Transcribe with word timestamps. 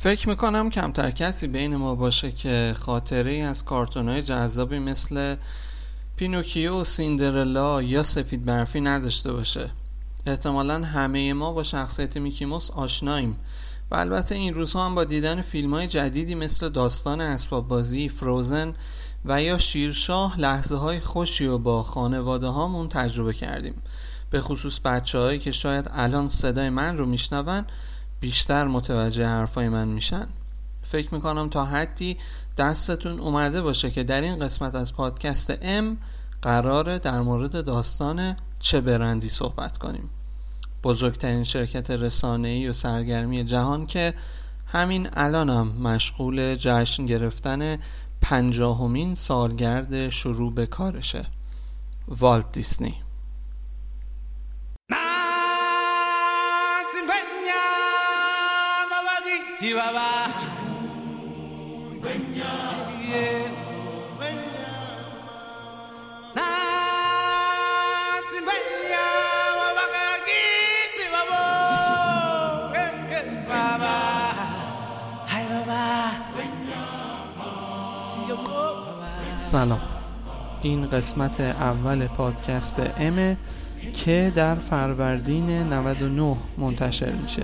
فکر 0.00 0.28
می‌کنم 0.28 0.70
کمتر 0.70 1.10
کسی 1.10 1.46
بین 1.46 1.76
ما 1.76 1.94
باشه 1.94 2.32
که 2.32 2.74
خاطره 2.80 3.30
ای 3.30 3.42
از 3.42 3.64
کارتون 3.64 4.22
جذابی 4.22 4.78
مثل 4.78 5.36
پینوکیو 6.16 6.80
و 6.80 6.84
سیندرلا 6.84 7.82
یا 7.82 8.02
سفید 8.02 8.44
برفی 8.44 8.80
نداشته 8.80 9.32
باشه. 9.32 9.70
احتمالا 10.26 10.84
همه 10.84 11.32
ما 11.32 11.52
با 11.52 11.62
شخصیت 11.62 12.16
میکی 12.16 12.50
موس 12.50 12.70
آشناییم 12.70 13.36
و 13.90 13.94
البته 13.94 14.34
این 14.34 14.54
روزها 14.54 14.86
هم 14.86 14.94
با 14.94 15.04
دیدن 15.04 15.42
فیلم 15.42 15.74
های 15.74 15.88
جدیدی 15.88 16.34
مثل 16.34 16.68
داستان 16.68 17.20
اسباب 17.20 17.68
بازی 17.68 18.08
Frozen 18.08 18.74
و 19.24 19.42
یا 19.42 19.58
شیرشاه 19.58 20.40
لحظه 20.40 20.76
های 20.76 21.00
خوشی 21.00 21.46
و 21.46 21.58
با 21.58 21.82
خانواده 21.82 22.46
هامون 22.46 22.88
تجربه 22.88 23.32
کردیم. 23.32 23.74
به 24.30 24.40
خصوص 24.40 24.80
بچه 24.80 25.38
که 25.38 25.50
شاید 25.50 25.90
الان 25.92 26.28
صدای 26.28 26.70
من 26.70 26.96
رو 26.96 27.06
میشنون 27.06 27.64
بیشتر 28.20 28.64
متوجه 28.64 29.26
حرفای 29.26 29.68
من 29.68 29.88
میشن. 29.88 30.26
فکر 30.82 31.14
می‌کنم 31.14 31.48
تا 31.48 31.64
حدی 31.64 32.16
دستتون 32.56 33.20
اومده 33.20 33.62
باشه 33.62 33.90
که 33.90 34.04
در 34.04 34.20
این 34.20 34.38
قسمت 34.38 34.74
از 34.74 34.94
پادکست 34.94 35.58
ام 35.62 35.98
قراره 36.42 36.98
در 36.98 37.20
مورد 37.20 37.64
داستان 37.64 38.36
چه 38.58 38.80
برندی 38.80 39.28
صحبت 39.28 39.78
کنیم. 39.78 40.10
بزرگترین 40.82 41.44
شرکت 41.44 41.90
رسانه‌ای 41.90 42.68
و 42.68 42.72
سرگرمی 42.72 43.44
جهان 43.44 43.86
که 43.86 44.14
همین 44.66 45.08
الانم 45.12 45.68
مشغول 45.68 46.54
جشن 46.54 47.06
گرفتن 47.06 47.78
پنجاهمین 48.20 49.14
سالگرد 49.14 50.10
شروع 50.10 50.54
به 50.54 50.66
کارشه. 50.66 51.26
والت 52.08 52.52
دیسنی. 52.52 52.94
سلام. 79.38 79.80
این 80.62 80.86
قسمت 80.90 81.40
اول 81.40 82.06
پادکست 82.06 82.82
امه 82.98 83.36
که 83.94 84.32
در 84.34 84.54
فروردین 84.54 85.50
99 85.50 86.36
منتشر 86.58 87.10
میشه. 87.12 87.42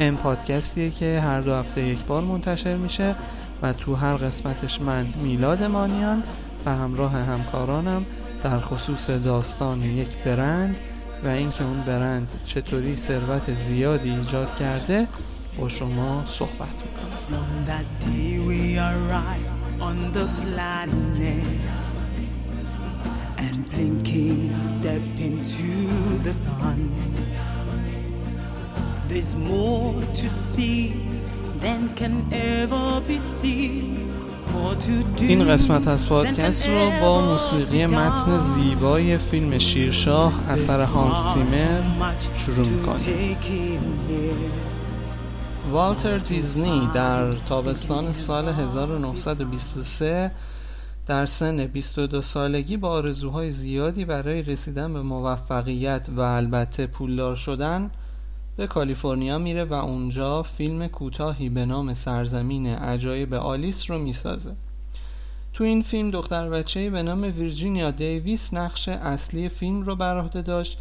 ام 0.00 0.16
پادکستیه 0.16 0.90
که 0.90 1.20
هر 1.20 1.40
دو 1.40 1.54
هفته 1.54 1.82
یک 1.82 1.98
بار 1.98 2.22
منتشر 2.22 2.76
میشه 2.76 3.14
و 3.62 3.72
تو 3.72 3.94
هر 3.94 4.16
قسمتش 4.16 4.80
من 4.80 5.06
میلاد 5.22 5.62
مانیان 5.62 6.22
و 6.66 6.70
همراه 6.70 7.12
همکارانم 7.12 8.06
در 8.42 8.60
خصوص 8.60 9.10
داستان 9.10 9.82
یک 9.82 10.16
برند 10.24 10.76
و 11.24 11.28
اینکه 11.28 11.64
اون 11.64 11.80
برند 11.80 12.28
چطوری 12.46 12.96
ثروت 12.96 13.54
زیادی 13.54 14.10
ایجاد 14.10 14.58
کرده 14.58 15.06
با 15.58 15.68
شما 15.68 16.24
صحبت 16.38 16.82
می‌کنم. 16.82 17.06
There's 29.08 29.36
more 29.36 29.94
to 30.20 30.28
see 30.28 31.00
than 31.60 31.94
can 31.94 32.14
ever 32.32 33.00
be 33.08 33.18
seen. 33.18 34.06
این 35.20 35.48
قسمت 35.48 35.88
از 35.88 36.06
پادکست 36.06 36.66
رو 36.66 36.90
با 37.00 37.20
موسیقی 37.20 37.86
متن 37.86 38.38
زیبای 38.38 39.18
فیلم 39.18 39.58
شیرشاه 39.58 40.50
اثر 40.50 40.84
هانس 40.84 41.34
سیمر 41.34 41.80
شروع 42.36 42.68
می‌کنیم. 42.68 43.36
والتر 45.70 46.18
دیزنی 46.18 46.88
در 46.94 47.32
تابستان 47.32 48.12
سال 48.12 48.48
1923 48.48 50.32
در 51.06 51.26
سن 51.26 51.66
22 51.66 52.22
سالگی 52.22 52.76
با 52.76 52.88
آرزوهای 52.88 53.50
زیادی 53.50 54.04
برای 54.04 54.42
رسیدن 54.42 54.92
به 54.92 55.02
موفقیت 55.02 56.08
و 56.16 56.20
البته 56.20 56.86
پولدار 56.86 57.36
شدن 57.36 57.90
به 58.56 58.66
کالیفرنیا 58.66 59.38
میره 59.38 59.64
و 59.64 59.72
اونجا 59.72 60.42
فیلم 60.42 60.86
کوتاهی 60.86 61.48
به 61.48 61.66
نام 61.66 61.94
سرزمین 61.94 62.66
عجایب 62.66 63.34
آلیس 63.34 63.90
رو 63.90 63.98
می‌سازه. 63.98 64.54
تو 65.52 65.64
این 65.64 65.82
فیلم 65.82 66.10
دختر 66.10 66.48
بچه‌ای 66.48 66.90
به 66.90 67.02
نام 67.02 67.22
ویرجینیا 67.22 67.90
دیویس 67.90 68.54
نقش 68.54 68.88
اصلی 68.88 69.48
فیلم 69.48 69.82
رو 69.82 69.96
بر 69.96 70.20
عهده 70.20 70.42
داشت 70.42 70.78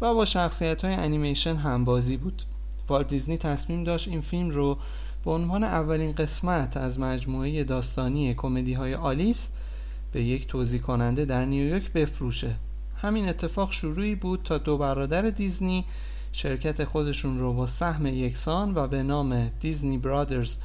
و 0.00 0.14
با 0.14 0.24
شخصیت 0.24 0.84
های 0.84 0.94
انیمیشن 0.94 1.56
همبازی 1.56 2.16
بود. 2.16 2.42
والت 2.88 3.08
دیزنی 3.08 3.36
تصمیم 3.36 3.84
داشت 3.84 4.08
این 4.08 4.20
فیلم 4.20 4.50
رو 4.50 4.78
به 5.24 5.30
عنوان 5.30 5.64
اولین 5.64 6.12
قسمت 6.12 6.76
از 6.76 7.00
مجموعه 7.00 7.64
داستانی 7.64 8.34
کمدی 8.34 8.72
های 8.72 8.94
آلیس 8.94 9.48
به 10.12 10.22
یک 10.22 10.46
توضیح 10.46 10.80
کننده 10.80 11.24
در 11.24 11.44
نیویورک 11.44 11.92
بفروشه. 11.92 12.54
همین 12.96 13.28
اتفاق 13.28 13.72
شروعی 13.72 14.14
بود 14.14 14.40
تا 14.44 14.58
دو 14.58 14.78
برادر 14.78 15.30
دیزنی 15.30 15.84
شرکت 16.32 16.84
خودشون 16.84 17.38
رو 17.38 17.52
با 17.52 17.66
سهم 17.66 18.06
یکسان 18.06 18.74
و 18.74 18.86
به 18.86 19.02
نام 19.02 19.48
دیزنی 19.48 19.98
برادرز 19.98 20.56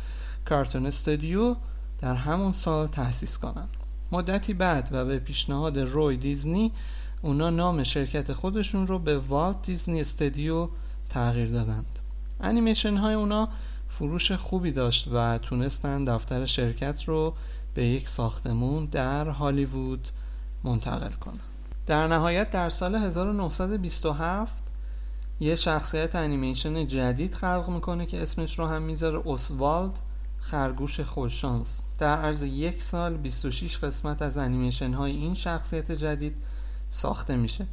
کارتون 0.45 0.85
استودیو 0.85 1.55
در 1.99 2.15
همون 2.15 2.53
سال 2.53 2.87
تأسیس 2.87 3.37
کنند. 3.37 3.69
مدتی 4.11 4.53
بعد 4.53 4.89
و 4.91 5.05
به 5.05 5.19
پیشنهاد 5.19 5.79
روی 5.79 6.17
دیزنی 6.17 6.71
اونا 7.21 7.49
نام 7.49 7.83
شرکت 7.83 8.33
خودشون 8.33 8.87
رو 8.87 8.99
به 8.99 9.17
والت 9.17 9.61
دیزنی 9.61 10.01
استودیو 10.01 10.69
تغییر 11.09 11.49
دادند 11.49 11.99
انیمیشن 12.41 12.97
های 12.97 13.13
اونا 13.13 13.49
فروش 13.89 14.31
خوبی 14.31 14.71
داشت 14.71 15.07
و 15.13 15.37
تونستن 15.37 16.03
دفتر 16.03 16.45
شرکت 16.45 17.03
رو 17.03 17.33
به 17.73 17.85
یک 17.85 18.09
ساختمون 18.09 18.85
در 18.85 19.29
هالیوود 19.29 20.07
منتقل 20.63 21.11
کنن 21.11 21.39
در 21.85 22.07
نهایت 22.07 22.51
در 22.51 22.69
سال 22.69 22.95
1927 22.95 24.62
یه 25.39 25.55
شخصیت 25.55 26.15
انیمیشن 26.15 26.87
جدید 26.87 27.35
خلق 27.35 27.69
می‌کنه 27.69 28.05
که 28.05 28.21
اسمش 28.21 28.59
رو 28.59 28.67
هم 28.67 28.81
می‌ذاره 28.81 29.21
اسوالد 29.25 29.99
خرگوش 30.39 30.99
خوششانس. 30.99 31.85
در 31.97 32.17
عرض 32.17 32.43
یک 32.43 32.81
سال 32.81 33.17
26 33.17 33.77
قسمت 33.77 34.21
از 34.21 34.37
انیمیشن 34.37 34.93
های 34.93 35.11
این 35.11 35.33
شخصیت 35.33 35.91
جدید 35.91 36.37
ساخته 36.89 37.35
میشه. 37.35 37.67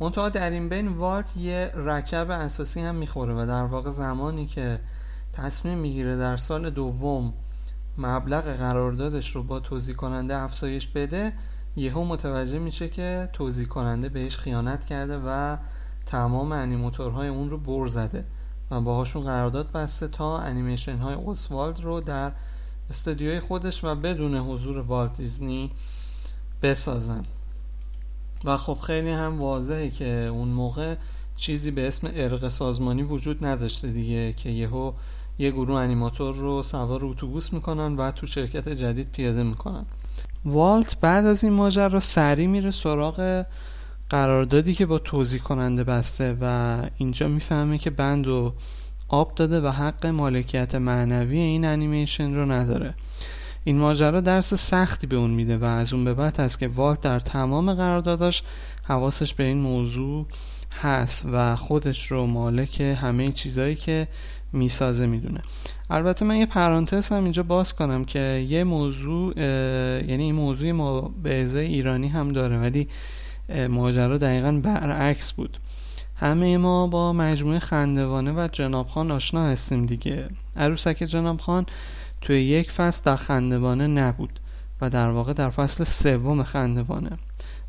منتها 0.00 0.28
در 0.28 0.50
این 0.50 0.68
بین 0.68 0.88
والت 0.88 1.36
یه 1.36 1.72
رکب 1.74 2.30
اساسی 2.30 2.80
هم 2.80 2.94
می‌خوره 2.94 3.34
و 3.34 3.46
در 3.46 3.64
واقع 3.64 3.90
زمانی 3.90 4.46
که 4.46 4.80
تصمیم 5.32 5.78
می‌گیره 5.78 6.16
در 6.16 6.36
سال 6.36 6.70
دوم 6.70 7.32
مبلغ 7.98 8.44
قراردادش 8.44 9.36
رو 9.36 9.42
با 9.42 9.60
توضیح 9.60 9.94
کننده 9.94 10.36
افزایش 10.36 10.86
بده 10.86 11.32
یهو 11.76 12.04
متوجه 12.04 12.58
میشه 12.58 12.88
که 12.88 13.28
توضیح 13.32 13.66
کننده 13.66 14.08
بهش 14.08 14.38
خیانت 14.38 14.84
کرده 14.84 15.18
و 15.26 15.56
تمام 16.06 16.52
انیموتورهای 16.52 17.28
اون 17.28 17.50
رو 17.50 17.58
بر 17.58 17.86
زده 17.86 18.24
و 18.70 18.80
باهاشون 18.80 19.22
قرارداد 19.22 19.72
بسته 19.72 20.08
تا 20.08 20.38
انیمیشن 20.38 20.96
های 20.96 21.14
اوسوالد 21.14 21.80
رو 21.80 22.00
در 22.00 22.32
استودیوی 22.90 23.40
خودش 23.40 23.84
و 23.84 23.94
بدون 23.94 24.36
حضور 24.36 24.78
والت 24.78 25.16
دیزنی 25.16 25.70
بسازن. 26.62 27.24
و 28.44 28.56
خب 28.56 28.78
خیلی 28.80 29.10
هم 29.10 29.40
واضحه 29.40 29.90
که 29.90 30.08
اون 30.08 30.48
موقع 30.48 30.94
چیزی 31.36 31.70
به 31.70 31.88
اسم 31.88 32.10
ارق 32.14 32.48
سازمانی 32.48 33.02
وجود 33.02 33.46
نداشته 33.46 33.88
دیگه 33.88 34.32
که 34.32 34.50
یهو 34.50 34.92
یه 35.38 35.50
گروه 35.50 35.80
انیماتور 35.80 36.34
رو 36.34 36.62
سوار 36.62 37.04
اتوبوس 37.04 37.52
می‌کنن 37.52 37.96
و 37.96 38.10
تو 38.10 38.26
شرکت 38.26 38.68
جدید 38.68 39.12
پیاده 39.12 39.42
می‌کنن. 39.42 39.86
والت 40.44 41.00
بعد 41.00 41.26
از 41.26 41.44
این 41.44 41.52
ماجرا 41.52 42.00
سری 42.00 42.46
میره 42.46 42.70
سراغ 42.70 43.44
قراردادی 44.10 44.74
که 44.74 44.86
با 44.86 44.98
توضیح 44.98 45.40
کننده 45.40 45.84
بسته 45.84 46.36
و 46.40 46.76
اینجا 46.98 47.28
می‌فهمه 47.28 47.78
که 47.78 47.90
بند 47.90 48.26
و 48.26 48.52
آب 49.08 49.34
داده 49.34 49.60
و 49.60 49.68
حق 49.68 50.06
مالکیت 50.06 50.74
معنوی 50.74 51.38
این 51.38 51.64
انیمیشن 51.64 52.34
رو 52.34 52.52
نداره. 52.52 52.94
این 53.64 53.78
ماجرا 53.78 54.20
درس 54.20 54.54
سختی 54.54 55.06
به 55.06 55.16
اون 55.16 55.30
میده 55.30 55.58
و 55.58 55.64
از 55.64 55.92
اون 55.92 56.04
به 56.04 56.14
بعد 56.14 56.40
هست 56.40 56.58
که 56.58 56.68
والت 56.68 57.00
در 57.00 57.20
تمام 57.20 57.74
قرارداداش 57.74 58.42
حواسش 58.84 59.34
به 59.34 59.44
این 59.44 59.60
موضوع 59.60 60.26
هست 60.82 61.26
و 61.32 61.56
خودش 61.56 62.06
رو 62.06 62.26
مالک 62.26 62.80
همه 62.80 63.32
چیزایی 63.32 63.74
که 63.74 64.08
می‌سازه 64.52 65.06
می‌دونه. 65.06 65.42
البته 65.90 66.24
من 66.24 66.36
یه 66.36 66.46
پرانتز 66.46 67.08
هم 67.08 67.22
اینجا 67.22 67.42
باز 67.42 67.74
کنم 67.74 68.04
که 68.04 68.46
یه 68.48 68.64
موضوع 68.64 69.38
یعنی 69.38 70.22
این 70.22 70.34
موضوع 70.34 70.72
ما 70.72 71.00
به 71.00 71.58
ایرانی 71.58 72.08
هم 72.08 72.32
داره 72.32 72.58
ولی 72.58 72.88
ماجرا 73.70 74.18
دقیقا 74.18 74.60
برعکس 74.62 75.32
بود. 75.32 75.58
همه 76.16 76.56
ما 76.56 76.86
با 76.86 77.12
مجموعه 77.12 77.58
خندوانه 77.58 78.32
و 78.32 78.48
جناب 78.52 78.88
خان 78.88 79.10
آشنا 79.10 79.46
هستیم 79.46 79.86
دیگه. 79.86 80.24
عروسک 80.56 80.96
جناب 80.96 81.40
خان 81.40 81.66
توی 82.20 82.42
یک 82.42 82.70
فصل 82.70 83.02
در 83.04 83.16
خندوانه 83.16 83.86
نبود 83.86 84.40
و 84.80 84.90
در 84.90 85.10
واقع 85.10 85.32
در 85.32 85.50
فصل 85.50 85.84
سوم 85.84 86.42
خندوانه 86.42 87.18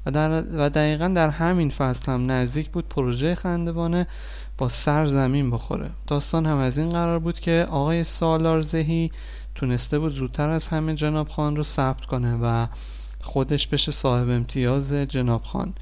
و, 0.06 0.12
در 0.12 0.44
و 0.57 0.69
دقیقا 0.69 1.07
در 1.07 1.30
همین 1.30 1.69
فصل 1.69 2.12
هم 2.12 2.31
نزدیک 2.31 2.69
بود 2.69 2.89
پروژه 2.89 3.36
خندوانه 3.36 4.07
با 4.57 4.69
سر 4.69 5.06
زمین 5.06 5.51
بخوره. 5.51 5.89
داستان 6.07 6.45
هم 6.45 6.57
از 6.57 6.78
این 6.78 6.89
قرار 6.89 7.19
بود 7.19 7.39
که 7.39 7.68
آقای 7.69 8.04
سالار 8.04 8.62
زهی 8.62 9.12
تونسته 9.56 10.00
بود 10.00 10.12
زودتر 10.12 10.50
از 10.50 10.68
همه 10.68 10.95
جناب 10.95 11.30
خان 11.30 11.56
رو 11.56 11.63
ثبت 11.63 12.06
کنه 12.06 12.38
و 12.42 12.68
خودش 13.23 13.68
بشه 13.68 13.91
صاحب 13.91 14.29
امتیاز 14.29 14.94
جناب 14.94 15.44
خان. 15.44 15.73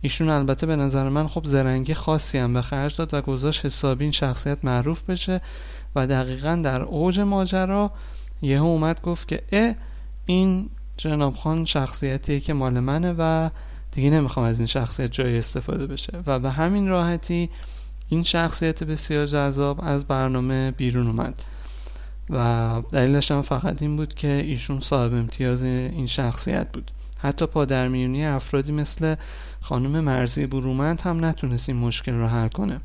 ایشون 0.00 0.28
البته 0.28 0.66
به 0.66 0.76
نظر 0.76 1.08
من 1.08 1.28
خب 1.28 1.46
زرنگی 1.46 1.94
خاصی 1.94 2.38
هم 2.38 2.54
به 2.54 2.62
خرج 2.62 2.96
داد 2.96 3.14
و 3.14 3.20
گذاشت 3.20 3.64
حسابی 3.64 4.04
این 4.04 4.12
شخصیت 4.12 4.64
معروف 4.64 5.02
بشه 5.02 5.40
و 5.94 6.06
دقیقا 6.06 6.60
در 6.64 6.82
اوج 6.82 7.20
ماجرا 7.20 7.92
یه 8.42 8.58
اومد 8.60 9.02
گفت 9.02 9.28
که 9.28 9.42
اه 9.52 9.74
این 10.26 10.70
جناب 10.96 11.34
خان 11.34 11.64
شخصیتیه 11.64 12.40
که 12.40 12.52
مال 12.52 12.80
منه 12.80 13.14
و 13.18 13.50
دیگه 13.92 14.10
نمی‌خوام 14.10 14.46
از 14.46 14.58
این 14.58 14.66
شخصیت 14.66 15.12
جای 15.12 15.38
استفاده 15.38 15.86
بشه. 15.86 16.12
و 16.26 16.38
به 16.38 16.50
همین 16.50 16.88
راحتی 16.88 17.50
این 18.08 18.22
شخصیت 18.22 18.84
بسیار 18.84 19.26
جذاب 19.26 19.80
از 19.82 20.04
برنامه 20.04 20.70
بیرون 20.70 21.06
اومد. 21.06 21.42
و 22.30 22.82
دلیلش 22.92 23.30
هم 23.30 23.42
فقط 23.42 23.82
این 23.82 23.96
بود 23.96 24.14
که 24.14 24.28
ایشون 24.28 24.80
صاحب 24.80 25.14
امتیاز 25.14 25.62
این 25.62 26.06
شخصیت 26.06 26.72
بود. 26.72 26.90
حتی 27.18 27.46
پادرمیونی 27.46 28.26
افرادی 28.26 28.72
مثل 28.72 29.14
خانم 29.60 30.00
مرزی 30.00 30.46
برومند 30.46 31.00
هم 31.00 31.24
نتونست 31.24 31.68
این 31.68 31.78
مشکل 31.78 32.12
رو 32.12 32.26
حل 32.26 32.48
کنه 32.48 32.80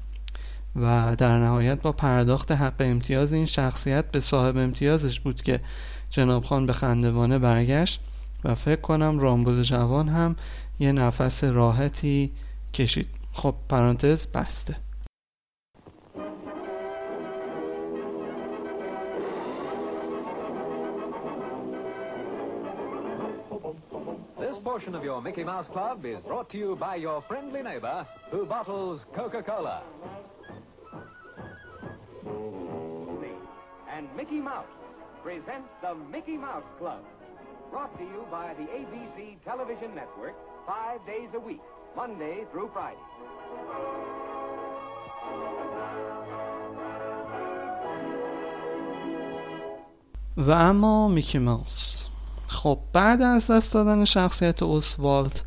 و 0.76 1.16
در 1.18 1.38
نهایت 1.38 1.82
با 1.82 1.92
پرداخت 1.92 2.52
حق 2.52 2.74
امتیاز 2.80 3.34
این 3.34 3.46
شخصیت 3.46 4.12
به 4.12 4.20
صاحب 4.20 4.58
امتیازش 4.58 5.20
بود 5.20 5.42
که 5.42 5.60
جناب 6.10 6.44
خان 6.44 6.66
به 6.66 6.74
خندوانه 6.74 7.40
برگشت 7.40 8.00
و 8.44 8.56
فکر 8.56 8.82
کنم 8.82 9.20
رامبد 9.20 9.62
جوان 9.62 10.10
هم 10.10 10.36
یه 10.80 10.92
نفس 10.92 11.44
راحتی 11.44 12.32
کشید. 12.74 13.08
خب 13.34 13.56
پرانتز 13.70 14.26
بسته. 14.26 14.76
portion 24.83 24.95
of 24.95 25.05
your 25.05 25.21
Mickey 25.23 25.45
Mouse 25.45 25.67
Club 25.69 26.05
is 26.05 26.19
brought 26.21 26.51
to 26.51 26.59
you 26.59 26.77
by 26.77 26.97
your 26.97 27.23
friendly 27.23 27.63
neighbor 27.63 28.07
who 28.31 28.45
bottles 28.47 29.05
Coca-Cola. 29.15 29.83
And 33.91 34.09
Mickey 34.17 34.41
Mouse 34.41 34.67
presents 35.23 35.69
the 35.83 35.95
Mickey 35.95 36.37
Mouse 36.37 36.65
Club. 36.79 37.03
Brought 37.71 37.97
to 37.99 38.05
you 38.05 38.27
by 38.31 38.55
the 38.55 38.65
ABC 38.65 39.37
Television 39.45 39.95
Network 39.95 40.35
five 40.67 41.05
days 41.07 41.29
a 41.35 41.41
week, 41.41 41.61
Monday 41.97 42.45
through 42.53 42.71
Friday. 42.73 42.99
و 50.37 50.51
اما 50.51 51.09
میکی 51.09 51.39
ماوس 51.39 52.09
خب 52.54 52.80
بعد 52.94 53.22
از 53.22 53.52
دست 53.52 53.74
دادن 53.74 54.06
شخصیت 54.06 54.64
اوسوالت 54.64 55.44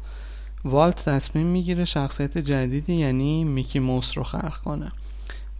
والت 0.64 1.04
تصمیم 1.08 1.46
می‌گیره 1.46 1.84
شخصیت 1.84 2.38
جدیدی 2.38 2.94
یعنی 2.94 3.44
میکی 3.44 3.78
موس 3.78 4.18
رو 4.18 4.24
خلق 4.24 4.56
کنه. 4.56 4.92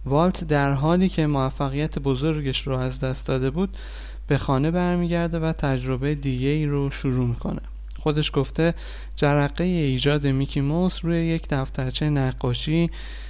والت 0.05 0.43
در 0.43 0.71
حالی 0.71 1.09
که 1.09 1.27
موفقیت 1.27 1.99
بزرگش 1.99 2.67
رو 2.67 2.77
از 2.77 2.99
دست 2.99 3.27
داده 3.27 3.49
بود 3.49 3.77
به 4.27 4.37
خانه 4.37 4.71
برمیگرده 4.71 5.39
و 5.39 5.53
تجربه 5.53 6.15
دیگه 6.15 6.47
ای 6.47 6.65
رو 6.65 6.91
شروع 6.91 7.27
می‌کنه. 7.27 7.61
خودش 7.99 8.31
گفته 8.33 8.73
جرقه 9.15 9.63
ایجاد 9.63 10.27
میکی 10.27 10.61
موس 10.61 11.05
روی 11.05 11.25
یک 11.25 11.47
دفترچه 11.49 12.09
نقاشی 12.09 12.89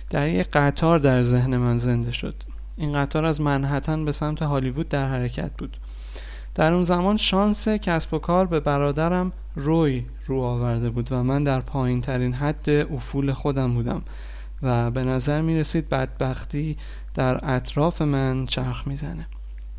در 0.10 0.30
یک 0.30 0.48
قطار 0.54 1.00
در 1.00 1.24
ذهن 1.24 1.58
من 1.58 1.78
زنده 1.78 2.12
شد. 2.12 2.36
این 2.78 2.94
قطار 2.94 3.26
از 3.26 3.42
منحتن 3.42 4.06
به 4.06 4.12
سمت 4.12 4.42
هالیوود 4.42 4.90
در 4.90 5.10
حرکت 5.10 5.52
بود. 5.58 5.78
در 6.58 6.74
اون 6.74 6.84
زمان 6.84 7.18
شانس 7.18 7.68
کسب 7.68 8.14
و 8.14 8.20
کار 8.20 8.46
به 8.46 8.60
برادرم 8.60 9.32
روی 9.56 10.06
رو 10.26 10.42
آورده 10.42 10.90
بود 10.90 11.12
و 11.12 11.24
من 11.24 11.44
در 11.44 11.62
پایین 11.62 12.02
ترین 12.02 12.34
حد 12.34 12.70
افول 12.70 13.34
خودم 13.34 13.74
بودم 13.74 14.02
و 14.64 14.92
به 14.92 15.04
نظر 15.04 15.42
می 15.42 15.60
رسید 15.60 15.90
بدبختی 15.90 16.78
در 17.14 17.56
اطراف 17.56 18.02
من 18.02 18.46
چرخ 18.46 18.88
می‌زنه 18.88 19.28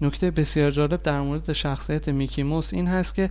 نکته 0.01 0.31
بسیار 0.31 0.71
جالب 0.71 1.03
در 1.03 1.21
مورد 1.21 1.53
شخصیت 1.53 2.09
میکی 2.09 2.43
موس 2.43 2.75
این 2.75 2.87
هست 2.87 3.15
که 3.15 3.31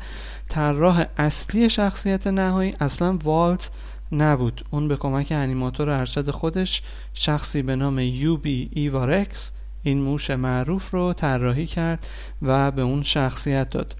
طراح 0.49 1.05
اصلی 1.17 1.69
شخصیت 1.69 2.27
نهایی 2.27 2.75
اصلا 2.79 3.17
والت 3.23 3.69
نبود. 4.11 4.65
اون 4.71 4.87
به 4.87 4.95
کمک 4.95 5.27
انیماتور 5.31 5.89
ارشد 5.89 6.31
خودش 6.31 6.81
شخصی 7.13 7.61
به 7.61 7.75
نام 7.75 7.99
یوبی 7.99 8.69
ایوارکس 8.73 9.51
این 9.87 10.01
موش 10.01 10.29
معروف 10.29 10.91
رو 10.91 11.13
طراحی 11.13 11.65
کرد 11.65 12.07
و 12.41 12.71
به 12.71 12.81
اون 12.81 13.03
شخصیت 13.03 13.69
داد. 13.69 13.95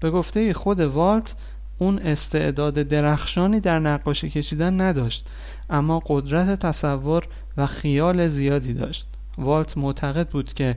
به 0.00 0.10
گفته 0.10 0.52
خود 0.52 0.80
والت 0.80 1.34
اون 1.78 1.98
استعداد 1.98 2.74
درخشانی 2.74 3.60
در 3.60 3.78
نقاشی 3.78 4.30
کشیدن 4.30 4.80
نداشت 4.80 5.26
اما 5.70 6.02
قدرت 6.06 6.66
تصور 6.66 7.24
و 7.56 7.66
خیال 7.66 8.28
زیادی 8.28 8.74
داشت. 8.74 9.06
والت 9.38 9.78
معتقد 9.78 10.28
بود 10.28 10.52
که 10.52 10.76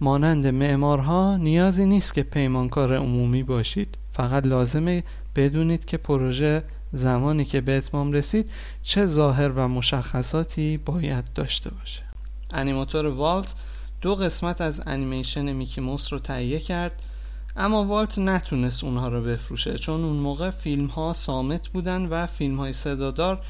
مانند 0.00 0.46
معمارها 0.46 1.36
نیازی 1.36 1.84
نیست 1.84 2.14
که 2.14 2.22
پیمانکار 2.22 2.96
عمومی 2.96 3.42
باشید 3.42 3.98
فقط 4.12 4.46
لازمه 4.46 5.04
بدونید 5.36 5.84
که 5.84 5.96
پروژه 5.96 6.62
زمانی 6.92 7.44
که 7.44 7.60
به 7.60 7.76
اتمام 7.76 8.12
رسید 8.12 8.50
چه 8.82 9.06
ظاهر 9.06 9.48
و 9.48 9.68
مشخصاتی 9.68 10.76
باید 10.76 11.24
داشته 11.34 11.70
باشه. 11.70 12.02
انیماتور 12.50 13.06
والت 13.06 13.54
دو 14.00 14.14
قسمت 14.14 14.60
از 14.60 14.82
انیمیشن 14.86 15.52
میکی 15.52 15.80
موس 15.80 16.12
رو 16.12 16.18
تهیه 16.18 16.60
کرد 16.60 17.02
اما 17.56 17.84
والت 17.84 18.18
نتونست 18.18 18.84
اونها 18.84 19.08
رو 19.08 19.22
بفروشه 19.22 19.78
چون 19.78 20.04
اون 20.04 20.16
موقع 20.16 20.50
فیلم 20.50 20.86
ها 20.86 21.12
سامت 21.12 21.68
بودن 21.68 22.06
و 22.06 22.26
فیلم 22.26 22.56
های 22.56 22.72
صدادار 22.72 23.40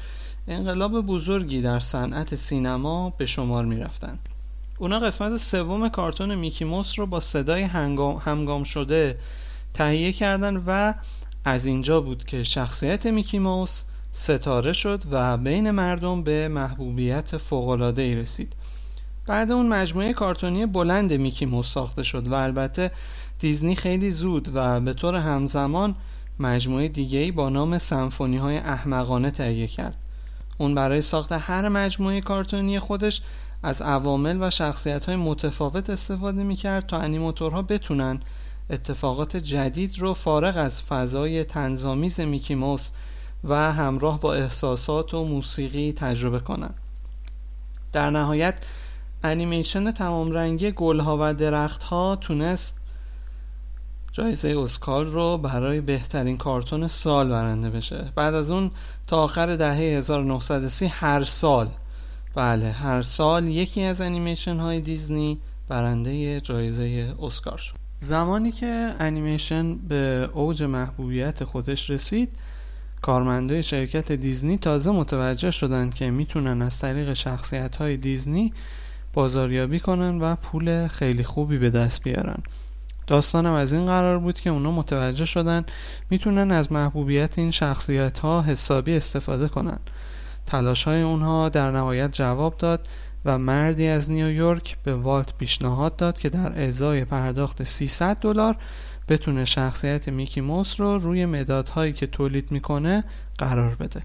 انقلاب 0.47 1.01
بزرگی 1.01 1.61
در 1.61 1.79
صنعت 1.79 2.35
سینما 2.35 3.09
به 3.09 3.25
شمار 3.25 3.65
می 3.65 3.77
رفتن. 3.77 4.19
اونا 4.77 4.99
قسمت 4.99 5.37
سوم 5.37 5.89
کارتون 5.89 6.35
میکی 6.35 6.65
موس 6.65 6.99
رو 6.99 7.05
با 7.05 7.19
صدای 7.19 7.61
همگام 7.61 8.63
شده 8.63 9.17
تهیه 9.73 10.13
کردن 10.13 10.63
و 10.67 10.93
از 11.45 11.65
اینجا 11.65 12.01
بود 12.01 12.25
که 12.25 12.43
شخصیت 12.43 13.05
میکی 13.05 13.39
موس 13.39 13.83
ستاره 14.11 14.73
شد 14.73 15.03
و 15.11 15.37
بین 15.37 15.71
مردم 15.71 16.23
به 16.23 16.47
محبوبیت 16.47 17.37
فوق‌العاده 17.37 18.01
ای 18.01 18.15
رسید 18.15 18.55
بعد 19.29 19.51
اون 19.51 19.67
مجموعه 19.67 20.13
کارتونی 20.13 20.65
بلند 20.65 21.13
میکی 21.13 21.45
موس 21.45 21.73
ساخته 21.73 22.03
شد 22.03 22.27
و 22.27 22.33
البته 22.33 22.91
دیزنی 23.39 23.75
خیلی 23.75 24.11
زود 24.11 24.51
و 24.53 24.79
به 24.79 24.93
طور 24.93 25.15
همزمان 25.15 25.95
مجموعه 26.39 26.87
دیگهی 26.87 27.31
با 27.31 27.49
نام 27.49 27.77
سمفونی 27.77 28.37
های 28.37 28.57
احمقانه 28.57 29.31
تهیه 29.31 29.67
کرد 29.67 29.97
اون 30.57 30.75
برای 30.75 31.01
ساخت 31.01 31.31
هر 31.31 31.69
مجموعه 31.69 32.21
کارتونی 32.21 32.79
خودش 32.79 33.21
از 33.63 33.81
عوامل 33.81 34.37
و 34.41 34.49
شخصیت 34.49 35.05
های 35.05 35.15
متفاوت 35.15 35.89
استفاده 35.89 36.43
می‌کرد 36.43 36.87
تا 36.87 36.97
انیماتورها 36.97 37.61
بتونن 37.61 38.19
اتفاقات 38.69 39.37
جدید 39.37 39.99
رو 39.99 40.13
فارغ 40.13 40.57
از 40.57 40.81
فضای 40.81 41.43
تنظامیز 41.43 42.19
میکی 42.19 42.55
موس 42.55 42.91
و 43.43 43.73
همراه 43.73 44.19
با 44.19 44.33
احساسات 44.33 45.13
و 45.13 45.25
موسیقی 45.25 45.93
تجربه 45.93 46.39
کنند. 46.39 46.75
در 47.93 48.09
نهایت 48.09 48.55
انیمیشن 49.23 49.91
تمام 49.91 50.31
رنگی 50.31 50.71
گلها 50.71 51.17
و 51.21 51.33
درختها 51.33 52.15
تونست 52.15 52.75
جایزه 54.11 54.55
اسکار 54.57 55.05
رو 55.05 55.37
برای 55.37 55.81
بهترین 55.81 56.37
کارتون 56.37 56.87
سال 56.87 57.29
برنده 57.29 57.69
بشه. 57.69 58.11
بعد 58.15 58.33
از 58.33 58.51
اون 58.51 58.71
تا 59.07 59.17
آخر 59.17 59.55
دهه 59.55 59.75
1930 59.75 60.87
هر 60.87 61.23
سال. 61.23 61.69
بله 62.35 62.71
هر 62.71 63.01
سال 63.01 63.47
یکی 63.47 63.83
از 63.83 64.01
انیمیشن 64.01 64.57
های 64.57 64.81
دیزنی 64.81 65.37
برنده 65.67 66.41
جایزه 66.41 67.15
اسکار 67.21 67.57
شد. 67.57 67.75
زمانی 67.99 68.51
که 68.51 68.95
انیمیشن 68.99 69.75
به 69.75 70.29
اوج 70.33 70.63
محبوبیت 70.63 71.43
خودش 71.43 71.89
رسید 71.89 72.29
کارمندای 73.01 73.63
شرکت 73.63 74.11
دیزنی 74.11 74.57
تازه 74.57 74.91
متوجه 74.91 75.51
شدند 75.51 75.93
که 75.93 76.11
می‌تونن 76.11 76.61
از 76.61 76.79
طریق 76.79 77.13
شخصیت 77.13 77.75
های 77.75 77.97
دیزنی 77.97 78.53
بازاریابی 79.13 79.79
کنن 79.79 80.21
و 80.21 80.35
پول 80.35 80.87
خیلی 80.87 81.23
خوبی 81.23 81.57
به 81.57 81.69
دست 81.69 82.03
بیارن. 82.03 82.43
داستانم 83.07 83.53
از 83.53 83.73
این 83.73 83.85
قرار 83.85 84.19
بود 84.19 84.39
که 84.39 84.49
اونا 84.49 84.71
متوجه 84.71 85.25
شدن 85.25 85.65
می‌تونن 86.09 86.51
از 86.51 86.71
محبوبیت 86.71 87.39
این 87.39 87.51
شخصیت 87.51 88.19
ها 88.19 88.41
حسابی 88.41 88.97
استفاده 88.97 89.47
کنن. 89.47 89.79
تلاش 90.45 90.83
های 90.83 91.01
اونها 91.01 91.49
در 91.49 91.71
نهایت 91.71 92.11
جواب 92.11 92.57
داد 92.57 92.87
و 93.25 93.37
مردی 93.37 93.87
از 93.87 94.11
نیویورک 94.11 94.77
به 94.83 94.95
والت 94.95 95.37
پیشنهاد 95.37 95.95
داد 95.95 96.19
که 96.19 96.29
در 96.29 96.67
ازای 96.67 97.05
پرداخت 97.05 97.63
300 97.63 98.17
دلار 98.17 98.55
بتونه 99.07 99.45
شخصیت 99.45 100.09
میکی 100.09 100.41
موس 100.41 100.79
رو 100.79 100.97
روی 100.97 101.25
مدادهایی 101.25 101.93
که 101.93 102.07
تولید 102.07 102.51
می‌کنه 102.51 103.03
قرار 103.37 103.75
بده. 103.75 104.03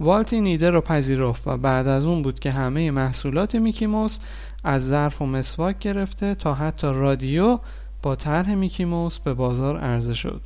والت 0.00 0.32
این 0.32 0.46
ایده 0.46 0.70
رو 0.70 0.80
پذیرفت 0.80 1.46
و 1.46 1.56
بعد 1.56 1.86
از 1.86 2.04
اون 2.06 2.22
بود 2.22 2.40
که 2.40 2.50
همه 2.50 2.90
محصولات 2.90 3.54
میکی 3.54 3.86
موس 3.86 4.18
از 4.64 4.88
ظرف 4.88 5.22
و 5.22 5.26
مسواک 5.26 5.78
گرفته 5.78 6.34
تا 6.34 6.54
حتی 6.54 6.86
رادیو 6.86 7.58
با 8.02 8.16
طرح 8.16 8.54
میکی 8.54 8.84
موس 8.84 9.18
به 9.18 9.34
بازار 9.34 9.78
عرضه 9.80 10.14
شد 10.14 10.42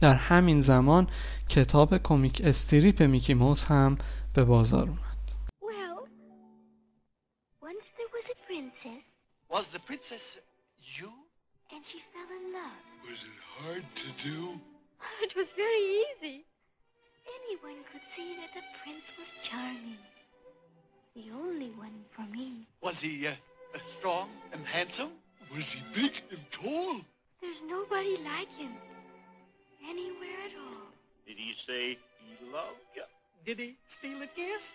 در 0.00 0.14
همین 0.14 0.60
زمان 0.60 1.06
کتاب 1.48 1.98
کمیک 1.98 2.40
استریپ 2.44 3.02
میکی 3.02 3.34
موس 3.34 3.64
هم 3.64 3.98
به 4.34 4.44
بازار 4.44 4.82
اومد 4.88 5.00
Well, 5.62 5.98
once 7.70 7.86
there 7.98 8.12
was 8.16 8.26
a 8.34 8.36
princess, 8.48 9.02
Was 9.56 9.66
the 9.76 9.82
princess 9.90 10.24
you? 10.98 11.10
and 11.74 11.84
she 11.90 11.98
fell 12.12 12.30
in 12.38 12.44
love. 12.58 12.82
Was 13.10 13.20
it 13.30 13.38
hard 13.58 13.84
to 14.02 14.08
do? 14.28 14.38
It 15.26 15.32
was 15.40 15.48
very 15.64 15.84
easy. 16.02 16.36
Anyone 17.26 17.84
could 17.90 18.02
see 18.14 18.36
that 18.36 18.50
the 18.54 18.62
prince 18.82 19.10
was 19.18 19.28
charming. 19.42 19.98
The 21.16 21.30
only 21.32 21.70
one 21.76 22.04
for 22.10 22.22
me. 22.22 22.66
Was 22.80 23.00
he 23.00 23.26
uh, 23.26 23.32
strong 23.88 24.28
and 24.52 24.66
handsome? 24.66 25.10
Was 25.50 25.66
he 25.66 25.82
big 25.94 26.12
and 26.30 26.40
tall? 26.50 27.00
There's 27.40 27.62
nobody 27.68 28.18
like 28.24 28.50
him. 28.56 28.72
Anywhere 29.88 30.40
at 30.46 30.52
all. 30.58 30.88
Did 31.26 31.36
he 31.36 31.54
say 31.66 31.98
he 32.18 32.50
loved 32.52 32.78
you? 32.96 33.02
Did 33.46 33.58
he 33.58 33.76
steal 33.88 34.22
a 34.22 34.26
kiss? 34.26 34.74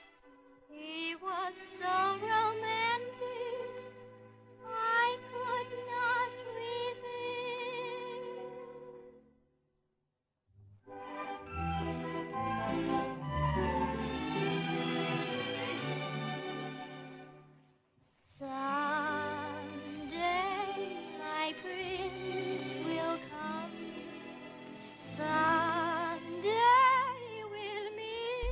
He 0.70 1.16
was 1.16 1.54
so 1.80 2.18
romantic. 2.22 3.70
I 4.68 5.18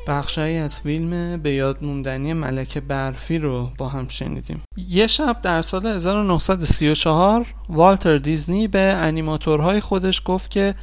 بخشایی 0.07 0.57
از 0.57 0.79
فیلم 0.79 1.37
به 1.37 1.51
یاد 1.51 1.77
موندنی 1.81 2.33
ملکه 2.33 2.79
برفی 2.79 3.37
رو 3.37 3.69
با 3.77 3.89
هم 3.89 4.07
شنیدیم. 4.07 4.61
یه 4.89 5.07
شب 5.07 5.41
در 5.41 5.61
سال 5.61 5.85
1934 5.85 7.45
والتر 7.69 8.17
دیزنی 8.17 8.67
به 8.67 8.79
انیماتورهای 8.79 9.79
خودش 9.79 10.21
گفت 10.25 10.51
که 10.51 10.75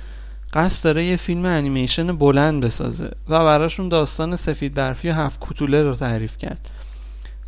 قصد 0.53 0.85
داره 0.85 1.05
یه 1.05 1.17
فیلم 1.17 1.45
انیمیشن 1.45 2.17
بلند 2.17 2.65
بسازه 2.65 3.11
و 3.29 3.45
براشون 3.45 3.89
داستان 3.89 4.37
سفید 4.37 4.75
برفی 4.75 5.09
و 5.09 5.13
هفت 5.13 5.41
کوتوله 5.41 5.83
رو 5.83 5.95
تعریف 5.95 6.39
کرد. 6.39 6.71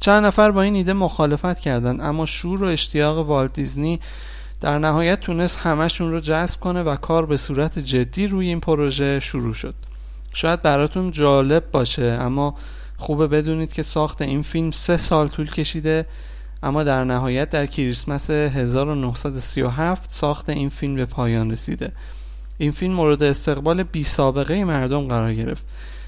چند 0.00 0.26
نفر 0.26 0.50
با 0.50 0.62
این 0.62 0.74
ایده 0.74 0.92
مخالفت 0.92 1.60
کردند 1.60 2.00
اما 2.00 2.26
شور 2.26 2.62
و 2.62 2.66
اشتیاق 2.66 3.18
والت 3.18 3.52
دیزنی 3.52 4.00
در 4.60 4.78
نهایت 4.78 5.20
تونست 5.20 5.58
همشون 5.58 6.10
رو 6.10 6.20
جذب 6.20 6.60
کنه 6.60 6.82
و 6.82 6.96
کار 6.96 7.26
به 7.26 7.36
صورت 7.36 7.78
جدی 7.78 8.26
روی 8.26 8.48
این 8.48 8.60
پروژه 8.60 9.20
شروع 9.20 9.54
شد. 9.54 9.74
شاید 10.36 10.62
براتون 10.62 11.10
جالب 11.10 11.70
باشه 11.70 12.18
اما 12.20 12.54
خوبه 12.96 13.26
بدونید 13.26 13.72
که 13.72 13.82
ساخت 13.82 14.22
این 14.22 14.42
فیلم 14.42 14.70
سه 14.70 14.96
سال 14.96 15.28
طول 15.28 15.50
کشیده 15.50 16.06
اما 16.62 16.82
در 16.82 17.04
نهایت 17.04 17.50
در 17.50 17.66
کریسمس 17.66 18.30
1937 18.30 20.12
ساخت 20.12 20.48
این 20.48 20.68
فیلم 20.68 20.94
به 20.94 21.04
پایان 21.04 21.50
رسیده. 21.50 21.92
این 22.58 22.72
فیلم 22.72 22.92
مورد 22.92 23.22
استقبال 23.22 23.82
بی 23.82 24.02
سابقه 24.02 24.64
مردم 24.64 25.08
قرار 25.08 25.34
گرفت. 25.34 25.64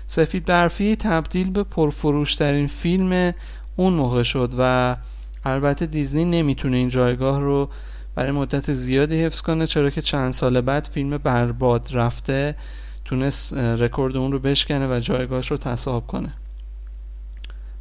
سفید 0.07 0.45
برفی 0.45 0.97
تبدیل 0.97 1.51
به 1.51 1.63
پرفروشترین 1.63 2.67
فیلم 2.67 3.35
اون 3.77 3.93
موقع 3.93 4.23
شد 4.23 4.55
و 4.59 4.97
البته 5.45 5.87
دیزنی 5.87 6.25
نمی‌تونه 6.25 6.77
این 6.77 6.89
جایگاه 6.89 7.41
رو 7.41 7.69
برای 8.15 8.31
مدت 8.31 8.73
زیادی 8.73 9.25
حفظ 9.25 9.41
کنه 9.41 9.67
چرا 9.67 9.91
که 9.91 10.03
چند 10.03 10.33
سال 10.33 10.61
بعد 10.61 10.89
فیلم 10.93 11.17
برباد 11.17 11.89
رفته. 11.93 12.55
تونست 13.09 13.55
رکورد 13.55 14.17
اون 14.17 14.33
رو 14.33 14.39
بشکنه 14.39 14.97
و 14.97 15.01
جایگاهش 15.01 15.51
رو 15.51 15.57
تصاحب 15.57 16.07
کنه. 16.07 16.33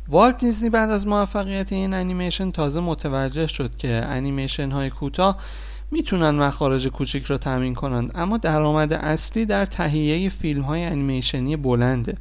والت 0.10 0.38
دیزنی 0.38 0.70
بعد 0.70 0.90
از 0.90 1.08
موفقیت 1.08 1.74
این 1.74 1.94
انیمیشن 1.94 2.52
تازه 2.52 2.80
متوجه 2.80 3.48
شد 3.48 3.78
که 3.78 4.06
انیمیشن 4.06 4.72
های 4.72 4.90
کوتاه 4.90 5.38
می‌تونن 5.92 6.30
مخارج 6.30 6.88
کوچیک 6.88 7.26
را 7.26 7.38
تامین 7.38 7.76
کنند 7.76 8.12
اما 8.16 8.38
درآمد 8.38 8.94
اصلی 8.94 9.46
در 9.46 9.66
تهیه 9.66 10.30
فیلم 10.30 10.62
های 10.62 10.84
انیمیشنی 10.84 11.56
بلنده. 11.56 12.18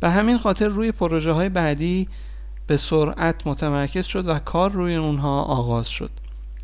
به 0.00 0.10
همین 0.10 0.38
خاطر 0.38 0.66
روی 0.66 0.92
پروژه 0.92 1.32
های 1.32 1.48
بعدی 1.48 2.08
به 2.66 2.76
سرعت 2.76 3.46
متمرکز 3.46 4.06
شد 4.06 4.28
و 4.28 4.38
کار 4.38 4.70
روی 4.70 4.94
اونها 4.94 5.42
آغاز 5.42 5.88
شد. 5.88 6.10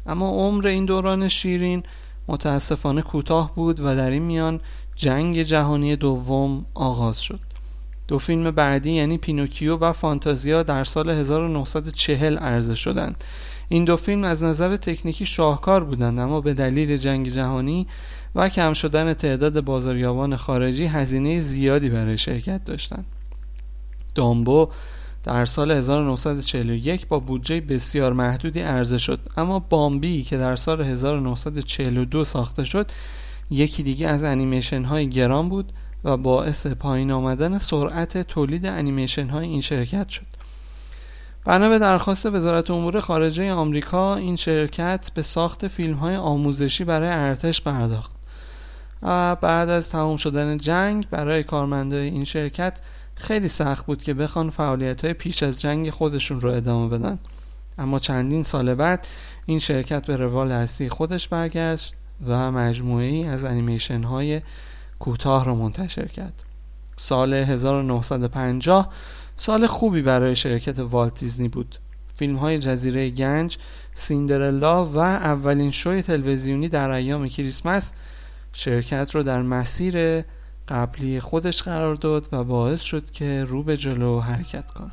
اما 0.06 0.28
عمر 0.28 0.66
این 0.66 0.84
دوران 0.84 1.28
شیرین 1.28 1.82
متاسفانه 2.28 3.02
کوتاه 3.02 3.54
بود 3.54 3.80
و 3.80 3.96
در 3.96 4.10
این 4.10 4.22
میان 4.22 4.60
جنگ 4.96 5.42
جهانی 5.42 5.96
دوم 5.96 6.66
آغاز 6.74 7.20
شد. 7.20 7.40
دو 8.08 8.18
فیلم 8.18 8.50
بعدی 8.50 8.90
یعنی 8.90 9.18
پینوکیو 9.18 9.76
و 9.76 9.92
فانتازیا 9.92 10.62
در 10.62 10.84
سال 10.84 11.10
1940 11.10 12.38
عرضه 12.38 12.74
شدند. 12.74 13.24
این 13.68 13.84
دو 13.84 13.96
فیلم 13.96 14.24
از 14.24 14.42
نظر 14.42 14.76
تکنیکی 14.76 15.26
شاهکار 15.26 15.84
بودند 15.84 16.18
اما 16.18 16.40
به 16.40 16.54
دلیل 16.54 16.96
جنگ 16.96 17.28
جهانی 17.28 17.86
و 18.34 18.48
کم 18.48 18.72
شدن 18.72 19.14
تعداد 19.14 19.60
بازاریابان 19.60 20.36
خارجی 20.36 20.84
هزینه 20.84 21.40
زیادی 21.40 21.88
برای 21.88 22.18
شرکت 22.18 22.64
داشتند. 22.64 23.04
دامبو 24.14 24.68
در 25.24 25.44
سال 25.44 25.70
1941 25.70 27.08
با 27.08 27.18
بودجه 27.18 27.60
بسیار 27.60 28.12
محدودی 28.12 28.60
عرضه 28.60 28.98
شد 28.98 29.20
اما 29.36 29.58
بامبی 29.58 30.22
که 30.22 30.36
در 30.36 30.56
سال 30.56 30.80
1942 30.80 32.24
ساخته 32.24 32.64
شد 32.64 32.90
یکی 33.50 33.82
دیگه 33.82 34.08
از 34.08 34.24
انیمیشن 34.24 34.84
های 34.84 35.10
گران 35.10 35.48
بود 35.48 35.72
و 36.04 36.16
باعث 36.16 36.66
پایین 36.66 37.10
آمدن 37.10 37.58
سرعت 37.58 38.18
تولید 38.18 38.66
انیمیشن 38.66 39.28
های 39.28 39.46
این 39.46 39.60
شرکت 39.60 40.08
شد. 40.08 40.26
بنا 41.44 41.68
به 41.68 41.78
درخواست 41.78 42.26
وزارت 42.26 42.70
امور 42.70 43.00
خارجه 43.00 43.52
آمریکا 43.52 44.16
این 44.16 44.36
شرکت 44.36 45.10
به 45.14 45.22
ساخت 45.22 45.68
فیلم 45.68 45.94
های 45.94 46.16
آموزشی 46.16 46.84
برای 46.84 47.08
ارتش 47.08 47.62
پرداخت. 47.62 48.14
و 49.02 49.36
بعد 49.36 49.68
از 49.68 49.90
تمام 49.90 50.16
شدن 50.16 50.56
جنگ 50.56 51.08
برای 51.10 51.42
کارمندای 51.42 52.08
این 52.08 52.24
شرکت 52.24 52.78
خیلی 53.14 53.48
سخت 53.48 53.86
بود 53.86 54.02
که 54.02 54.14
بخوان 54.14 54.50
فعالیت 54.50 55.04
های 55.04 55.14
پیش 55.14 55.42
از 55.42 55.60
جنگ 55.60 55.90
خودشون 55.90 56.40
رو 56.40 56.50
ادامه 56.50 56.98
بدن. 56.98 57.18
اما 57.78 57.98
چندین 57.98 58.42
سال 58.42 58.74
بعد 58.74 59.06
این 59.46 59.58
شرکت 59.58 60.06
به 60.06 60.16
روال 60.16 60.52
اصلی 60.52 60.88
خودش 60.88 61.28
برگشت. 61.28 61.94
و 62.26 62.52
مجموعه 62.52 63.06
ای 63.06 63.24
از 63.24 63.44
انیمیشن 63.44 64.02
های 64.02 64.40
کوتاه 64.98 65.44
را 65.44 65.54
منتشر 65.54 66.08
کرد. 66.08 66.42
سال 66.96 67.34
1950 67.34 68.92
سال 69.36 69.66
خوبی 69.66 70.02
برای 70.02 70.36
شرکت 70.36 70.78
والت 70.78 71.20
دیزنی 71.20 71.48
بود. 71.48 71.78
فیلم 72.14 72.36
های 72.36 72.58
جزیره 72.58 73.10
گنج 73.10 73.58
سیندرلا 73.94 74.86
و 74.86 74.98
اولین 74.98 75.70
شوی 75.70 76.02
تلویزیونی 76.02 76.68
در 76.68 76.90
ایام 76.90 77.28
کریسمس 77.28 77.92
شرکت 78.52 79.14
رو 79.14 79.22
در 79.22 79.42
مسیر 79.42 80.24
قبلی 80.68 81.20
خودش 81.20 81.62
قرار 81.62 81.94
داد 81.94 82.28
و 82.32 82.44
باعث 82.44 82.80
شد 82.80 83.10
که 83.10 83.44
رو 83.44 83.62
به 83.62 83.76
جلو 83.76 84.20
حرکت 84.20 84.70
کنه. 84.70 84.90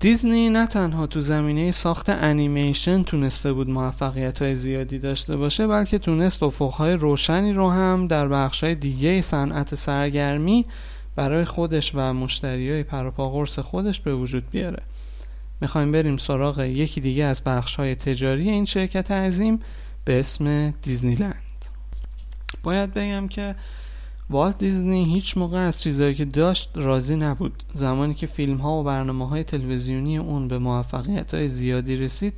دیزنی 0.00 0.50
نه 0.50 0.66
تنها 0.66 1.06
تو 1.06 1.20
زمینه 1.20 1.72
ساخت 1.72 2.08
انیمیشن 2.08 3.02
تونسته 3.02 3.52
بود 3.52 3.70
موفقیت 3.70 4.42
های 4.42 4.54
زیادی 4.54 4.98
داشته 4.98 5.36
باشه 5.36 5.66
بلکه 5.66 5.98
تونست 5.98 6.42
افقهای 6.42 6.92
روشنی 6.92 7.52
رو 7.52 7.70
هم 7.70 8.06
در 8.06 8.28
بخشهای 8.28 8.74
دیگه 8.74 9.22
صنعت 9.22 9.74
سرگرمی 9.74 10.66
برای 11.16 11.44
خودش 11.44 11.94
و 11.94 12.12
مشتری 12.12 12.70
های 12.70 12.84
خودش 13.62 14.00
به 14.00 14.14
وجود 14.14 14.50
بیاره. 14.50 14.82
می‌خوایم 15.60 15.92
بریم 15.92 16.16
سراغ 16.16 16.60
یکی 16.60 17.00
دیگه 17.00 17.24
از 17.24 17.42
بخش 17.44 17.76
های 17.76 17.94
تجاری 17.94 18.50
این 18.50 18.64
شرکت 18.64 19.10
عظیم 19.10 19.60
به 20.04 20.20
اسم 20.20 20.70
دیزنیلند. 20.70 21.34
باید 22.62 22.92
بگم 22.92 23.28
که 23.28 23.54
والت 24.30 24.58
دیزنی 24.58 25.04
هیچ 25.04 25.38
موقع 25.38 25.58
از 25.58 25.80
چیزهایی 25.80 26.14
که 26.14 26.24
داشت 26.24 26.70
راضی 26.74 27.16
نبود. 27.16 27.62
زمانی 27.74 28.14
که 28.14 28.26
فیلم 28.26 28.56
ها 28.56 28.80
و 28.80 28.84
برنامه 28.84 29.28
های 29.28 29.44
تلویزیونی 29.44 30.18
اون 30.18 30.48
به 30.48 30.58
موفقیت 30.58 31.34
های 31.34 31.48
زیادی 31.48 31.96
رسید 31.96 32.34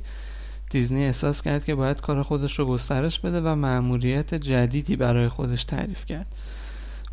دیزنی 0.69 1.05
احساس 1.05 1.41
کرد 1.41 1.65
که 1.65 1.75
باید 1.75 2.01
کار 2.01 2.23
خودش 2.23 2.59
رو 2.59 2.65
گسترش 2.65 3.19
بده 3.19 3.41
و 3.41 3.55
مأموریت 3.55 4.33
جدیدی 4.33 4.95
برای 4.95 5.29
خودش 5.29 5.65
تعریف 5.65 6.05
کرد. 6.05 6.27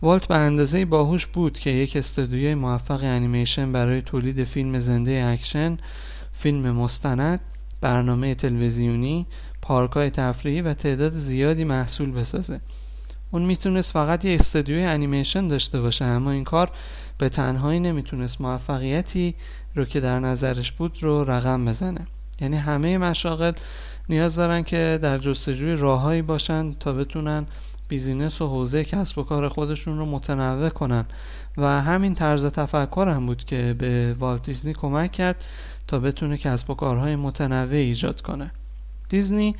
والت 0.03 0.27
به 0.27 0.35
اندازه 0.35 0.85
باهوش 0.85 1.27
بود 1.27 1.59
که 1.59 1.71
یک 1.71 1.97
استودیوی 1.97 2.55
موفق 2.55 3.05
انیمیشن 3.05 3.73
برای 3.73 4.03
تولید 4.03 4.45
فیلم 4.45 4.79
زنده، 4.79 5.25
اکشن 5.27 5.79
فیلم 6.33 6.71
مستند 6.71 7.41
برنامه 7.81 8.35
تلویزیونی 8.35 9.27
پارکای 9.63 10.11
تفریحی 10.11 10.63
و 10.63 10.75
تعداد 10.75 11.19
زیادی 11.19 11.65
محصول 11.65 12.11
بسازه. 12.11 12.61
اون 13.31 13.43
می‌تونست 13.43 13.93
فقط 13.93 14.25
یه 14.25 14.35
استودیوی 14.35 14.85
انیمیشن 14.85 15.49
داشته 15.49 15.81
باشه 15.81 16.05
اما 16.05 16.31
این 16.31 16.45
کار 16.45 16.71
به 17.19 17.29
تنهایی 17.29 17.81
نمی‌تونست 17.81 18.41
موفقیتی 18.41 19.35
رو 19.75 19.85
که 19.85 20.01
در 20.01 20.21
نظرش 20.21 20.73
بود 20.73 21.03
رو 21.03 21.31
رقم 21.31 21.65
بزنه. 21.65 22.07
یعنی 22.41 22.57
همه 22.57 22.99
مشاغل 22.99 23.53
نیاز 24.09 24.37
دارن 24.37 24.63
که 24.63 24.99
در 25.03 25.19
جستجوی 25.19 25.77
راههایی 25.77 26.23
باشن 26.23 26.73
تا 26.73 26.93
بتونن 26.93 27.47
بیزینس 27.89 28.43
و 28.43 28.47
حوزه 28.47 28.85
کسب 28.85 29.19
و 29.19 29.23
کار 29.23 29.49
خودشون 29.49 29.99
رو 29.99 30.07
متنوع 30.07 30.69
کنن. 30.69 31.05
و 31.57 31.83
همین 31.83 32.15
طرز 32.15 32.47
تفکر 32.47 33.09
هم 33.09 33.27
بود 33.27 33.45
که 33.45 33.75
به 33.79 34.15
والت 34.19 34.43
دیزنی 34.43 34.73
کمک 34.73 35.13
کرد 35.13 35.45
تا 35.87 35.99
بتونه 35.99 36.37
کسب 36.37 36.71
و 36.71 36.75
کارهای 36.75 37.17
متنوع 37.17 37.75
ایجاد 37.75 38.21
کنه. 38.21 38.51
دیزنی 39.09 39.57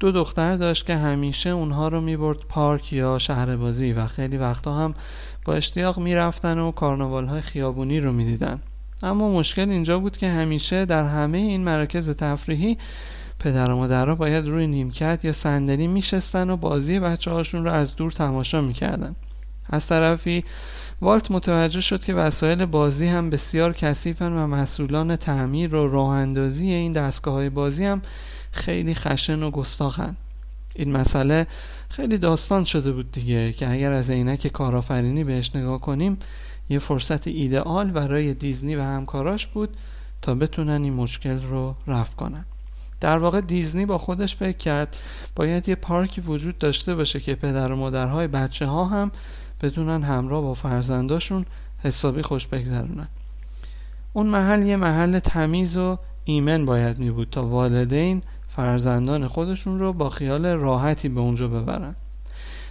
دو 0.00 0.12
دختر 0.12 0.56
داشت 0.56 0.86
که 0.86 0.96
همیشه 0.96 1.50
اونها 1.50 1.88
رو 1.88 2.00
می‌برد 2.00 2.38
پارک 2.38 2.92
یا 2.92 3.18
شهر 3.18 3.56
بازی 3.56 3.92
و 3.92 4.06
خیلی 4.06 4.36
وقتا 4.36 4.74
هم 4.74 4.94
با 5.44 5.54
اشتیاق 5.54 5.98
می‌رفتن 5.98 6.58
و 6.58 6.70
کارناوال 6.70 7.26
های 7.26 7.40
خیابونی 7.40 8.00
رو 8.00 8.12
می‌دیدن. 8.12 8.60
اما 9.02 9.28
مشکل 9.28 9.70
اینجا 9.70 9.98
بود 9.98 10.16
که 10.16 10.28
همیشه 10.28 10.84
در 10.84 11.04
همه 11.04 11.38
این 11.38 11.64
مراکز 11.64 12.10
تفریحی 12.10 12.78
پدر 13.38 13.70
و 13.70 13.76
مادرها 13.76 14.14
باید 14.14 14.48
روی 14.48 14.66
نیمکت 14.66 15.20
یا 15.22 15.32
صندلی 15.32 15.86
میشستن 15.86 16.50
و 16.50 16.56
بازی 16.56 17.00
بچه 17.00 17.30
هاشون 17.30 17.64
رو 17.64 17.70
از 17.72 17.96
دور 17.96 18.10
تماشا 18.10 18.60
می‌کردن. 18.60 19.16
از 19.70 19.86
طرفی 19.86 20.44
والت 21.00 21.30
متوجه 21.30 21.80
شد 21.80 22.04
که 22.04 22.14
وسایل 22.14 22.64
بازی 22.64 23.06
هم 23.06 23.30
بسیار 23.30 23.72
کثیفن 23.72 24.32
و 24.32 24.46
مسئولان 24.46 25.16
تعمیر 25.16 25.74
و 25.74 25.88
راه 25.88 26.08
اندازی 26.08 26.66
این 26.66 26.92
دستگاه 26.92 27.34
های 27.34 27.50
بازی 27.50 27.84
هم 27.84 28.02
خیلی 28.56 28.94
خشن 28.94 29.42
و 29.42 29.50
گستاخن. 29.50 30.16
این 30.74 30.92
مسئله 30.92 31.46
خیلی 31.88 32.18
داستان 32.18 32.64
شده 32.64 32.92
بود 32.92 33.12
دیگه 33.12 33.52
که 33.52 33.70
اگر 33.70 33.92
از 33.92 34.10
عینک 34.10 34.46
کارآفرینی 34.46 35.24
بهش 35.24 35.56
نگاه 35.56 35.80
کنیم 35.80 36.18
یه 36.68 36.78
فرصت 36.78 37.26
ایدئال 37.26 37.90
برای 37.90 38.34
دیزنی 38.34 38.76
و 38.76 38.82
همکاراش 38.82 39.46
بود 39.46 39.76
تا 40.22 40.34
بتونن 40.34 40.82
این 40.82 40.92
مشکل 40.92 41.42
رو 41.42 41.74
رفع 41.86 42.16
کنن. 42.16 42.44
در 43.00 43.18
واقع 43.18 43.40
دیزنی 43.40 43.86
با 43.86 43.98
خودش 43.98 44.36
فکر 44.36 44.56
کرد 44.56 44.96
باید 45.36 45.68
یه 45.68 45.74
پارکی 45.74 46.20
وجود 46.20 46.58
داشته 46.58 46.94
باشه 46.94 47.20
که 47.20 47.34
پدر 47.34 47.72
و 47.72 47.76
مادرهای 47.76 48.26
بچه 48.26 48.66
ها 48.66 48.84
هم 48.84 49.10
بتونن 49.62 50.02
همراه 50.02 50.42
با 50.42 50.54
فرزنداشون 50.54 51.46
حسابی 51.78 52.22
خوش 52.22 52.46
بگذرونن. 52.46 53.08
اون 54.12 54.26
محل 54.26 54.66
یه 54.66 54.76
محل 54.76 55.18
تمیز 55.18 55.76
و 55.76 55.98
ایمن 56.24 56.64
باید 56.64 56.98
می 56.98 57.10
بود 57.10 57.28
تا 57.30 57.46
والدین 57.46 58.22
فرزندان 58.56 59.28
خودشون 59.28 59.78
رو 59.78 59.92
با 59.92 60.08
خیال 60.08 60.46
راحتی 60.46 61.08
به 61.08 61.20
اونجا 61.20 61.48
ببرن. 61.48 61.94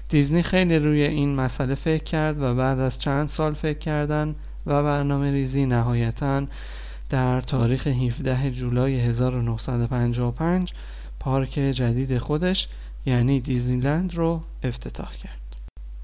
دیزنی 0.10 0.44
خیلی 0.44 0.80
روی 0.80 1.02
این 1.02 1.36
مسئله 1.36 1.76
فکر 1.76 2.04
کرد 2.04 2.42
و 2.42 2.56
بعد 2.56 2.80
از 2.80 3.00
چند 3.00 3.30
سال 3.30 3.54
فکر 3.54 3.80
کردن 3.80 4.36
و 4.66 4.84
برنامه 4.84 5.32
ریزی 5.32 5.66
نهایتا 5.66 6.46
در 7.10 7.42
تاریخ 7.42 7.88
17 7.88 8.52
جولای 8.52 9.00
1955 9.00 10.74
پارک 11.20 11.50
جدید 11.50 12.18
خودش 12.18 12.68
یعنی 13.06 13.40
دیزنیلند 13.40 14.16
رو 14.16 14.42
افتتاح 14.64 15.12
کرد. 15.16 15.40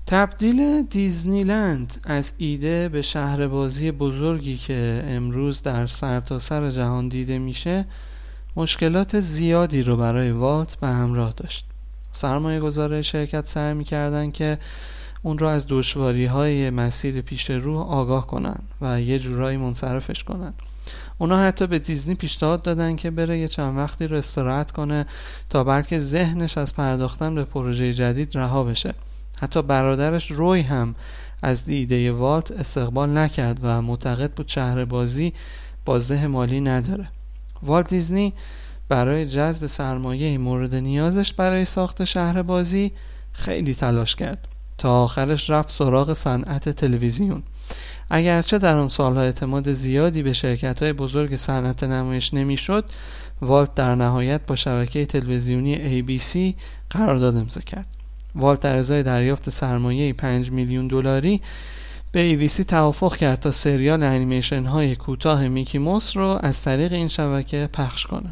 تبدیل 0.07 0.81
دیزنیلند 0.81 2.01
از 2.03 2.33
ایده 2.37 2.89
به 2.89 3.01
شهر 3.01 3.47
بازی 3.47 3.91
بزرگی 3.91 4.57
که 4.57 5.03
امروز 5.07 5.61
در 5.61 5.87
سرتاسر 5.87 6.69
سر 6.69 6.77
جهان 6.77 7.07
دیده 7.07 7.37
میشه 7.37 7.85
مشکلات 8.55 9.19
زیادی 9.19 9.81
رو 9.81 9.97
برای 9.97 10.31
والت 10.31 10.75
به 10.75 10.87
همراه 10.87 11.33
داشت. 11.37 11.65
سرمایه 12.11 12.59
گذاره 12.59 13.01
شرکت 13.01 13.47
سعی 13.47 13.73
می‌کردن 13.73 14.31
که 14.31 14.57
اون 15.21 15.37
رو 15.37 15.47
از 15.47 15.67
دوشواری 15.67 16.25
های 16.25 16.69
مسیر 16.69 17.21
پیش 17.21 17.49
رو 17.49 17.77
آگاه 17.77 18.27
کنن 18.27 18.59
و 18.81 19.01
یه 19.01 19.19
جورایی 19.19 19.57
منصرفش 19.57 20.23
کنن. 20.23 20.53
اونا 21.17 21.37
حتی 21.37 21.67
به 21.67 21.79
دیزنی 21.79 22.15
پیشنهاد 22.15 22.61
دادن 22.61 22.95
که 22.95 23.11
بره 23.11 23.39
یه 23.39 23.47
چند 23.47 23.77
وقتی 23.77 24.07
رو 24.07 24.17
استراحت 24.17 24.71
کنه 24.71 25.05
تا 25.49 25.63
بلکه 25.63 25.99
ذهنش 25.99 26.57
از 26.57 26.75
پرداختن 26.75 27.35
به 27.35 27.43
پروژه 27.43 27.93
جدید 27.93 28.37
رها 28.37 28.63
بشه. 28.63 28.93
حتی 29.41 29.61
برادرش 29.61 30.31
روی 30.31 30.61
هم 30.61 30.95
از 31.41 31.69
ایده 31.69 32.11
والت 32.11 32.51
استقبال 32.51 33.17
نکرد 33.17 33.59
و 33.63 33.81
معتقد 33.81 34.31
بود 34.31 34.47
شهر 34.47 34.85
بازی 34.85 35.33
بازده 35.85 36.27
مالی 36.27 36.61
نداره. 36.61 37.07
والت 37.63 37.89
دیزنی 37.89 38.33
برای 38.89 39.25
جذب 39.25 39.65
سرمایه 39.65 40.37
مورد 40.37 40.75
نیازش 40.75 41.33
برای 41.33 41.65
ساخت 41.65 42.03
شهر 42.03 42.41
بازی 42.41 42.91
خیلی 43.31 43.75
تلاش 43.75 44.15
کرد. 44.15 44.47
تا 44.77 45.03
آخرش 45.03 45.49
رفت 45.49 45.69
سراغ 45.69 46.13
صنعت 46.13 46.69
تلویزیون. 46.69 47.43
اگرچه 48.09 48.57
در 48.57 48.77
آن 48.77 48.87
سالها 48.87 49.21
اعتماد 49.21 49.71
زیادی 49.71 50.23
به 50.23 50.33
شرکت 50.33 50.83
های 50.83 50.93
بزرگ 50.93 51.35
صنعت 51.35 51.83
نمایش 51.83 52.33
نمی‌شد 52.33 52.85
والت 53.41 53.75
در 53.75 53.95
نهایت 53.95 54.41
با 54.47 54.55
شبکه 54.55 55.05
تلویزیونی 55.05 56.01
ABC 56.01 56.55
قرارداد 56.89 57.35
امضا 57.35 57.61
کرد. 57.61 57.85
والت 58.35 58.59
در 58.59 58.75
ازای 58.75 59.03
دریافت 59.03 59.49
سرمایه 59.49 60.13
5 60.13 60.51
میلیون 60.51 60.87
دلاری 60.87 61.41
به 62.11 62.49
ABC 62.49 62.65
توافق 62.65 63.15
کرد 63.15 63.39
تا 63.39 63.51
سریال 63.51 64.03
انیمیشن 64.03 64.65
های 64.65 64.95
کوتاه 64.95 65.47
میکی 65.47 65.77
موس 65.77 66.17
رو 66.17 66.39
از 66.43 66.61
طریق 66.61 66.93
این 66.93 67.07
شبکه 67.07 67.69
پخش 67.73 68.07
کنه 68.07 68.29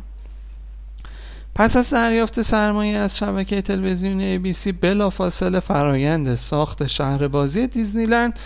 پس 1.55 1.77
از 1.77 1.89
دریافت 1.89 2.41
سرمایه 2.41 2.97
از 2.97 3.17
شبکه 3.17 3.61
تلویزیونی 3.61 4.53
ABC 4.53 4.73
بلافاصله 4.81 5.59
فرایند 5.59 6.35
ساخت 6.35 6.87
شهر 6.87 7.27
بازی 7.27 7.67
دیزنیلند 7.67 8.39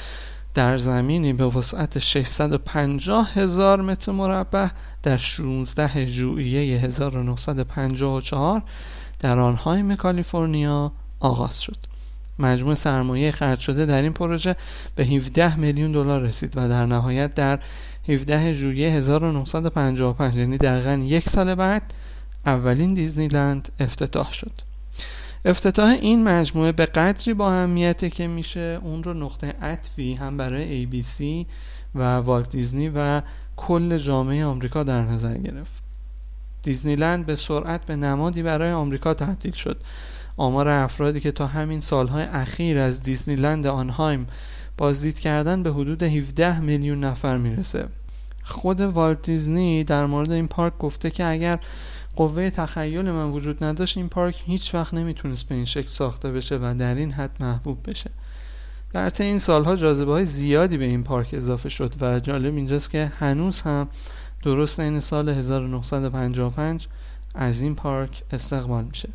در 0.53 0.77
زمینی 0.77 1.33
به 1.33 1.45
وسعت 1.45 1.99
650 1.99 3.33
هزار 3.33 3.81
متر 3.81 4.11
مربع 4.11 4.67
در 5.03 5.17
16 5.17 6.05
ژوئیه 6.05 6.79
1954 6.79 8.61
در 9.19 9.39
آنهایم 9.39 9.95
کالیفرنیا 9.95 10.91
آغاز 11.19 11.61
شد. 11.61 11.92
مجموع 12.39 12.75
سرمایه 12.75 13.31
خرج 13.31 13.59
شده 13.59 13.85
در 13.85 14.01
این 14.01 14.13
پروژه 14.13 14.55
به 14.95 15.05
17 15.05 15.55
میلیون 15.55 15.91
دلار 15.91 16.21
رسید 16.21 16.53
و 16.57 16.69
در 16.69 16.85
نهایت 16.85 17.33
در 17.33 17.59
17 18.09 18.53
ژوئیه 18.53 18.91
1955 18.91 20.35
یعنی 20.35 20.57
دقیقا 20.57 20.93
یک 20.93 21.29
سال 21.29 21.55
بعد 21.55 21.93
اولین 22.45 22.93
دیزنیلند 22.93 23.71
افتتاح 23.79 24.31
شد. 24.31 24.51
افتتاح 25.45 25.89
این 25.89 26.23
مجموعه 26.23 26.71
به 26.71 26.85
قدری 26.85 27.33
با 27.33 27.51
اهمیته 27.51 28.09
که 28.09 28.27
میشه 28.27 28.79
اون 28.83 29.03
رو 29.03 29.13
نقطه 29.13 29.47
عطفی 29.61 30.13
هم 30.13 30.37
برای 30.37 30.87
ABC 30.87 31.47
و 31.95 32.17
والت 32.17 32.49
دیزنی 32.49 32.91
و 32.95 33.21
کل 33.57 33.97
جامعه 33.97 34.45
آمریکا 34.45 34.83
در 34.83 35.01
نظر 35.01 35.37
گرفت. 35.37 35.83
دیزنیلند 36.63 37.25
به 37.25 37.35
سرعت 37.35 37.85
به 37.85 37.95
نمادی 37.95 38.43
برای 38.43 38.71
آمریکا 38.71 39.13
تبدیل 39.13 39.51
شد. 39.51 39.77
آمار 40.37 40.67
افرادی 40.67 41.19
که 41.19 41.31
تا 41.31 41.47
همین 41.47 41.79
سالهای 41.79 42.23
اخیر 42.23 42.77
از 42.79 43.03
دیزنیلند 43.03 43.67
آنهایم 43.67 44.27
بازدید 44.77 45.19
کردن 45.19 45.63
به 45.63 45.71
حدود 45.71 46.03
17 46.03 46.59
میلیون 46.59 47.03
نفر 47.03 47.37
می‌رسه. 47.37 47.87
خود 48.43 48.81
والت 48.81 49.21
دیزنی 49.21 49.83
در 49.83 50.05
مورد 50.05 50.31
این 50.31 50.47
پارک 50.47 50.77
گفته 50.77 51.11
که 51.11 51.25
اگر 51.25 51.59
قوه 52.15 52.49
تخیل 52.49 53.11
من 53.11 53.31
وجود 53.31 53.63
نداشت 53.63 53.97
این 53.97 54.09
پارک 54.09 54.43
هیچ 54.45 54.75
وقت 54.75 54.93
نمی‌تونست 54.93 55.47
به 55.47 55.55
این 55.55 55.65
شکل 55.65 55.87
ساخته 55.87 56.31
بشه 56.31 56.55
و 56.55 56.75
در 56.77 56.95
این 56.95 57.11
حد 57.11 57.31
محبوب 57.39 57.89
بشه. 57.89 58.11
در 58.91 59.09
طی 59.09 59.23
این 59.23 59.39
سالها 59.39 59.75
جاذبه 59.75 60.11
های 60.11 60.25
زیادی 60.25 60.77
به 60.77 60.85
این 60.85 61.03
پارک 61.03 61.29
اضافه 61.33 61.69
شد 61.69 61.93
و 62.01 62.19
جالب 62.19 62.55
اینجاست 62.55 62.89
که 62.89 63.11
هنوز 63.19 63.61
هم 63.61 63.87
درست 64.43 64.79
این 64.79 64.99
سال 64.99 65.29
1955 65.29 66.87
از 67.35 67.61
این 67.61 67.75
پارک 67.75 68.23
استقبال 68.31 68.83
میشه. 68.83 69.09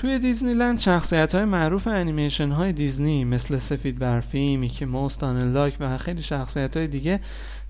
توی 0.00 0.18
دیزنیلند 0.18 0.78
شخصیت 0.78 1.34
های 1.34 1.44
معروف 1.44 1.86
انیمیشن 1.86 2.50
های 2.50 2.72
دیزنی 2.72 3.24
مثل 3.24 3.56
سفید 3.56 3.98
برفی، 3.98 4.56
میکی 4.56 4.84
موس، 4.84 5.22
لاک 5.22 5.76
و 5.80 5.98
خیلی 5.98 6.22
شخصیت 6.22 6.76
های 6.76 6.86
دیگه 6.86 7.20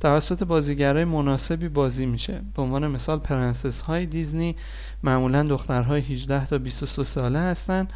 توسط 0.01 0.43
بازیگرای 0.43 1.05
مناسبی 1.05 1.69
بازی 1.69 2.07
میشه. 2.07 2.41
به 2.55 2.63
عنوان 2.63 2.87
مثال 2.87 3.19
پرنسس 3.19 3.81
های 3.81 4.07
دیزنی 4.07 4.57
معمولا 5.03 5.43
دخترهای 5.43 6.01
18 6.01 6.47
تا 6.47 6.59
23 6.59 7.05
ساله 7.05 7.39
هستند 7.39 7.93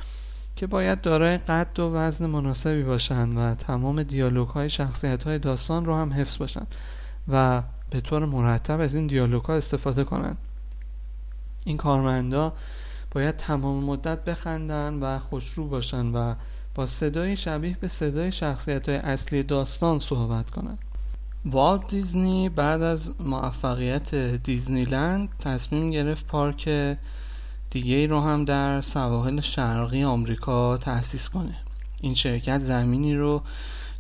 که 0.57 0.67
باید 0.67 1.01
دارای 1.01 1.39
قد 1.39 1.81
و 1.81 1.95
وزن 1.95 2.27
مناسبی 2.27 2.83
باشند 2.83 3.35
و 3.37 3.55
تمام 3.55 4.03
دیالوگ 4.03 4.49
های 4.49 4.71
شخصیت 4.71 5.25
های 5.25 5.39
داستان 5.39 5.85
رو 5.85 5.97
هم 5.97 6.13
حفظ 6.13 6.39
باشند 6.39 6.75
و 7.29 7.63
به 7.91 8.01
طور 8.01 8.25
مرتب 8.25 8.81
از 8.81 8.95
این 8.95 9.07
دیالوگ 9.07 9.43
ها 9.43 9.55
استفاده 9.55 10.05
کنند 10.05 10.37
این 11.65 11.77
کارمندا 11.77 12.53
باید 13.15 13.37
تمام 13.37 13.85
مدت 13.85 14.25
بخندن 14.25 14.95
و 14.95 15.19
خوشرو 15.19 15.69
باشن 15.69 16.07
و 16.07 16.35
با 16.75 16.87
صدای 16.87 17.37
شبیه 17.37 17.77
به 17.81 17.89
صدای 17.89 18.33
شخصیت 18.33 18.89
های 18.89 18.99
اصلی 18.99 19.43
داستان 19.43 19.99
صحبت 19.99 20.51
کنند 20.51 20.79
والت 21.45 21.89
دیزنی 21.89 22.49
بعد 22.49 22.83
از 22.83 23.13
موفقیت 23.21 24.15
دیزنیلند 24.15 25.29
تصمیم 25.41 25.91
گرفت 25.91 26.27
پارک 26.27 26.97
دیگه 27.71 28.07
رو 28.07 28.21
هم 28.21 28.45
در 28.45 28.81
سواحل 28.81 29.41
شرقی 29.41 30.05
آمریکا 30.05 30.77
تأسیس 30.77 31.29
کنه. 31.29 31.55
این 32.01 32.15
شرکت 32.15 32.59
زمینی 32.59 33.15
رو 33.15 33.43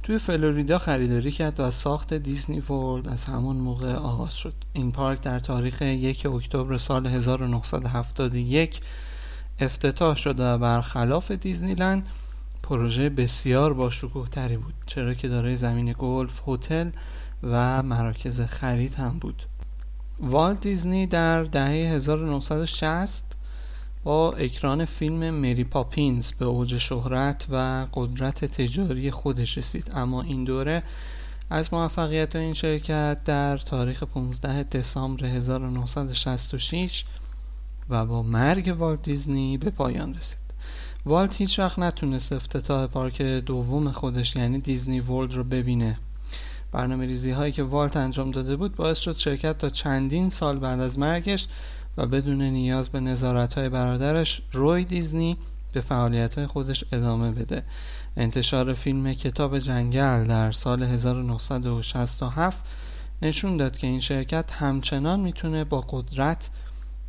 توی 0.05 0.19
فلوریدا 0.19 0.79
خریداری 0.79 1.33
کرد 1.33 1.61
و 1.61 1.71
ساخت 1.71 2.14
دیزنی 2.14 2.61
ورلد 2.61 3.09
از 3.09 3.25
همون 3.25 3.57
موقع 3.57 3.95
آغاز 3.95 4.35
شد. 4.35 4.55
این 4.73 4.93
پارک 4.93 5.21
در 5.21 5.38
تاریخ 5.38 5.83
یک 5.83 6.27
اکتبر 6.27 6.79
سال 6.79 7.07
1971 7.07 8.81
افتتاح 9.61 10.17
شد 10.17 10.40
و 10.40 10.59
برخلاف 10.59 11.31
دیزنیلند 11.31 12.09
پروژه 12.62 13.09
بسیار 13.09 13.75
با 13.75 13.90
شکوه 13.90 14.29
تری 14.29 14.57
بود 14.57 14.75
چرا 14.87 15.14
که 15.14 15.29
دارای 15.29 15.57
زمین 15.57 15.95
گلف 15.99 16.43
هتل 16.47 16.90
و 17.43 17.83
مراکز 17.83 18.40
خرید 18.40 18.95
هم 18.95 19.19
بود. 19.19 19.43
والت 20.21 20.61
دیزنی 20.61 21.07
در 21.07 21.43
دهه 21.43 21.95
1960 21.95 23.34
با 24.05 24.33
اکران 24.33 24.85
فیلم 24.85 25.31
مری 25.31 25.64
پاپینز 25.64 26.33
به 26.33 26.45
اوج 26.45 26.77
شهرت 26.77 27.47
و 27.51 27.87
قدرت 27.95 28.45
تجاری 28.45 29.11
خودش 29.11 29.59
رسید. 29.59 29.90
اما 29.95 30.23
این 30.23 30.45
دوره 30.45 30.83
از 31.51 31.75
موفقیت 31.75 32.37
این 32.37 32.55
شرکت 32.55 33.25
در 33.25 33.57
تاریخ 33.57 34.03
15 34.03 34.62
دسامبر 34.62 35.27
1966 35.27 37.05
و 37.88 38.07
با 38.07 38.23
مرگ 38.23 38.75
والت 38.79 39.03
دیزنی 39.03 39.59
به 39.59 39.71
پایان 39.71 40.14
رسید. 40.14 40.38
والت 41.07 41.37
هیچ 41.37 41.59
وقت 41.59 41.79
نتونست 41.79 42.33
افتتاح 42.33 42.87
پارک 42.87 43.23
دوم 43.23 43.90
خودش 43.90 44.37
یعنی 44.37 44.59
دیزنی 44.59 45.01
ورلد 45.01 45.35
رو 45.35 45.45
ببینه. 45.45 45.99
برنامه 46.73 47.07
ریزی 47.07 47.31
هایی 47.31 47.53
که 47.53 47.62
والت 47.62 47.97
انجام 47.97 48.31
داده 48.31 48.57
بود 48.57 48.77
باعث 48.77 48.99
شد 48.99 49.17
شرکت 49.17 49.59
تا 49.59 49.71
چندین 49.71 50.31
سال 50.31 50.59
بعد 50.59 50.81
از 50.81 50.99
مرگش 50.99 51.47
و 51.97 52.07
بدون 52.07 52.43
نیاز 52.43 52.89
به 52.89 53.01
نظارت 53.01 53.55
های 53.55 53.69
برادرش 53.69 54.43
روی 54.53 54.85
دیزنی 54.85 55.37
به 55.73 55.81
فعالیت 55.81 56.35
های 56.35 56.47
خودش 56.47 56.85
ادامه 56.93 57.33
بده. 57.33 57.65
انتشار 58.17 58.75
فیلم 58.75 59.13
کتاب 59.13 59.59
جنگل 59.59 60.27
در 60.27 60.53
سال 60.53 60.83
1967 60.83 62.63
نشون 63.23 63.57
داد 63.57 63.77
که 63.77 63.87
این 63.87 64.01
شرکت 64.01 64.53
همچنان 64.53 65.21
می‌تونه 65.21 65.65
با 65.65 65.81
قدرت 65.81 66.51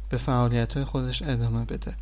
به 0.10 0.18
فعالیت 0.18 0.74
های 0.74 0.86
خودش 0.86 1.22
ادامه 1.22 1.66
بده. 1.66 1.96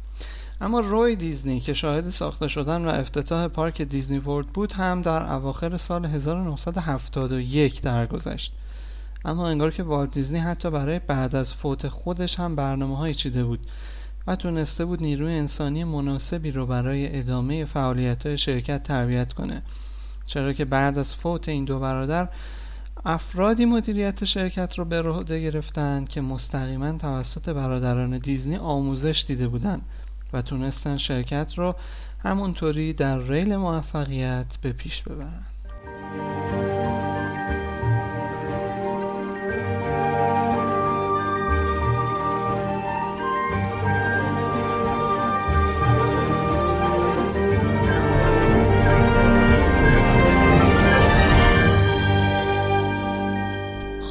اما 0.62 0.80
روی 0.80 1.16
دیزنی 1.16 1.60
که 1.60 1.74
شاهد 1.74 2.10
ساخته 2.10 2.48
شدن 2.48 2.86
و 2.86 2.90
افتتاح 2.90 3.48
پارک 3.48 3.82
دیزنی 3.82 4.18
ورد 4.18 4.48
بود 4.48 4.74
هم 4.74 5.02
در 5.02 5.34
اواخر 5.34 5.78
سال 5.78 6.06
1971 6.06 7.82
درگذشت. 7.82 8.54
اما 9.26 9.48
انگار 9.48 9.72
که 9.72 9.84
والت 9.84 10.12
دیزنی 10.12 10.40
حتی 10.40 10.72
برای 10.72 11.00
بعد 11.00 11.36
از 11.36 11.54
فوت 11.54 11.88
خودش 11.88 12.40
هم 12.40 12.56
برنامه 12.56 12.98
های 12.98 13.14
چیده 13.14 13.44
بود 13.44 13.60
و 14.28 14.36
تونسته 14.36 14.86
بود 14.86 15.02
نیروی 15.02 15.34
انسانی 15.34 15.84
مناسبی 15.84 16.52
رو 16.52 16.66
برای 16.66 17.20
ادامه 17.20 17.66
فعالیت 17.66 18.26
های 18.26 18.38
شرکت 18.38 18.84
تربیت 18.84 19.34
کنه. 19.34 19.62
چرا 20.26 20.54
که 20.54 20.66
بعد 20.66 20.98
از 20.98 21.16
فوت 21.16 21.50
این 21.50 21.66
دو 21.66 21.80
برادر 21.80 22.30
افرادی 23.06 23.66
مدیریت 23.66 24.26
شرکت 24.26 24.76
رو 24.80 24.86
به 24.86 25.02
عهده 25.02 25.42
گرفتن 25.42 26.06
که 26.06 26.22
مستقیما 26.22 26.98
توسط 26.98 27.50
برادران 27.50 28.18
دیزنی 28.18 28.58
آموزش 28.58 29.26
دیده 29.28 29.48
بودند 29.48 29.82
و 30.34 30.42
تونستن 30.42 30.98
شرکت 30.98 31.54
رو 31.58 31.76
همونطوری 32.24 32.94
در 32.94 33.20
ریل 33.20 33.56
موفقیت 33.56 34.58
به 34.62 34.72
پیش 34.72 35.04
ببرن. 35.04 35.44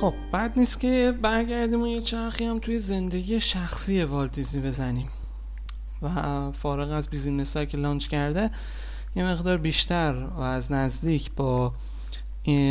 خب 0.03 0.15
بد 0.33 0.59
نیست 0.59 0.81
که 0.81 1.15
برگردیم 1.23 1.83
و 1.83 1.87
یه 1.87 2.01
چرخی 2.01 2.45
هم 2.45 2.59
توی 2.59 2.79
زندگی 2.79 3.41
شخصی 3.41 4.03
والت 4.03 4.24
دیزنی 4.24 4.61
بزنیم. 4.61 5.09
و 6.03 6.53
فارغ 6.53 6.91
از 6.91 7.09
business 7.09 7.51
ی 7.51 7.57
که 7.57 7.77
launch 7.79 8.07
کرده 8.07 8.51
یه 9.17 9.25
مقدار 9.25 9.57
بیشتر 9.57 10.27
و 10.37 10.41
از 10.41 10.73
نزدیک 10.73 11.31
با 11.37 11.73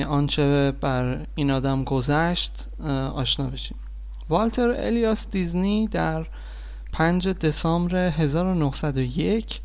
آنچه 0.08 0.72
بر 0.82 1.26
این 1.36 1.52
آدم 1.52 1.84
گذشت 1.84 2.68
آشنا 3.16 3.48
بشیم. 3.48 3.78
والتر 4.30 4.70
الیاس 4.70 5.30
دیزنی 5.30 5.88
در 5.88 6.28
5 6.92 7.28
دسامبر 7.28 7.96
1901 7.96 9.62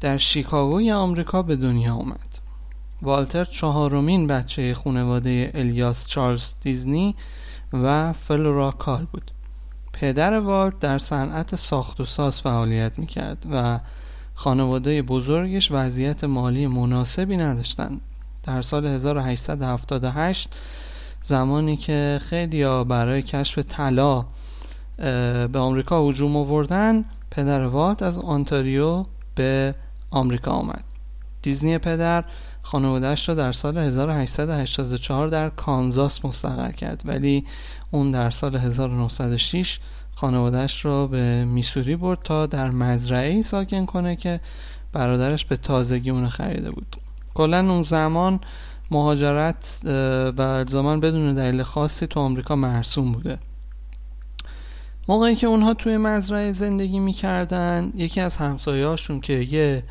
در 0.00 0.16
شیکاگوی 0.16 0.92
آمریکا 0.92 1.42
به 1.42 1.56
دنیا 1.56 1.94
آمد 1.94 2.25
والتر 3.02 3.44
چهارمین 3.44 4.26
بچه 4.26 4.74
خانواده 4.74 5.50
الیاس 5.54 6.06
چارلز 6.06 6.54
دیزنی 6.60 7.14
و 7.72 8.12
فلورا 8.12 8.70
کار 8.70 9.04
بود. 9.12 9.30
پدر 9.92 10.40
والت 10.40 10.78
در 10.78 10.98
صنعت 10.98 11.54
ساخت 11.54 12.00
و 12.00 12.04
ساز 12.04 12.42
فعالیت 12.42 12.98
می‌کرد 12.98 13.46
و 13.52 13.80
خانواده 14.34 15.02
بزرگش 15.02 15.72
وضعیت 15.72 16.24
مالی 16.24 16.66
مناسبی 16.66 17.36
نداشتند. 17.36 18.00
در 18.42 18.62
سال 18.62 18.86
1878 18.86 20.54
زمانی 21.22 21.76
که 21.76 22.18
خیلی 22.22 22.64
برای 22.84 23.22
کشف 23.22 23.58
طلا 23.58 24.26
به 25.52 25.58
آمریکا 25.58 26.08
هجوم 26.08 26.36
آوردن 26.36 27.04
پدر 27.30 27.66
والت 27.66 28.02
از 28.02 28.18
آنتاریو 28.18 29.04
به 29.34 29.74
آمریکا 30.10 30.50
آمد. 30.50 30.84
دیزنی 31.42 31.78
پدر 31.78 32.24
خانوادهش 32.66 33.28
را 33.28 33.34
در 33.34 33.52
سال 33.52 33.78
1884 33.78 35.28
در 35.28 35.48
کانزاس 35.48 36.24
مستقر 36.24 36.72
کرد. 36.72 37.02
ولی 37.04 37.44
اون 37.90 38.10
در 38.10 38.30
سال 38.30 38.56
1906 38.56 39.78
خانوادهش 40.14 40.84
را 40.84 41.06
به 41.06 41.44
میسوری 41.44 41.96
برد 41.96 42.18
تا 42.24 42.46
در 42.46 42.70
مزرعه 42.70 43.32
ای 43.32 43.42
ساکن 43.42 43.86
کنه 43.86 44.16
که 44.16 44.40
برادرش 44.92 45.44
به 45.44 45.56
تازگی 45.56 46.10
اون 46.10 46.28
خریده 46.28 46.70
بود. 46.70 46.96
کلا 47.34 47.58
اون 47.58 47.82
زمان 47.82 48.40
مهاجرت 48.90 49.80
و 50.38 50.42
الزاما 50.42 50.96
بدون 50.96 51.34
دلیل 51.34 51.62
خاصی 51.62 52.06
تو 52.06 52.20
آمریکا 52.20 52.56
مرسوم 52.56 53.12
بوده. 53.12 53.38
موقعی 55.08 55.36
که 55.36 55.46
اونها 55.46 55.74
توی 55.74 55.96
مزرعه 55.96 56.52
زندگی 56.52 56.98
می‌کردن 56.98 57.92
یکی 57.94 58.20
از 58.20 58.36
همسایهاشون 58.36 59.20
که 59.20 59.32
یه 59.32 59.82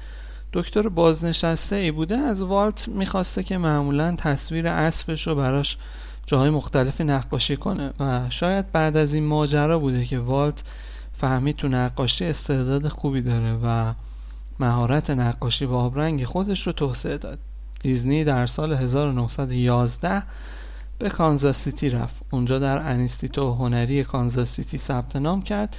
دکتر 0.55 0.89
بازنشسته 0.89 1.75
ای 1.75 1.91
بوده 1.91 2.17
از 2.17 2.41
والت 2.41 2.87
می‌خواسته 2.87 3.43
که 3.43 3.57
معمولا 3.57 4.15
تصویر 4.17 4.67
اسبش 4.67 5.27
رو 5.27 5.35
براش 5.35 5.77
جاهای 6.25 6.49
مختلفی 6.49 7.03
نقاشی 7.03 7.57
کنه 7.57 7.93
و 7.99 8.29
شاید 8.29 8.71
بعد 8.71 8.97
از 8.97 9.13
این 9.13 9.25
ماجرا 9.25 9.79
بوده 9.79 10.05
که 10.05 10.19
والت 10.19 10.63
فهمید 11.13 11.55
تو 11.55 11.67
نقاشی 11.67 12.25
استعداد 12.25 12.87
خوبی 12.87 13.21
داره 13.21 13.53
و 13.63 13.93
مهارت 14.59 15.09
نقاشی 15.09 15.65
با 15.65 15.83
آبرنگ 15.83 16.23
خودش 16.23 16.67
رو 16.67 16.73
توسعه 16.73 17.17
داد. 17.17 17.39
دیزنی 17.79 18.23
در 18.23 18.45
سال 18.45 18.73
1911 18.73 20.23
به 20.99 21.09
کانزاس 21.09 21.63
سیتی 21.63 21.89
رفت. 21.89 22.23
اونجا 22.31 22.59
در 22.59 22.91
انستیتو 22.91 23.53
هنری 23.53 24.03
کانزاس 24.03 24.55
سیتی 24.55 24.77
ثبت 24.77 25.15
نام 25.15 25.41
کرد 25.41 25.77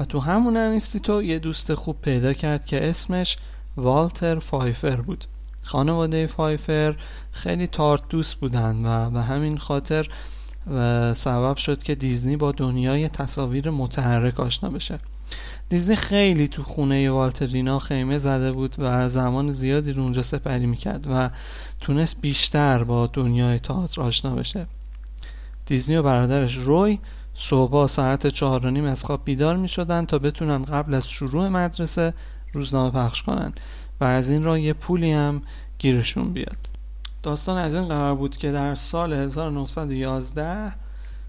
و 0.00 0.04
تو 0.04 0.20
همون 0.20 0.56
انستیتو 0.56 1.22
یه 1.22 1.38
دوست 1.38 1.74
خوب 1.74 2.00
پیدا 2.00 2.32
کرد 2.32 2.64
که 2.64 2.88
اسمش 2.88 3.36
والتر 3.78 4.38
فایفر 4.38 4.96
بود. 4.96 5.24
خانواده 5.62 6.26
فایفر 6.26 6.96
خیلی 7.32 7.66
تئاتر 7.66 8.08
دوست 8.08 8.34
بودن 8.34 8.86
و 8.86 9.10
به 9.10 9.22
همین 9.22 9.58
خاطر 9.58 10.08
سبب 11.14 11.56
شد 11.56 11.82
که 11.82 11.94
دیزنی 11.94 12.36
با 12.36 12.52
دنیای 12.52 13.08
تصاویر 13.08 13.70
متحرک 13.70 14.40
آشنا 14.40 14.70
بشه. 14.70 14.98
دیزنی 15.68 15.96
خیلی 15.96 16.48
تو 16.48 16.62
خونه 16.62 17.10
والتر 17.10 17.55
اینا 17.55 17.78
خیمه 17.78 18.18
زده 18.18 18.52
بود 18.52 18.76
و 18.78 19.08
زمان 19.08 19.52
زیادی 19.52 19.92
رو 19.92 20.02
اونجا 20.02 20.22
سپری 20.22 20.66
می‌کرد 20.66 21.06
و 21.10 21.30
تونست 21.80 22.20
بیشتر 22.20 22.84
با 22.84 23.06
دنیای 23.06 23.58
تئاتر 23.58 24.02
آشنا 24.02 24.34
بشه. 24.34 24.66
دیزنی 25.66 25.96
و 25.96 26.02
برادرش 26.02 26.54
روی 26.54 26.98
صبح 27.34 27.86
ساعت 27.86 28.26
چهار 28.26 28.66
و 28.66 28.70
نیم 28.70 28.84
از 28.84 29.04
خواب 29.04 29.20
بیدار 29.24 29.56
می 29.56 29.68
شدن 29.68 30.06
تا 30.06 30.18
بتونن 30.18 30.64
قبل 30.64 30.94
از 30.94 31.08
شروع 31.08 31.48
مدرسه 31.48 32.14
روزنامه 32.52 32.90
پخش 32.90 33.22
کنن 33.22 33.52
و 34.00 34.04
از 34.04 34.30
این 34.30 34.44
راه 34.44 34.60
یه 34.60 34.72
پولی 34.72 35.12
هم 35.12 35.42
گیرشون 35.78 36.32
بیاد. 36.32 36.56
داستان 37.22 37.58
از 37.58 37.74
این 37.74 37.88
قرار 37.88 38.14
بود 38.14 38.36
که 38.36 38.52
در 38.52 38.74
سال 38.74 39.12
1911 39.12 40.72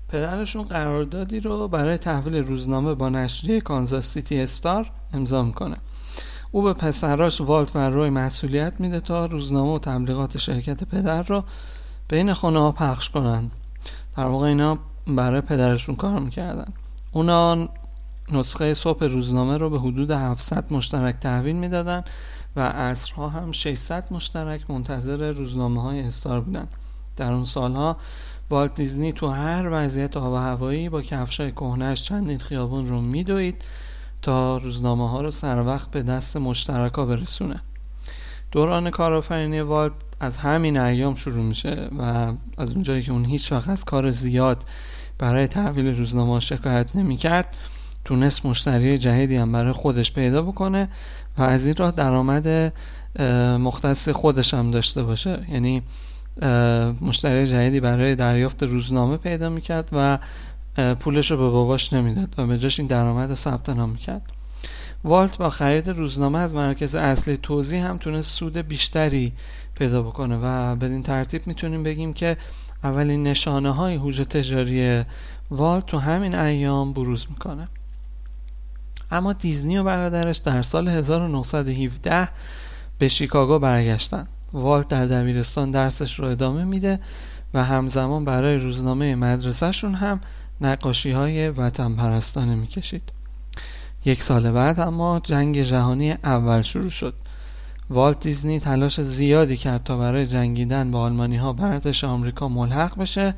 پدرشون 0.10 0.64
قراردادی 0.64 1.40
رو 1.40 1.68
برای 1.68 1.98
تحویل 1.98 2.36
روزنامه 2.36 2.94
با 2.94 3.10
نشریه 3.10 3.62
کانزاس 3.62 4.14
سیتی 4.14 4.40
استار 4.40 4.92
امضا 5.14 5.44
می‌کنه. 5.44 5.78
او 6.52 6.62
به 6.62 6.74
پسراش 6.74 7.42
والت 7.42 7.76
و 7.76 7.80
روی 7.80 8.10
مسئولیت 8.10 8.74
میده 8.80 9.00
تا 9.00 9.26
روزنامه 9.26 9.76
و 9.76 9.80
تبلیغات 9.80 10.38
شرکت 10.38 10.84
پدر 10.84 11.24
رو 11.24 11.44
بین 12.10 12.34
خانه 12.34 12.60
ها 12.60 12.72
پخش 12.72 13.10
کنن. 13.10 13.52
در 14.18 14.26
واقع 14.26 14.48
اینا 14.48 14.78
برای 15.08 15.42
پدرشون 15.42 15.96
کار 15.96 16.20
می‌کردن. 16.20 16.74
اونا 17.12 17.70
نسخه 18.34 18.74
صبح 18.74 19.06
روزنامه 19.06 19.58
رو 19.58 19.70
به 19.70 19.80
حدود 19.80 20.12
700 20.12 20.74
مشترک 20.74 21.16
تحویل 21.20 21.56
می‌دادن 21.56 22.04
و 22.56 22.60
عصرها 22.62 23.30
هم 23.30 23.52
600 23.52 24.08
مشترک 24.12 24.70
منتظر 24.70 25.32
روزنامه 25.32 25.82
های 25.82 26.00
استار 26.00 26.42
بودن. 26.42 26.68
در 27.18 27.32
اون 27.32 27.46
سالها 27.46 27.98
والت 28.50 28.76
دیزنی 28.76 29.14
تو 29.14 29.28
هر 29.28 29.70
وضعیت 29.72 30.18
آب 30.18 30.34
و 30.34 30.36
هوایی 30.36 30.90
با 30.90 31.02
کفشای 31.02 31.52
کهنش 31.52 32.04
چندین 32.04 32.40
خیابون 32.40 32.88
رو 32.88 33.02
میدوید 33.02 33.64
تا 34.22 34.58
روزنامه 34.58 35.10
ها 35.10 35.22
رو 35.22 35.32
سر 35.32 35.66
وقت 35.66 35.92
به 35.92 36.04
دست 36.04 36.38
مشترکا 36.38 37.06
برسونه. 37.06 37.62
دوران 38.52 38.90
کارآفرینی 38.90 39.62
والت 39.62 39.94
از 40.20 40.38
همین 40.38 40.80
ایام 40.80 41.16
شروع 41.16 41.44
میشه 41.44 41.90
و 42.00 42.34
از 42.58 42.72
اونجایی 42.72 43.04
که 43.04 43.12
اون 43.12 43.26
هیچ 43.26 43.52
وقت 43.52 43.70
از 43.70 43.86
کار 43.86 44.12
زیاد 44.12 44.66
برای 45.18 45.48
تحویل 45.48 45.98
روزنامه 45.98 46.40
شکایت 46.40 46.96
نمی‌کرد 46.96 47.58
تونست 48.10 48.46
مشتری 48.46 48.98
جدیدی 48.98 49.36
هم 49.36 49.52
برای 49.52 49.74
خودش 49.74 50.14
پیدا 50.14 50.42
بکنه 50.42 50.88
و 51.38 51.44
از 51.44 51.66
این 51.66 51.76
راه 51.76 51.92
درآمد 51.92 52.74
مختص 53.60 54.10
خودش 54.10 54.54
هم 54.54 54.72
داشته 54.72 55.04
باشه. 55.04 55.46
یعنی 55.50 55.84
مشتری 57.02 57.48
جدیدی 57.48 57.80
برای 57.80 58.16
دریافت 58.16 58.64
روزنامه 58.64 59.18
پیدا 59.18 59.50
می‌کرد 59.50 59.90
و 59.92 60.20
پولش 60.96 61.32
رو 61.32 61.38
به 61.38 61.50
باباش 61.50 61.94
نمی‌داد 61.94 62.36
و 62.38 62.48
به 62.48 62.58
جاش 62.58 62.80
این 62.80 62.88
درآمد 62.88 63.30
رو 63.30 63.36
ثبت 63.36 63.70
نام 63.70 63.90
می‌کرد 63.90 64.22
والت 65.04 65.38
با 65.38 65.50
خرید 65.50 65.90
روزنامه 65.90 66.40
از 66.40 66.56
مرکز 66.56 66.96
اصلی 66.96 67.38
توضیح 67.38 67.86
هم 67.86 67.98
تونست 67.98 68.34
سود 68.34 68.58
بیشتری 68.58 69.34
پیدا 69.76 70.02
بکنه 70.02 70.40
و 70.44 70.76
بدین 70.76 71.04
ترتیب 71.04 71.48
می‌تونیم 71.48 71.84
بگیم 71.84 72.14
که 72.14 72.38
اولین 72.84 73.24
نشانه 73.24 73.72
های 73.72 73.96
هوش 73.96 74.18
تجاری 74.18 75.04
والت 75.52 75.86
تو 75.86 75.98
همین 75.98 76.36
ایام 76.36 76.94
بروز 76.94 77.26
می‌کنه. 77.30 77.68
اما 79.12 79.34
دیزنی 79.34 79.78
و 79.78 79.84
برادرش 79.84 80.38
در 80.38 80.62
سال 80.62 80.88
1917 80.88 82.30
به 83.00 83.08
شیکاگو 83.08 83.60
برگشتن. 83.60 84.28
والت 84.54 84.88
در 84.88 85.06
دبیرستان 85.06 85.72
درسش 85.72 86.20
رو 86.20 86.28
ادامه 86.28 86.64
میده 86.64 87.00
و 87.54 87.64
همزمان 87.64 88.26
برای 88.26 88.58
روزنامه 88.58 89.16
مدرسهشون 89.16 89.96
هم 89.96 90.22
نقاشی 90.62 91.12
های 91.12 91.50
وطن 91.50 91.96
پرستانه 91.96 92.56
می‌کشید. 92.56 93.12
یک 94.06 94.24
سال 94.24 94.52
بعد 94.52 94.80
اما 94.80 95.20
جنگ 95.20 95.62
جهانی 95.62 96.12
اول 96.12 96.62
شروع 96.62 96.90
شد. 96.90 97.14
والت 97.90 98.20
دیزنی 98.20 98.60
تلاش 98.60 99.02
زیادی 99.02 99.58
کرد 99.58 99.84
تا 99.84 99.98
برای 99.98 100.28
جنگیدن 100.28 100.92
با 100.92 101.02
آلمانی 101.02 101.38
ها 101.38 101.56
ارتش 101.60 102.04
آمریکا 102.04 102.48
ملحق 102.48 102.98
بشه 103.00 103.36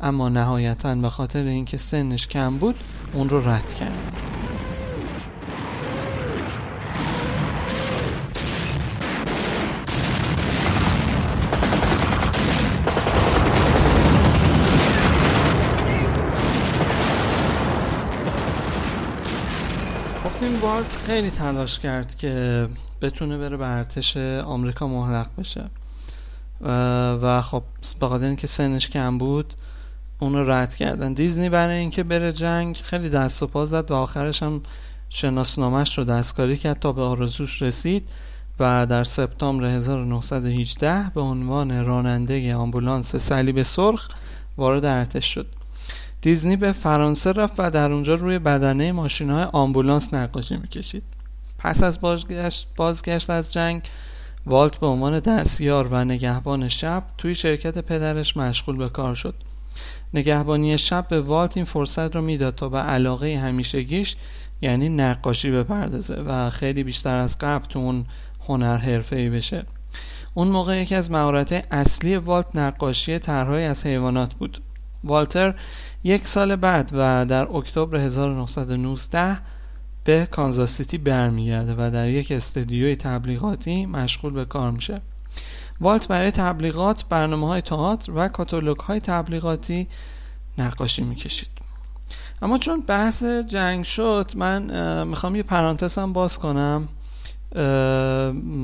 اما 0.00 0.28
نهایتا 0.28 0.94
به 0.94 1.10
خاطر 1.10 1.44
اینکه 1.44 1.76
سنش 1.76 2.28
کم 2.28 2.58
بود 2.58 2.76
اون 3.12 3.28
رو 3.28 3.48
رد 3.48 3.74
کرد. 3.74 4.12
والت 20.72 20.96
خیلی 20.96 21.30
تلاش 21.30 21.78
کرد 21.78 22.14
که 22.14 22.68
بتونه 23.02 23.38
بره 23.38 23.56
به 23.56 23.68
ارتش 23.68 24.16
آمریکا 24.16 24.88
محلق 24.88 25.26
بشه. 25.38 25.64
و 27.22 27.42
خب 27.42 27.62
به 28.00 28.08
خاطر 28.08 28.24
اینکه 28.24 28.46
سنش 28.46 28.90
کم 28.90 29.18
بود 29.18 29.54
اون 30.18 30.50
رد 30.50 30.74
کردن. 30.74 31.12
دیزنی 31.12 31.48
برای 31.48 31.78
اینکه 31.78 32.02
بره 32.02 32.32
جنگ 32.32 32.76
خیلی 32.76 33.08
دست 33.08 33.42
و 33.42 33.46
پا 33.46 33.64
زد 33.64 33.90
و 33.90 33.94
آخرش 33.94 34.42
هم 34.42 34.60
شناسنامش 35.08 35.98
رو 35.98 36.04
دستکاری 36.04 36.56
کرد 36.56 36.80
تا 36.80 36.92
به 36.92 37.02
آرزوش 37.02 37.62
رسید 37.62 38.08
و 38.60 38.86
در 38.86 39.04
سپتامبر 39.04 39.64
1918 39.64 41.10
به 41.14 41.20
عنوان 41.20 41.84
راننده 41.84 42.54
آمبولانس 42.54 43.16
صلیب 43.16 43.62
سرخ 43.62 44.08
وارد 44.56 44.84
ارتش 44.84 45.34
شد. 45.34 45.46
دیزنی 46.22 46.56
به 46.56 46.72
فرانسه 46.72 47.32
رفت 47.32 47.54
و 47.58 47.70
در 47.70 47.92
اونجا 47.92 48.14
روی 48.14 48.38
بدنه 48.38 48.92
ماشین 48.92 49.30
های 49.30 49.44
آمبولانس 49.52 50.14
نقاشی 50.14 50.56
می‌کشید. 50.56 51.02
پس 51.58 51.82
از 51.82 52.00
بازگشت, 52.00 52.68
بازگشت 52.76 53.30
از 53.30 53.52
جنگ 53.52 53.82
والت 54.46 54.76
به 54.76 54.86
عنوان 54.86 55.20
دستیار 55.20 55.88
و 55.90 56.04
نگهبان 56.04 56.68
شب 56.68 57.02
توی 57.18 57.34
شرکت 57.34 57.78
پدرش 57.78 58.36
مشغول 58.36 58.76
به 58.76 58.88
کار 58.88 59.14
شد. 59.14 59.34
نگهبانی 60.14 60.78
شب 60.78 61.08
به 61.08 61.20
والت 61.20 61.56
این 61.56 61.66
فرصت 61.66 62.16
رو 62.16 62.22
می‌داد 62.22 62.54
تا 62.54 62.68
به 62.68 62.78
علاقه 62.78 63.38
همیشگیش 63.38 64.16
یعنی 64.60 64.88
نقاشی 64.88 65.50
بپردازه 65.50 66.14
و 66.14 66.50
خیلی 66.50 66.82
بیشتر 66.82 67.14
از 67.16 67.38
قبل 67.38 67.66
تو 67.66 67.78
اون 67.78 68.04
هنر 68.48 68.76
حرفه‌ای 68.76 69.30
بشه. 69.30 69.64
اون 70.34 70.48
موقع 70.48 70.82
یکی 70.82 70.94
از 70.94 71.10
مهارت 71.10 71.64
اصلی 71.70 72.16
والت 72.16 72.56
نقاشی 72.56 73.18
طرحهایی 73.18 73.64
از 73.64 73.86
حیوانات 73.86 74.34
بود. 74.34 74.62
والتر 75.04 75.54
یک 76.04 76.28
سال 76.28 76.56
بعد 76.56 76.90
و 76.92 77.26
در 77.26 77.56
اکتبر 77.56 77.96
1919 77.96 79.38
به 80.04 80.28
کانزاس 80.30 80.76
سیتی 80.76 80.98
برمیگرده 80.98 81.74
و 81.78 81.90
در 81.90 82.08
یک 82.08 82.32
استدیوی 82.32 82.96
تبلیغاتی 82.96 83.86
مشغول 83.86 84.32
به 84.32 84.44
کار 84.44 84.70
میشه. 84.70 85.00
والت 85.80 86.08
برای 86.08 86.30
تبلیغات 86.30 87.04
برنامه 87.08 87.48
های 87.48 87.60
تئاتر 87.60 88.12
و 88.14 88.28
کاتالوگ 88.28 88.76
های 88.76 89.00
تبلیغاتی 89.00 89.86
نقاشی 90.58 91.02
می‌کشید. 91.02 91.48
اما 92.42 92.58
چون 92.58 92.80
بحث 92.80 93.24
جنگ 93.24 93.84
شد 93.84 94.30
من 94.36 95.06
می‌خوام 95.06 95.36
یه 95.36 95.42
پرانتز 95.42 95.98
هم 95.98 96.12
باز 96.12 96.38
کنم 96.38 96.88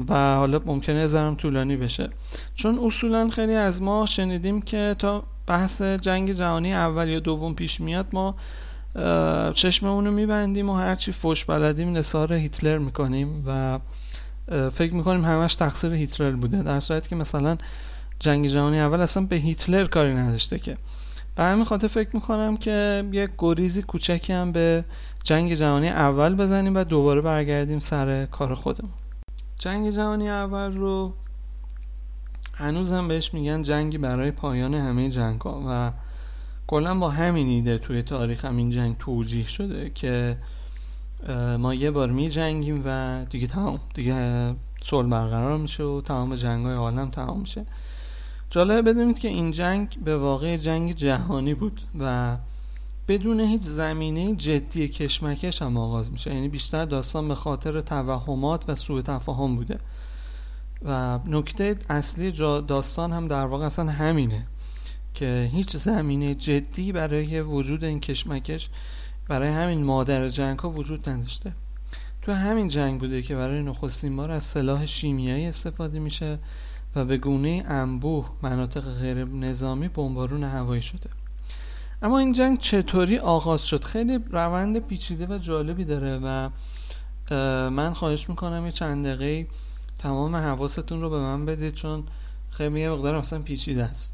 و 0.08 0.36
حالا 0.36 0.60
ممکنه 0.66 1.06
زرم 1.06 1.34
طولانی 1.34 1.76
بشه. 1.76 2.10
چون 2.54 2.78
اصولا 2.78 3.28
خیلی 3.28 3.54
از 3.54 3.82
ما 3.82 4.06
شنیدیم 4.06 4.62
که 4.62 4.96
تا 4.98 5.24
بحث 5.48 5.82
جنگ 5.82 6.32
جهانی 6.32 6.74
اول 6.74 7.08
یا 7.08 7.20
دوم 7.20 7.54
پیش 7.54 7.80
میاد 7.80 8.06
ما 8.12 8.34
چشممون 9.54 10.06
رو 10.06 10.12
میبندیم 10.12 10.70
و 10.70 10.74
هرچی 10.74 11.12
فوش 11.12 11.44
بلدیم 11.44 11.96
نثار 11.96 12.32
هیتلر 12.32 12.78
می‌کنیم 12.78 13.44
و 13.46 13.78
فکر 14.70 14.94
می‌کنیم 14.94 15.24
همش 15.24 15.54
تقصیر 15.54 15.92
هیتلر 15.92 16.30
بوده. 16.30 16.62
در 16.62 16.80
صورتی 16.80 17.08
که 17.08 17.16
مثلا 17.16 17.56
جنگ 18.18 18.46
جهانی 18.46 18.80
اول 18.80 19.00
اصلا 19.00 19.22
به 19.26 19.36
هیتلر 19.36 19.84
کاری 19.84 20.14
نداشته 20.14 20.58
که. 20.58 20.76
به 21.36 21.42
همین 21.42 21.64
خاطر 21.64 21.86
فکر 21.86 22.08
می‌کنم 22.12 22.56
که 22.56 23.04
یک 23.12 23.30
گریزی 23.38 23.82
کوچکی 23.82 24.32
هم 24.32 24.52
به 24.52 24.84
جنگ 25.24 25.54
جهانی 25.54 25.88
اول 25.88 26.34
بزنیم 26.34 26.76
و 26.76 26.84
دوباره 26.84 27.20
برگردیم 27.20 27.78
سر 27.78 28.26
کار 28.26 28.54
خودمون. 28.54 28.92
جنگ 29.58 29.90
جهانی 29.90 30.30
اول 30.30 30.76
رو 30.76 31.12
هنوز 32.58 32.92
هم 32.92 33.08
بهش 33.08 33.34
میگن 33.34 33.62
جنگی 33.62 33.98
برای 33.98 34.30
پایان 34.30 34.74
همه 34.74 35.10
جنگ 35.10 35.40
ها 35.40 35.62
و 35.68 35.92
کلا 36.66 36.98
با 36.98 37.10
همین 37.10 37.46
ایده 37.46 37.78
توی 37.78 38.02
تاریخ 38.02 38.44
همین 38.44 38.70
جنگ 38.70 38.96
توجیه 38.98 39.44
شده 39.44 39.90
که 39.90 40.36
ما 41.58 41.74
یه 41.74 41.90
بار 41.90 42.10
می 42.10 42.30
جنگیم 42.30 42.82
و 42.86 43.24
دیگه 43.30 43.46
تمام 43.46 43.80
دیگه 43.94 44.54
صلح 44.82 45.08
برقرار 45.08 45.58
میشه 45.58 45.84
و 45.84 46.00
تمام 46.00 46.34
جنگ 46.34 46.66
های 46.66 46.74
عالم 46.74 47.10
تمام 47.10 47.40
میشه. 47.40 47.66
جالبه 48.50 48.92
بدونید 48.92 49.18
که 49.18 49.28
این 49.28 49.50
جنگ 49.50 49.98
به 50.04 50.16
واقع 50.16 50.56
جنگ 50.56 50.92
جهانی 50.92 51.54
بود 51.54 51.82
و 51.98 52.36
بدون 53.08 53.40
هیچ 53.40 53.62
زمینه 53.62 54.34
جدی 54.34 54.88
کشمکش 54.88 55.62
هم 55.62 55.76
آغاز 55.76 56.12
میشه. 56.12 56.34
یعنی 56.34 56.48
بیشتر 56.48 56.84
داستان 56.84 57.28
به 57.28 57.34
خاطر 57.34 57.80
توهمات 57.80 58.64
و 58.68 58.74
سوء 58.74 59.02
تفاهم 59.02 59.56
بوده. 59.56 59.78
و 60.84 61.18
نکته 61.26 61.76
اصلی 61.90 62.30
داستان 62.66 63.12
هم 63.12 63.28
در 63.28 63.46
واقع 63.46 63.66
اصلا 63.66 63.90
همینه 63.90 64.46
که 65.14 65.50
هیچ 65.52 65.76
زمینه 65.76 66.34
جدی 66.34 66.92
برای 66.92 67.40
وجود 67.40 67.84
این 67.84 68.00
کشمکش 68.00 68.68
برای 69.28 69.48
همین 69.48 69.84
مادر 69.84 70.28
جنگ 70.28 70.58
ها 70.58 70.70
وجود 70.70 71.08
نداشته. 71.08 71.52
تو 72.22 72.32
همین 72.32 72.68
جنگ 72.68 73.00
بوده 73.00 73.22
که 73.22 73.36
برای 73.36 73.62
نخستین 73.62 74.16
بار 74.16 74.30
از 74.30 74.44
سلاح 74.44 74.86
شیمیایی 74.86 75.46
استفاده 75.46 75.98
میشه 75.98 76.38
و 76.96 77.04
به 77.04 77.16
گونه 77.16 77.64
انبوه 77.68 78.30
مناطق 78.42 78.94
غیر 78.94 79.24
نظامی 79.24 79.88
بمبارون 79.88 80.44
هوایی 80.44 80.82
شده. 80.82 81.10
اما 82.02 82.18
این 82.18 82.32
جنگ 82.32 82.58
چطوری 82.58 83.18
آغاز 83.18 83.66
شد؟ 83.66 83.84
خیلی 83.84 84.18
روند 84.30 84.78
پیچیده 84.78 85.26
و 85.26 85.38
جالبی 85.38 85.84
داره 85.84 86.18
و 86.18 86.48
من 87.70 87.92
خواهش 87.92 88.28
می‌کنم 88.28 88.64
یه 88.64 88.72
چند 88.72 89.06
دقیقه 89.06 89.50
تمام 89.98 90.36
حواستون 90.36 91.00
رو 91.00 91.10
به 91.10 91.18
من 91.18 91.46
بدید 91.46 91.74
چون 91.74 92.04
خیلی 92.50 92.80
یه 92.80 92.90
مقدار 92.90 93.14
اصلا 93.14 93.42
پیچیده 93.42 93.84
است. 93.84 94.12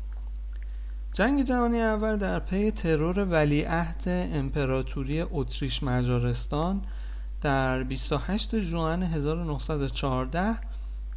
جنگ 1.12 1.44
جهانی 1.44 1.80
اول 1.80 2.16
در 2.16 2.38
پی 2.38 2.70
ترور 2.70 3.24
ولیعهد 3.24 4.02
امپراتوری 4.06 5.20
اتریش 5.30 5.82
مجارستان 5.82 6.82
در 7.40 7.82
28 7.82 8.58
ژوئن 8.58 9.02
1914 9.02 10.56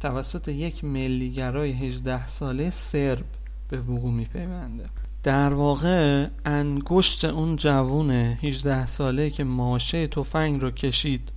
توسط 0.00 0.48
یک 0.48 0.84
ملیگرای 0.84 1.72
18 1.72 2.26
ساله 2.26 2.70
سرب 2.70 3.24
به 3.68 3.80
وقوع 3.80 4.12
میپیونده. 4.12 4.84
در 5.22 5.54
واقع 5.54 6.26
انگشت 6.44 7.24
اون 7.24 7.56
جوون 7.56 8.10
18 8.10 8.86
ساله 8.86 9.30
که 9.30 9.44
ماشه 9.44 10.06
تفنگ 10.06 10.60
رو 10.60 10.70
کشید 10.70 11.32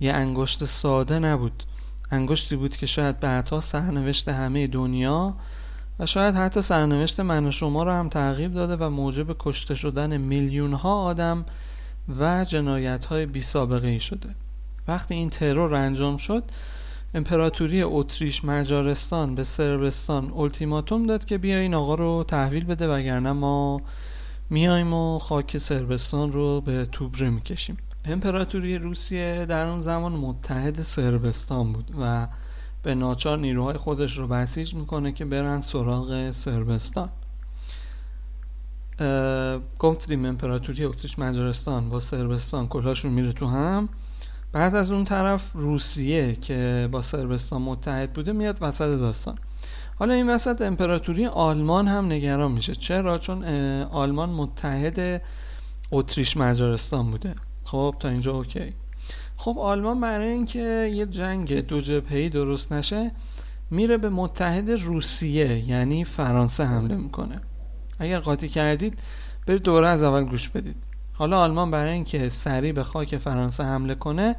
یه 0.00 0.12
انگشت 0.12 0.64
ساده 0.64 1.18
نبود. 1.18 1.62
انگشتی 2.10 2.56
بود 2.56 2.76
که 2.76 2.86
شاید 2.86 3.20
بعدها 3.20 3.60
سرنوشت 3.60 4.28
همه 4.28 4.66
دنیا 4.66 5.34
و 5.98 6.06
شاید 6.06 6.34
حتی 6.34 6.62
سرنوشت 6.62 7.20
من 7.20 7.46
و 7.46 7.50
شما 7.50 7.82
رو 7.82 7.92
هم 7.92 8.08
تغییر 8.08 8.48
داده 8.48 8.76
و 8.76 8.90
موجب 8.90 9.36
کشته 9.38 9.74
شدن 9.74 10.16
میلیون 10.16 10.72
ها 10.72 11.02
آدم 11.02 11.44
و 12.18 12.44
جنایت 12.44 13.04
های 13.04 13.26
بی 13.26 13.42
سابقه 13.42 13.88
ای 13.88 14.00
شده. 14.00 14.28
وقتی 14.88 15.14
این 15.14 15.30
ترور 15.30 15.74
انجام 15.74 16.16
شد 16.16 16.44
امپراتوری 17.14 17.82
اتریش 17.82 18.44
مجارستان 18.44 19.34
به 19.34 19.44
سربستان 19.44 20.32
التیماتوم 20.36 21.06
داد 21.06 21.24
که 21.24 21.38
بیا 21.38 21.58
این 21.58 21.74
آقا 21.74 21.94
رو 21.94 22.24
تحویل 22.28 22.64
بده 22.64 22.88
وگرنه 22.88 23.32
ما 23.32 23.80
میایم 24.50 24.94
و 24.94 25.18
خاک 25.18 25.58
سربستان 25.58 26.32
رو 26.32 26.60
به 26.60 26.86
توبره 26.92 27.30
می‌کشیم. 27.30 27.76
امپراتوری 28.08 28.78
روسیه 28.78 29.46
در 29.48 29.68
اون 29.68 29.78
زمان 29.78 30.12
متحد 30.12 30.82
سربستان 30.82 31.72
بود 31.72 31.90
و 32.00 32.28
به 32.82 32.94
ناچار 32.94 33.38
نیروهای 33.38 33.76
خودش 33.76 34.18
رو 34.18 34.26
بسیج 34.26 34.74
می‌کنه 34.74 35.12
که 35.12 35.24
برن 35.24 35.60
سراغ 35.60 36.30
سربستان 36.30 37.08
گفتیم 39.78 40.24
امپراتوری 40.24 40.84
اتریش 40.84 41.18
مجارستان 41.18 41.90
با 41.90 42.00
سربستان 42.00 42.68
کلاشون 42.68 43.12
میره 43.12 43.32
تو 43.32 43.46
هم. 43.46 43.88
بعد 44.52 44.74
از 44.74 44.90
اون 44.90 45.04
طرف 45.04 45.52
روسیه 45.54 46.34
که 46.34 46.88
با 46.92 47.02
سربستان 47.02 47.62
متحد 47.62 48.12
بوده 48.12 48.32
میاد 48.32 48.58
وسط 48.60 48.98
داستان. 48.98 49.38
حالا 49.98 50.14
این 50.14 50.30
وسط 50.30 50.62
امپراتوری 50.62 51.26
آلمان 51.26 51.88
هم 51.88 52.06
نگران 52.06 52.52
میشه. 52.52 52.74
چرا؟ 52.74 53.18
چون 53.18 53.44
آلمان 53.82 54.30
متحد 54.30 55.22
اتریش 55.90 56.36
مجارستان 56.36 57.10
بوده. 57.10 57.34
خب 57.70 57.94
تا 58.00 58.08
اینجا 58.08 58.32
اوکی. 58.32 58.74
خب 59.36 59.58
آلمان 59.58 60.00
برای 60.00 60.28
اینکه 60.28 60.90
یه 60.94 61.06
جنگ 61.06 61.66
دو 61.66 61.80
جبهه‌ای 61.80 62.28
درست 62.28 62.72
نشه 62.72 63.10
میره 63.70 63.96
به 63.96 64.08
متحد 64.08 64.70
روسیه 64.70 65.68
یعنی 65.68 66.04
فرانسه 66.04 66.64
حمله 66.64 66.96
می‌کنه. 66.96 67.40
اگر 67.98 68.18
قاطی 68.20 68.48
کردید 68.48 68.98
برید 69.46 69.62
دوره 69.62 69.88
از 69.88 70.02
اول 70.02 70.24
گوش 70.24 70.48
بدید. 70.48 70.76
حالا 71.14 71.40
آلمان 71.40 71.70
برای 71.70 71.92
اینکه 71.92 72.28
سریع 72.28 72.72
به 72.72 72.82
خاک 72.82 73.18
فرانسه 73.18 73.64
حمله 73.64 73.94
کنه 73.94 74.36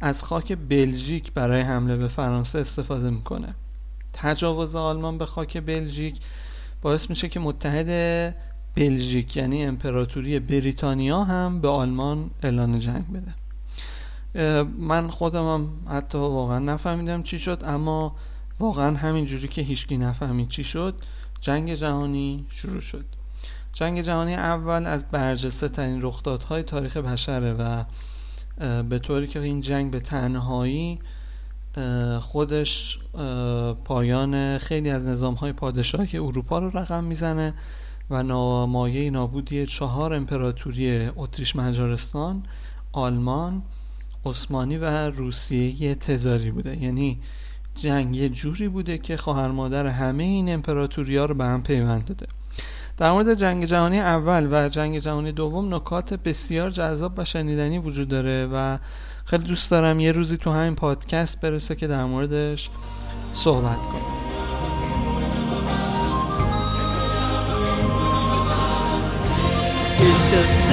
از 0.00 0.24
خاک 0.24 0.58
بلژیک 0.68 1.32
برای 1.32 1.60
حمله 1.60 1.96
به 1.96 2.08
فرانسه 2.08 2.58
استفاده 2.58 3.10
می‌کنه. 3.10 3.54
تجاوز 4.12 4.76
آلمان 4.76 5.18
به 5.18 5.26
خاک 5.26 5.58
بلژیک 5.58 6.16
باعث 6.82 7.10
میشه 7.10 7.28
که 7.28 7.40
متحد 7.40 7.88
بلژیک 8.76 9.36
یعنی 9.36 9.64
امپراتوری 9.64 10.38
بریتانیا 10.38 11.24
هم 11.24 11.60
به 11.60 11.68
آلمان 11.68 12.30
اعلان 12.42 12.80
جنگ 12.80 13.04
بده. 13.12 13.34
من 14.78 15.08
خودم 15.08 15.54
هم 15.54 15.70
حتی 15.88 16.18
واقعا 16.18 16.58
نفهمیدم 16.58 17.22
چی 17.22 17.38
شد 17.38 17.62
اما 17.66 18.16
واقعا 18.60 18.96
همین 18.96 19.24
جوری 19.24 19.48
که 19.48 19.62
هیچکی 19.62 19.98
نفهمید 19.98 20.48
چی 20.48 20.64
شد 20.64 20.94
جنگ 21.40 21.74
جهانی 21.74 22.46
شروع 22.50 22.80
شد. 22.80 23.04
جنگ 23.72 24.00
جهانی 24.00 24.34
اول 24.34 24.86
از 24.86 25.04
برجسته 25.04 25.68
ترین 25.68 26.02
رخدادهای 26.02 26.62
تاریخ 26.62 26.96
بشره 26.96 27.52
و 27.52 27.84
به 28.82 28.98
طوری 28.98 29.26
که 29.26 29.40
این 29.40 29.60
جنگ 29.60 29.90
به 29.90 30.00
تنهایی 30.00 30.98
خودش 32.20 32.98
پایان 33.84 34.58
خیلی 34.58 34.90
از 34.90 35.04
نظام 35.08 35.34
های 35.34 35.52
پادشاهی 35.52 36.18
اروپا 36.18 36.58
رو 36.58 36.78
رقم 36.78 37.04
می‌زنه. 37.04 37.54
و 38.10 38.22
نامایه 38.22 39.10
نابودی 39.10 39.66
چهار 39.66 40.14
امپراتوری 40.14 41.10
اتریش 41.16 41.56
مجارستان 41.56 42.42
آلمان 42.92 43.62
عثمانی 44.24 44.76
و 44.76 44.84
روسیه 45.10 45.94
تزاری 45.94 46.50
بوده. 46.50 46.82
یعنی 46.82 47.18
جنگ 47.74 48.16
یه 48.16 48.28
جوری 48.28 48.68
بوده 48.68 48.98
که 48.98 49.16
خواهر 49.16 49.48
مادر 49.48 49.86
همه 49.86 50.24
این 50.24 50.52
امپراتوری 50.52 51.16
ها 51.16 51.24
رو 51.24 51.34
به 51.34 51.44
هم 51.44 51.62
پیوند 51.62 52.04
داده. 52.04 52.26
در 52.96 53.12
مورد 53.12 53.34
جنگ 53.34 53.64
جهانی 53.64 54.00
اول 54.00 54.48
و 54.50 54.68
جنگ 54.68 54.98
جهانی 54.98 55.32
دوم 55.32 55.74
نکات 55.74 56.14
بسیار 56.14 56.70
جذاب 56.70 57.12
و 57.16 57.24
شنیدنی 57.24 57.78
وجود 57.78 58.08
داره 58.08 58.46
و 58.52 58.78
خیلی 59.24 59.44
دوست 59.44 59.70
دارم 59.70 60.00
یه 60.00 60.12
روزی 60.12 60.36
تو 60.36 60.50
همین 60.50 60.74
پادکست 60.74 61.40
برسه 61.40 61.74
که 61.74 61.86
در 61.86 62.04
موردش 62.04 62.70
صحبت 63.32 63.82
کنم 63.82 64.25
خب 70.36 70.65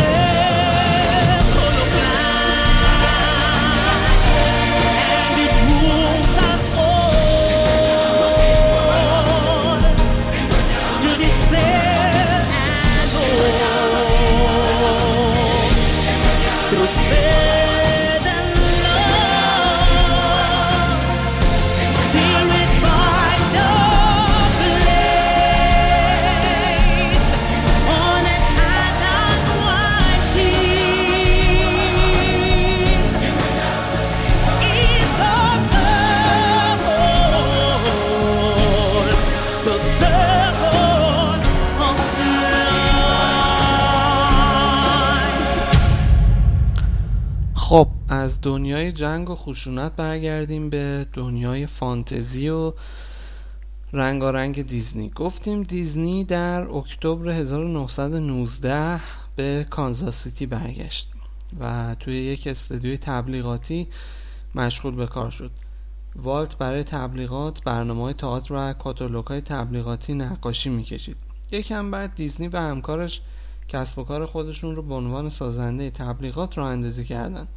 از 48.23 48.41
دنیای 48.41 48.91
جنگ 48.91 49.29
و 49.29 49.35
خشونت 49.35 49.95
برگردیم 49.95 50.69
به 50.69 51.05
دنیای 51.13 51.65
فانتزی 51.65 52.49
و 52.49 52.73
رنگارنگ 53.93 54.67
دیزنی. 54.67 55.11
گفتیم 55.15 55.63
دیزنی 55.63 56.23
در 56.23 56.61
اکتبر 56.61 57.29
1919 57.29 59.01
به 59.35 59.67
کانزاس 59.69 60.23
سیتی 60.23 60.45
برگشت 60.45 61.09
و 61.59 61.95
توی 61.99 62.15
یک 62.15 62.47
استودیوی 62.47 62.97
تبلیغاتی 62.97 63.87
مشغول 64.55 64.95
به 64.95 65.07
کار 65.07 65.29
شد. 65.29 65.51
والت 66.15 66.57
برای 66.57 66.83
تبلیغات 66.83 67.63
برنامه 67.63 68.01
های 68.01 68.13
تئاتر 68.13 68.53
و 68.53 68.73
کاتالوگ 68.73 69.25
های 69.25 69.41
تبلیغاتی 69.41 70.13
نقاشی 70.13 70.69
می‌کشید. 70.69 71.17
یکم 71.51 71.91
بعد 71.91 72.15
دیزنی 72.15 72.47
و 72.47 72.57
همکارش 72.57 73.21
کسب 73.67 73.99
و 73.99 74.03
کار 74.03 74.25
خودشون 74.25 74.75
رو 74.75 74.81
به 74.81 74.93
عنوان 74.93 75.29
سازنده 75.29 75.89
تبلیغات 75.89 76.57
راه 76.57 76.67
اندازی 76.67 77.05
کردن. 77.05 77.47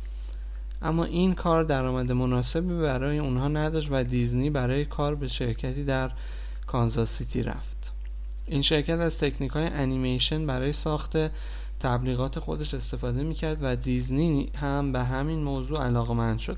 اما 0.82 1.04
این 1.04 1.34
کار 1.34 1.64
درآمد 1.64 2.12
مناسبی 2.12 2.74
برای 2.74 3.18
اونها 3.18 3.48
نداشت 3.48 3.88
و 3.90 4.04
دیزنی 4.04 4.50
برای 4.50 4.84
کار 4.84 5.14
به 5.14 5.28
شرکتی 5.28 5.84
در 5.84 6.10
کانزاس 6.66 7.12
سیتی 7.12 7.42
رفت. 7.42 7.92
این 8.46 8.62
شرکت 8.62 8.98
از 8.98 9.18
تکنیک 9.18 9.52
های 9.52 9.66
انیمیشن 9.66 10.46
برای 10.46 10.72
ساخت 10.72 11.16
تبلیغات 11.80 12.38
خودش 12.38 12.74
استفاده 12.74 13.22
می‌کرد 13.22 13.58
و 13.62 13.76
دیزنی 13.76 14.50
هم 14.60 14.92
به 14.92 15.04
همین 15.04 15.38
موضوع 15.38 15.84
علاقمند 15.84 16.38
شد. 16.38 16.56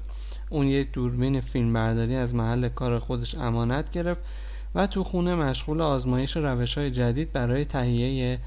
اون 0.51 0.66
یک 0.66 0.93
دوربین 0.93 1.41
فیلم 1.41 1.73
برداری 1.73 2.16
از 2.16 2.35
محل 2.35 2.69
کار 2.69 2.99
خودش 2.99 3.35
امانت 3.35 3.91
گرفت 3.91 4.21
و 4.75 4.87
تو 4.87 5.05
خونه 5.05 5.35
مشغول 5.35 5.81
آزمایش 5.81 6.37
روش 6.37 6.79
های 6.79 6.91
جدید 6.91 7.33
برای 7.33 7.64
تهیه 7.64 8.39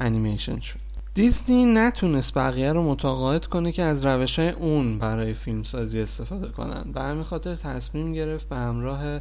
انیمیشن 0.00 0.60
شد. 0.60 0.87
دیزنی 1.18 1.64
نتونست 1.64 2.34
بقیه 2.34 2.72
رو 2.72 2.82
متقاعد 2.82 3.46
کنه 3.46 3.72
که 3.72 3.82
از 3.82 4.04
روش 4.04 4.38
اون 4.38 4.98
برای 4.98 5.34
فیلمسازی 5.34 6.00
استفاده 6.00 6.48
کنن. 6.48 6.92
به 6.94 7.00
همین 7.00 7.22
خاطر 7.22 7.54
تصمیم 7.54 8.12
گرفت 8.12 8.48
به 8.48 8.56
همراه 8.56 9.20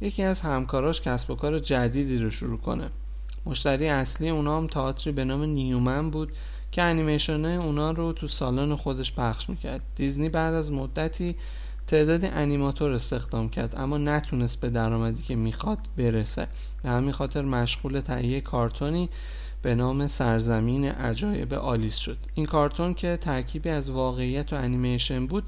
یکی 0.00 0.22
از 0.22 0.40
همکاراش 0.40 1.00
کسب 1.00 1.30
و 1.30 1.34
کار 1.34 1.58
جدیدی 1.58 2.18
رو 2.18 2.30
شروع 2.30 2.58
کنه. 2.58 2.90
مشتری 3.46 3.88
اصلی 3.88 4.28
اونا 4.28 4.56
هم 4.56 4.66
تئاتری 4.66 5.12
به 5.12 5.24
نام 5.24 5.42
نیومن 5.42 6.10
بود 6.10 6.32
که 6.72 6.82
انیمیشن 6.82 7.44
اونا 7.44 7.90
رو 7.90 8.12
تو 8.12 8.28
سالن 8.28 8.74
خودش 8.74 9.14
پخش 9.14 9.50
می‌کرد. 9.50 9.80
دیزنی 9.96 10.28
بعد 10.28 10.54
از 10.54 10.72
مدتی 10.72 11.36
تعدادی 11.86 12.26
انیماتور 12.26 12.92
استخدام 12.92 13.48
کرد 13.48 13.74
اما 13.76 13.98
نتونست 13.98 14.60
به 14.60 14.70
درآمدی 14.70 15.22
که 15.22 15.34
می‌خواد 15.34 15.78
برسه. 15.96 16.48
به 16.82 16.88
همین 16.88 17.12
خاطر 17.12 17.42
مشغول 17.42 18.00
تهیه 18.00 18.40
کارتونی 18.40 19.08
به 19.62 19.74
نام 19.74 20.06
سرزمین 20.06 20.84
عجایب 20.84 21.54
آلیس 21.54 21.96
شد. 21.96 22.18
این 22.34 22.46
کارتون 22.46 22.94
که 22.94 23.18
ترکیبی 23.20 23.68
از 23.68 23.90
واقعیت 23.90 24.52
و 24.52 24.56
انیمیشن 24.56 25.26
بود 25.26 25.44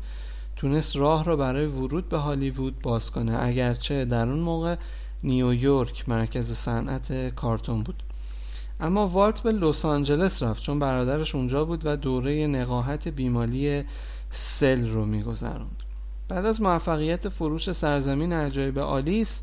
تونست 0.56 0.96
راه 0.96 1.24
را 1.24 1.36
برای 1.36 1.66
ورود 1.66 2.08
به 2.08 2.18
هالیوود 2.18 2.78
باز 2.78 3.10
کنه. 3.10 3.42
اگرچه 3.42 4.04
در 4.04 4.28
اون 4.28 4.40
موقع 4.40 4.76
نیویورک 5.24 6.08
مرکز 6.08 6.52
صنعت 6.52 7.34
کارتون 7.34 7.82
بود. 7.82 8.02
اما 8.80 9.06
والت 9.06 9.40
به 9.40 9.52
لس 9.52 9.84
آنجلس 9.84 10.42
رفت 10.42 10.62
چون 10.62 10.78
برادرش 10.78 11.34
اونجا 11.34 11.64
بود 11.64 11.86
و 11.86 11.96
دوره 11.96 12.46
نقاهت 12.46 13.08
بیمالی 13.08 13.84
سل 14.30 14.88
رو 14.88 15.06
میگذروند. 15.06 15.76
بعد 16.28 16.46
از 16.46 16.62
موفقیت 16.62 17.28
فروش 17.28 17.72
سرزمین 17.72 18.32
عجایب 18.32 18.78
آلیس 18.78 19.42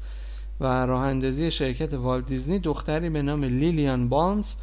و 0.59 0.85
راه 0.85 1.01
اندازی 1.01 1.51
شرکت 1.51 1.93
والت 1.93 2.25
دیزنی 2.25 2.59
دختری 2.59 3.09
به 3.09 3.21
نام 3.21 3.43
لیلیان 3.43 4.09
بانز 4.09 4.55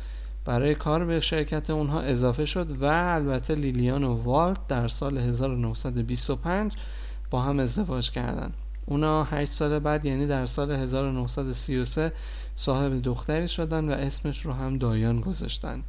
برای 0.44 0.74
کار 0.74 1.04
به 1.04 1.20
شرکت 1.20 1.70
اونها 1.70 2.00
اضافه 2.00 2.44
شد 2.44 2.82
و 2.82 2.84
البته 2.84 3.54
لیلیان 3.54 4.04
و 4.04 4.14
والت 4.14 4.66
در 4.68 4.88
سال 4.88 5.18
1925 5.18 6.72
با 7.30 7.40
هم 7.40 7.58
ازدواج 7.58 8.10
کردند. 8.10 8.54
اونا 8.86 9.24
8 9.24 9.52
سال 9.52 9.78
بعد 9.78 10.04
یعنی 10.04 10.26
در 10.26 10.46
سال 10.46 10.70
1933 10.70 12.12
صاحب 12.54 13.02
دختری 13.02 13.48
شدن 13.48 13.88
و 13.88 13.92
اسمش 13.92 14.46
رو 14.46 14.52
هم 14.52 14.78
دایان 14.78 15.20
گذاشتن 15.20 15.82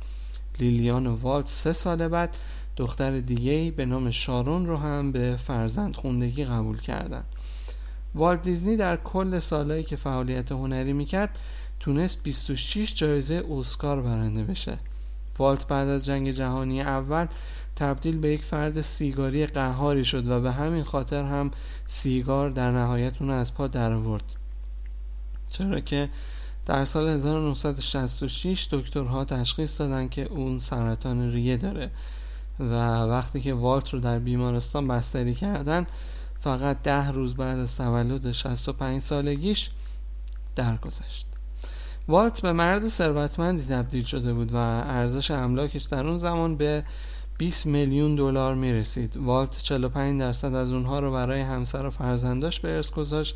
لیلیان 0.60 1.08
و 1.08 1.16
والت 1.16 1.47
سه 1.47 1.74
سال 1.74 2.08
بعد 2.08 2.38
دختر 2.76 3.20
دیگه 3.20 3.72
به 3.72 3.86
نام 3.86 4.12
شارون 4.12 4.66
رو 4.66 4.78
هم 4.78 5.12
به 5.12 5.36
فرزند 5.36 5.95
خوندگی 5.95 6.45
قبول 6.45 6.80
کردن 6.80 7.24
والت 8.16 8.41
دیزنی 8.41 8.78
در 8.78 8.97
کل 8.97 9.39
سالهایی 9.39 9.84
که 9.84 9.95
فعالیت 9.95 10.51
هنری 10.51 10.93
می‌کرد 10.93 11.39
تونست 11.80 12.24
26 12.24 12.95
جایزه 12.95 13.43
اسکار 13.51 14.01
برنده 14.01 14.43
بشه. 14.43 14.78
والت 15.39 15.68
بعد 15.68 15.88
از 15.88 16.05
جنگ 16.05 16.32
جهانی 16.32 16.82
اول 16.82 17.28
تبدیل 17.76 18.18
به 18.18 18.30
یک 18.30 18.43
فرد 18.43 18.82
سیگاری 18.82 19.47
قهاری 19.47 20.05
شد 20.05 20.28
و 20.28 20.41
به 20.41 20.51
همین 20.51 20.84
خاطر 20.84 21.24
هم 21.24 21.51
سیگار 21.88 22.49
در 22.49 22.72
نهایت 22.72 23.22
اون 23.22 23.30
از 23.30 23.53
پا 23.53 23.68
در 23.68 23.93
آورد. 23.93 24.24
چرا 25.49 25.80
که 25.80 26.10
در 26.66 26.86
سال 26.86 27.08
1966 27.08 28.68
دکترها 28.72 29.26
تشخیص 29.26 29.82
دادن 29.82 30.10
که 30.10 30.24
اون 30.24 30.60
سرطان 30.60 31.32
ریه 31.32 31.58
داره 31.58 31.91
و 32.60 32.74
وقتی 33.03 33.41
که 33.41 33.53
والت 33.53 33.93
رو 33.93 33.99
در 33.99 34.20
بیمارستان 34.20 34.88
بستری 34.88 35.36
کردن 35.36 35.88
فقط 36.48 36.82
ده 36.84 37.12
روز 37.12 37.36
بعد 37.36 37.60
از 37.60 37.78
تولد 37.78 38.32
65 38.32 39.02
سالگیش 39.02 39.70
درگذشت. 40.56 41.28
والت 42.08 42.41
به 42.41 42.52
مرد 42.52 42.88
ثروتمندی 42.88 43.76
تبدیل 43.76 44.04
شده 44.04 44.34
بود 44.34 44.52
و 44.52 44.56
ارزش 44.56 45.32
املاکش 45.32 45.84
در 45.84 46.08
اون 46.08 46.18
زمان 46.18 46.56
به 46.58 46.84
20 47.38 47.66
میلیون 47.66 48.16
دلار 48.16 48.56
می 48.56 48.74
رسید 48.74 49.18
والت 49.18 49.58
45 49.58 50.20
درصد 50.20 50.54
از 50.54 50.72
اونها 50.72 51.00
رو 51.00 51.12
برای 51.12 51.41
همسر 51.41 51.86
و 51.86 51.89
فرزنداش 51.89 52.60
به 52.60 52.76
ارث 52.76 52.91
گذاشت 52.91 53.36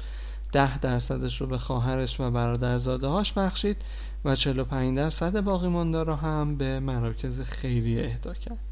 10 0.51 0.77
درصدش 0.77 1.41
رو 1.41 1.47
به 1.47 1.57
خواهرش 1.57 2.19
و 2.19 2.31
برادرزاده 2.31 3.07
هاش 3.07 3.33
بخشید 3.33 3.77
و 4.25 4.35
45 4.35 4.97
درصد 4.97 5.39
باقی 5.39 5.67
مانده 5.67 6.03
رو 6.03 6.15
هم 6.15 6.57
به 6.57 6.79
مراکز 6.79 7.41
خیریه 7.41 8.05
اهدا 8.05 8.33
کرد. 8.33 8.70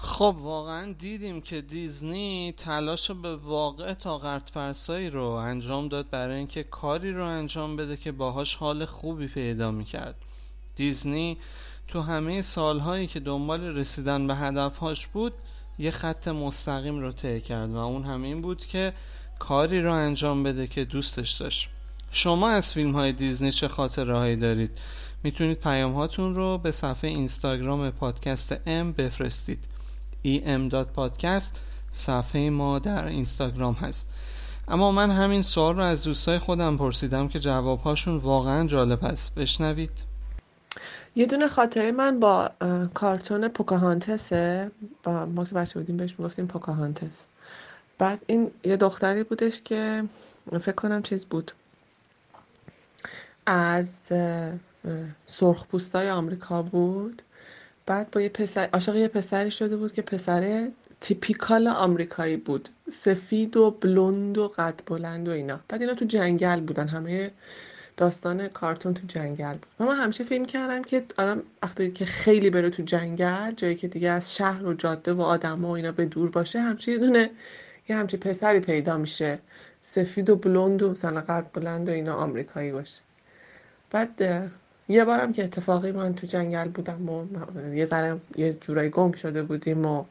خب 0.00 0.36
واقعا 0.40 0.92
دیدیم 0.92 1.40
که 1.40 1.60
دیزنی 1.60 2.54
تلاش 2.56 3.10
به 3.10 3.36
واقع 3.36 3.94
طاقت 3.94 4.50
فرسایی 4.50 5.10
رو 5.10 5.24
انجام 5.24 5.88
داد 5.88 6.10
برای 6.10 6.36
اینکه 6.36 6.62
کاری 6.62 7.12
رو 7.12 7.24
انجام 7.24 7.76
بده 7.76 7.96
که 7.96 8.12
باهاش 8.12 8.54
حال 8.54 8.84
خوبی 8.84 9.26
پیدا 9.26 9.70
می‌کرد. 9.70 10.14
دیزنی 10.76 11.38
تو 11.88 12.00
همه 12.00 12.42
سالهایی 12.42 13.06
که 13.06 13.20
دنبال 13.20 13.60
رسیدن 13.60 14.26
به 14.26 14.34
هدفهاش 14.34 15.06
بود 15.06 15.32
یه 15.78 15.90
خط 15.90 16.28
مستقیم 16.28 17.00
رو 17.00 17.12
طی 17.12 17.40
کرد 17.40 17.70
و 17.70 17.76
اون 17.76 18.04
همین 18.04 18.42
بود 18.42 18.66
که 18.66 18.92
کاری 19.38 19.82
رو 19.82 19.92
انجام 19.92 20.42
بده 20.42 20.66
که 20.66 20.84
دوستش 20.84 21.30
داشت. 21.30 21.68
شما 22.10 22.50
از 22.50 22.72
فیلم 22.72 22.92
های 22.92 23.12
دیزنی 23.12 23.52
چه 23.52 23.68
خاطره 23.68 24.36
دارید؟ 24.36 24.70
می‌تونید 25.22 25.60
پیام 25.60 25.92
هاتون 25.92 26.34
رو 26.34 26.58
به 26.58 26.70
صفحه 26.70 27.10
اینستاگرام 27.10 27.90
پادکست 27.90 28.56
ام 28.66 28.92
بفرستید. 28.92 29.64
em.podcast 30.24 31.58
صفحه 31.92 32.50
ما 32.50 32.78
در 32.78 33.04
اینستاگرام 33.04 33.74
هست. 33.74 34.08
اما 34.68 34.92
من 34.92 35.10
همین 35.10 35.42
سوال 35.42 35.76
رو 35.76 35.82
از 35.82 36.02
دوستای 36.02 36.38
خودم 36.38 36.76
پرسیدم 36.76 37.28
که 37.28 37.40
جوابهاشون 37.40 38.16
واقعا 38.16 38.66
جالب 38.66 39.04
هست 39.04 39.34
بشنوید. 39.34 39.90
یه 41.16 41.26
دونه 41.26 41.48
خاطره 41.48 41.92
من 41.92 42.20
با 42.20 42.50
کارتون 42.94 43.48
پوکاهانتسه. 43.48 44.70
با 45.02 45.26
ما 45.26 45.44
که 45.44 45.54
بچه 45.54 45.80
بودیم 45.80 45.96
بهش 45.96 46.14
می‌گفتیم 46.18 46.46
پوکاهانتس. 46.46 47.26
بعد 47.98 48.18
این 48.26 48.50
یه 48.64 48.76
دختری 48.76 49.22
بودش 49.22 49.62
که 49.62 50.04
فکر 50.60 50.72
کنم 50.72 51.02
چیز 51.02 51.24
بود. 51.26 51.52
از 53.46 53.88
سرخپوستای 55.26 56.10
آمریکا 56.10 56.62
بود. 56.62 57.22
بعد 57.88 58.10
با 58.10 58.20
یه 58.20 58.28
پسر 58.28 58.68
عاشق 58.72 58.96
یه 58.96 59.08
پسری 59.08 59.50
شده 59.50 59.76
بود 59.76 59.92
که 59.92 60.02
پسر 60.02 60.68
تیپیکال 61.00 61.68
آمریکایی 61.68 62.36
بود. 62.36 62.68
سفید 62.92 63.56
و 63.56 63.70
بلوند 63.70 64.38
و 64.38 64.48
قد 64.48 64.80
بلند 64.86 65.28
و 65.28 65.30
اینا. 65.30 65.60
بعد 65.68 65.80
اینا 65.80 65.94
تو 65.94 66.04
جنگل 66.04 66.60
بودن. 66.60 66.88
همه 66.88 67.30
داستان 67.96 68.48
کارتون 68.48 68.94
تو 68.94 69.06
جنگل 69.06 69.52
بود. 69.52 69.66
و 69.80 69.84
من 69.84 69.96
همیشه 69.96 70.24
فکر 70.24 70.44
کردم 70.44 70.82
که 70.82 71.04
آدم 71.18 71.42
وقتی 71.62 71.90
که 71.90 72.06
خیلی 72.06 72.50
بره 72.50 72.70
تو 72.70 72.82
جنگل 72.82 73.52
جایی 73.54 73.74
که 73.74 73.88
دیگه 73.88 74.10
از 74.10 74.36
شهر 74.36 74.66
و 74.66 74.74
جاده 74.74 75.12
و 75.12 75.22
آدم 75.22 75.64
و 75.64 75.70
اینا 75.70 75.92
به 75.92 76.04
دور 76.06 76.30
باشه 76.30 76.60
همچی 76.60 76.98
دونه 76.98 77.30
یه 77.88 77.96
همچی 77.96 78.16
پسری 78.16 78.60
پیدا 78.60 78.96
میشه. 78.96 79.38
سفید 79.82 80.30
و 80.30 80.36
بلوند 80.36 80.82
و 80.82 80.90
مثلا 80.90 81.20
قد 81.20 81.46
بلند 81.52 81.88
و 81.88 81.92
اینا 81.92 82.14
آمریکایی 82.14 82.72
باشه. 82.72 83.00
بعد 83.90 84.22
یه 84.88 85.04
بارم 85.04 85.32
که 85.32 85.44
اتفاقی 85.44 85.92
من 85.92 86.14
تو 86.14 86.26
جنگل 86.26 86.68
بودم 86.68 87.08
و 87.08 87.26
یه 87.74 87.84
ذره 87.84 88.20
یه 88.36 88.52
جورایی 88.52 88.90
گم 88.90 89.12
شده 89.12 89.42
بودیم 89.42 89.86
و 89.86 90.04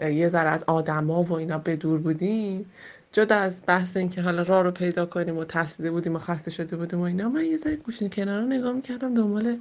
یه 0.00 0.28
ذره 0.28 0.48
از 0.48 0.64
آدما 0.66 1.22
و 1.22 1.32
اینا 1.32 1.58
به 1.58 1.76
دور 1.76 1.98
بودیم. 1.98 2.72
جدا 3.12 3.36
از 3.36 3.62
بحث 3.66 3.96
این 3.96 4.10
که 4.10 4.22
حالا 4.22 4.42
راه 4.42 4.62
رو 4.62 4.70
پیدا 4.70 5.06
کنیم 5.06 5.36
و 5.36 5.44
ترسیده 5.44 5.90
بودیم 5.90 6.16
و 6.16 6.18
خسته 6.18 6.50
شده 6.50 6.76
بودیم 6.76 7.00
و 7.00 7.02
اینا 7.02 7.28
من 7.28 7.44
یه 7.44 7.56
ذره 7.56 7.76
گوشین 7.76 8.10
کنارا 8.10 8.44
نگاه 8.44 8.72
می‌کردم 8.72 9.14
دنبال 9.14 9.58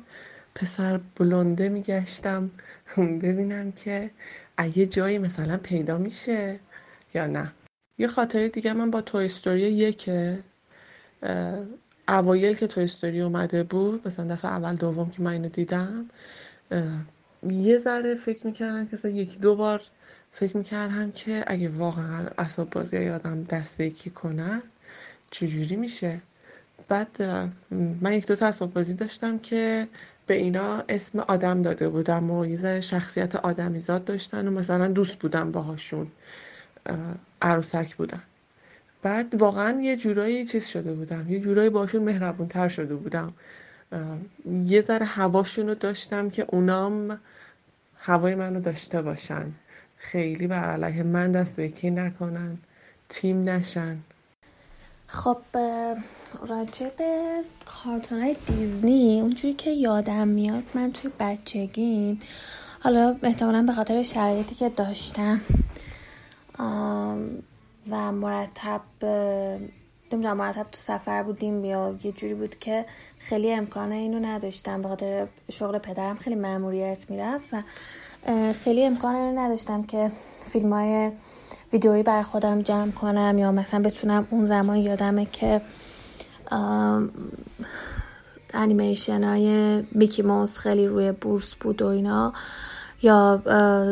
پسر 0.55 0.99
بلونده 1.15 1.70
میگشتم. 1.70 2.51
ببینم 3.24 3.72
که 3.72 4.11
یه 4.76 4.86
جایی 4.86 5.18
مثلا 5.18 5.57
پیدا 5.57 5.97
میشه 5.97 6.59
یا 7.13 7.28
نه. 7.28 7.51
یه 7.97 8.07
خاطره 8.07 8.49
دیگه 8.49 8.74
من 8.74 8.91
با 8.91 9.01
توی 9.01 9.26
استوری 9.26 9.61
یکه. 9.61 10.43
اوایل 12.10 12.55
که 12.55 12.68
توی 12.68 12.84
استوری 12.84 13.22
اومده 13.22 13.64
بود 13.64 14.08
مثلا 14.08 14.36
دفعه 14.36 14.51
اول 14.51 14.76
دوم 14.76 15.10
که 15.10 15.22
من 15.22 15.32
اینو 15.32 15.49
دیدم 15.49 16.10
یه 17.49 17.78
ذره 17.80 18.16
فکر 18.16 18.47
می‌کردم 18.47 18.88
که 18.88 19.10
یکی 19.10 19.38
دو 19.39 19.55
بار 19.55 19.82
فکر 20.34 20.58
می‌کردم 20.58 21.12
که 21.12 21.43
اگه 21.47 21.70
واقعا 21.70 22.28
اصاب 22.38 22.70
بازی 22.70 23.10
آدم 23.10 23.43
دست 23.43 23.78
به 23.78 23.86
یکی 23.86 24.10
کنن 24.10 24.62
چجوری 25.32 25.76
میشه؟ 25.76 26.22
بعد 26.89 27.22
من 28.01 28.14
یک 28.14 28.28
دو 28.28 28.36
تا 28.36 28.47
اسباب 28.47 28.74
بازی 28.74 28.93
داشتم 28.93 29.39
که 29.39 29.88
به 30.28 30.34
اینا 30.34 30.84
اسم 30.89 31.20
آدم 31.20 31.62
داده 31.62 31.89
بودم 31.89 32.32
و 32.32 32.45
یه 32.45 32.58
ذره 32.58 32.82
شخصیت 32.82 33.36
آدمیزاد 33.36 34.05
داشتن 34.05 34.47
و 34.47 34.51
مثلا 34.51 34.88
دوست 34.88 35.20
بودم 35.20 35.51
باهاشون 35.51 36.12
عروسک 37.41 37.95
بودن 37.95 38.24
بعد 39.02 39.41
واقعا 39.41 39.82
یه 39.82 39.98
جورایی 39.98 40.45
چیز 40.45 40.68
شده 40.68 40.93
بودم. 40.93 41.26
یه 41.30 41.39
جورایی 41.39 41.70
باشون 41.70 42.04
مهربون 42.04 42.48
تر 42.48 42.68
شده 42.68 42.95
بودم. 42.95 43.34
یه 44.66 44.82
ذره 44.82 45.06
هواشون 45.06 45.68
رو 45.68 45.76
داشتم 45.76 46.30
که 46.30 46.45
اونام 46.50 47.20
هوای 47.98 48.36
منو 48.36 48.60
داشته 48.60 49.02
باشن. 49.02 49.52
خیلی 49.98 50.48
بر 50.48 50.64
علیه 50.64 51.04
من 51.04 51.32
دست 51.32 51.56
به 51.56 51.66
یکی 51.66 51.89
نکنن. 51.89 52.58
تیم 53.10 53.50
نشن. 53.50 53.98
خب 55.08 55.38
راجع 56.48 56.89
به 56.98 57.43
کارتون 57.66 58.22
های 58.22 58.36
دیزنی 58.48 59.22
اونجوری 59.22 59.54
که 59.54 59.72
یادم 59.72 60.28
میاد 60.28 60.64
من 60.74 60.91
توی 60.91 61.12
بچگیم 61.20 62.22
حالا 62.80 63.16
احتمالا 63.24 63.62
به 63.62 63.74
خاطر 63.74 64.04
شرایطی 64.04 64.56
که 64.56 64.70
داشتم 64.70 65.41
و 67.89 68.11
مرتب 68.11 68.81
نمی‌دونم 70.11 70.38
مرتب 70.38 70.63
تو 70.63 70.77
سفر 70.77 71.23
بودیم 71.23 71.65
یا 71.65 71.95
یه 72.03 72.11
جوری 72.11 72.33
بود 72.33 72.59
که 72.59 72.85
خیلی 73.19 73.53
امکانه 73.53 73.95
اینو 73.95 74.19
نداشتم 74.19 74.81
به 74.81 74.88
خاطر 74.88 75.27
شغل 75.51 75.77
پدرم 75.77 76.15
خیلی 76.15 76.35
مأموریت 76.35 77.05
می‌رفت 77.09 77.45
و 77.53 77.63
خیلی 78.53 78.85
امکان 78.85 79.15
اینو 79.15 79.39
نداشتم 79.39 79.83
که 79.83 80.11
فیلم 80.53 80.73
های 80.73 81.11
ویدیویی 81.73 82.03
بر 82.03 82.23
خودم 82.23 82.61
جمع 82.61 82.91
کنم 82.91 83.38
یا 83.38 83.51
مثلا 83.51 83.81
بتونم 83.81 84.27
اون 84.29 84.45
زمان 84.45 84.77
یادمه 84.77 85.25
که 85.25 85.61
انیمیشن 88.53 89.23
های 89.23 89.83
میکی 89.91 90.21
موس 90.21 90.57
خیلی 90.57 90.88
روی 90.88 91.11
بورس 91.11 91.55
بود 91.55 91.81
و 91.81 91.88
اینا 91.88 92.33
یا 93.01 93.41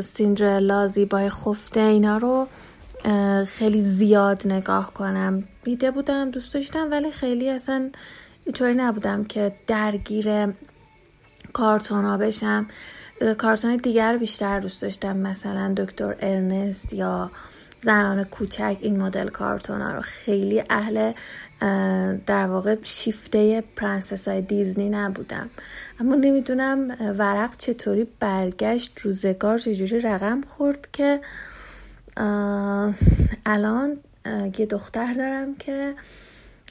سیندرلا 0.01 0.87
زیبای 0.87 1.29
خفته 1.29 1.79
اینا 1.79 2.17
رو 2.17 2.47
خیلی 3.47 3.81
زیاد 3.81 4.47
نگاه 4.47 4.93
کنم. 4.93 5.43
میده 5.65 5.91
بودم 5.91 6.31
دوست 6.31 6.53
داشتم 6.53 6.91
ولی 6.91 7.11
خیلی 7.11 7.49
اصلا 7.49 7.89
اینطوری 8.45 8.73
نبودم 8.75 9.23
که 9.23 9.55
درگیر 9.67 10.53
کارتونا 11.53 12.17
بشم. 12.17 12.67
کارتونای 13.38 13.76
دیگه 13.76 14.03
رو 14.03 14.17
بیشتر 14.17 14.59
دوست 14.59 14.81
داشتم 14.81 15.17
مثلا 15.17 15.73
دکتر 15.77 16.15
ارنست 16.19 16.93
یا 16.93 17.31
زنان 17.81 18.23
کوچک 18.23 18.77
این 18.81 19.01
مدل 19.01 19.27
کارتون 19.27 19.81
ها 19.81 19.91
رو. 19.91 20.01
خیلی 20.01 20.63
اهل 20.69 21.11
در 22.25 22.47
واقع 22.47 22.75
شیفته 22.83 23.63
پرنسس 23.75 24.27
های 24.27 24.41
دیزنی 24.41 24.89
نبودم. 24.89 25.49
اما 25.99 26.15
نمی‌دونم 26.15 26.97
ورق 27.17 27.57
چطوری 27.57 28.07
برگشت 28.19 28.99
روزگار 28.99 29.57
چجوری 29.57 29.99
رقم 29.99 30.41
خورد 30.41 30.87
که 30.93 31.21
الان 33.45 33.97
یه 34.57 34.66
دختر 34.66 35.13
دارم 35.13 35.55
که 35.55 35.95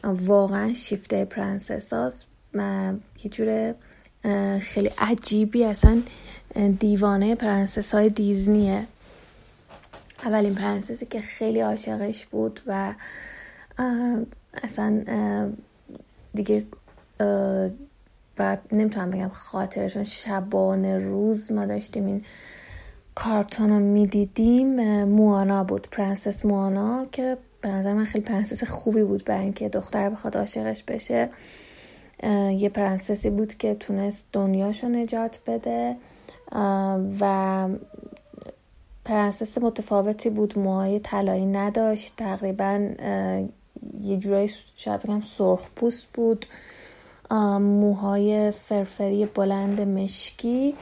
واقعا 0.05 0.75
شیفته 0.75 1.25
پرنسس 1.25 1.93
هاست 1.93 2.27
یه 3.25 3.31
جور 3.31 3.75
خیلی 4.59 4.91
عجیبی 4.99 5.65
اصلا 5.65 6.03
دیوانه 6.79 7.35
پرنسس 7.35 7.95
های 7.95 8.09
دیزنیه. 8.09 8.87
اولین 10.25 10.55
پرنسسی 10.55 11.07
که 11.07 11.21
خیلی 11.21 11.61
عاشقش 11.61 12.27
بود 12.27 12.61
و 12.67 12.95
اصلا 14.63 15.05
دیگه 16.35 16.67
و 18.39 18.57
نمی‌تونم 18.73 19.11
بگم 19.11 19.29
خاطرشون 19.29 20.05
شبانه 20.05 20.99
روز 20.99 21.53
ما 21.53 21.67
داشتیم 21.67 22.07
این 22.07 22.25
کارتون 23.15 23.71
رو 23.71 23.79
می‌دیدیم 23.79 25.05
موانا 25.05 25.65
بود 25.65 25.89
پرنسس 25.91 26.45
موانا 26.45 27.07
که 27.13 27.37
به 27.61 27.69
نظر 27.69 27.93
من 27.93 28.05
خیلی 28.05 28.25
پرنسس 28.25 28.65
خوبی 28.65 29.03
بود 29.03 29.25
برای 29.25 29.43
اینکه 29.43 29.69
دختر 29.69 30.11
بخواد 30.11 30.37
عاشقش 30.37 30.83
بشه. 30.83 31.29
یه 32.59 32.69
پرنسسی 32.69 33.31
بود 33.31 33.55
که 33.55 33.75
تونست 33.75 34.25
دنیاشو 34.33 34.89
نجات 34.89 35.41
بده 35.47 35.97
و 37.21 37.69
پرنسس 39.05 39.59
متفاوتی 39.59 40.31
بود 40.31 40.59
موهای 40.59 41.01
طلایی 41.01 41.47
نداشت 41.47 42.17
تقریبا 42.17 42.89
یه 44.01 44.17
جورایی 44.17 44.51
شاید 44.77 45.03
بگم 45.03 45.21
سرخ 45.21 45.69
پوست 45.77 46.07
بود 46.15 46.47
موهای 47.61 48.53
فرفری 48.69 49.27
بلند 49.27 49.81
مشکی. 49.81 50.75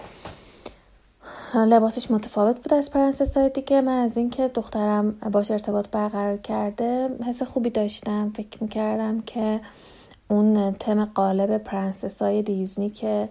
لباسش 1.55 2.11
متفاوت 2.11 2.57
بود 2.57 2.74
از 2.74 2.91
پرنسس 2.91 3.37
های 3.37 3.49
دیگه. 3.49 3.80
من 3.80 3.99
از 3.99 4.16
اینکه 4.16 4.49
دخترم 4.49 5.11
باهاش 5.11 5.51
ارتباط 5.51 5.89
برقرار 5.89 6.37
کرده 6.37 7.09
حس 7.26 7.43
خوبی 7.43 7.70
داشتم. 7.70 8.33
فکر 8.37 8.62
می‌کردم 8.62 9.20
که 9.20 9.61
اون 10.28 10.72
تم 10.72 11.05
قالب 11.05 11.59
پرنسس 11.59 12.22
های 12.22 12.43
دیزنی 12.43 12.91
که 12.91 13.28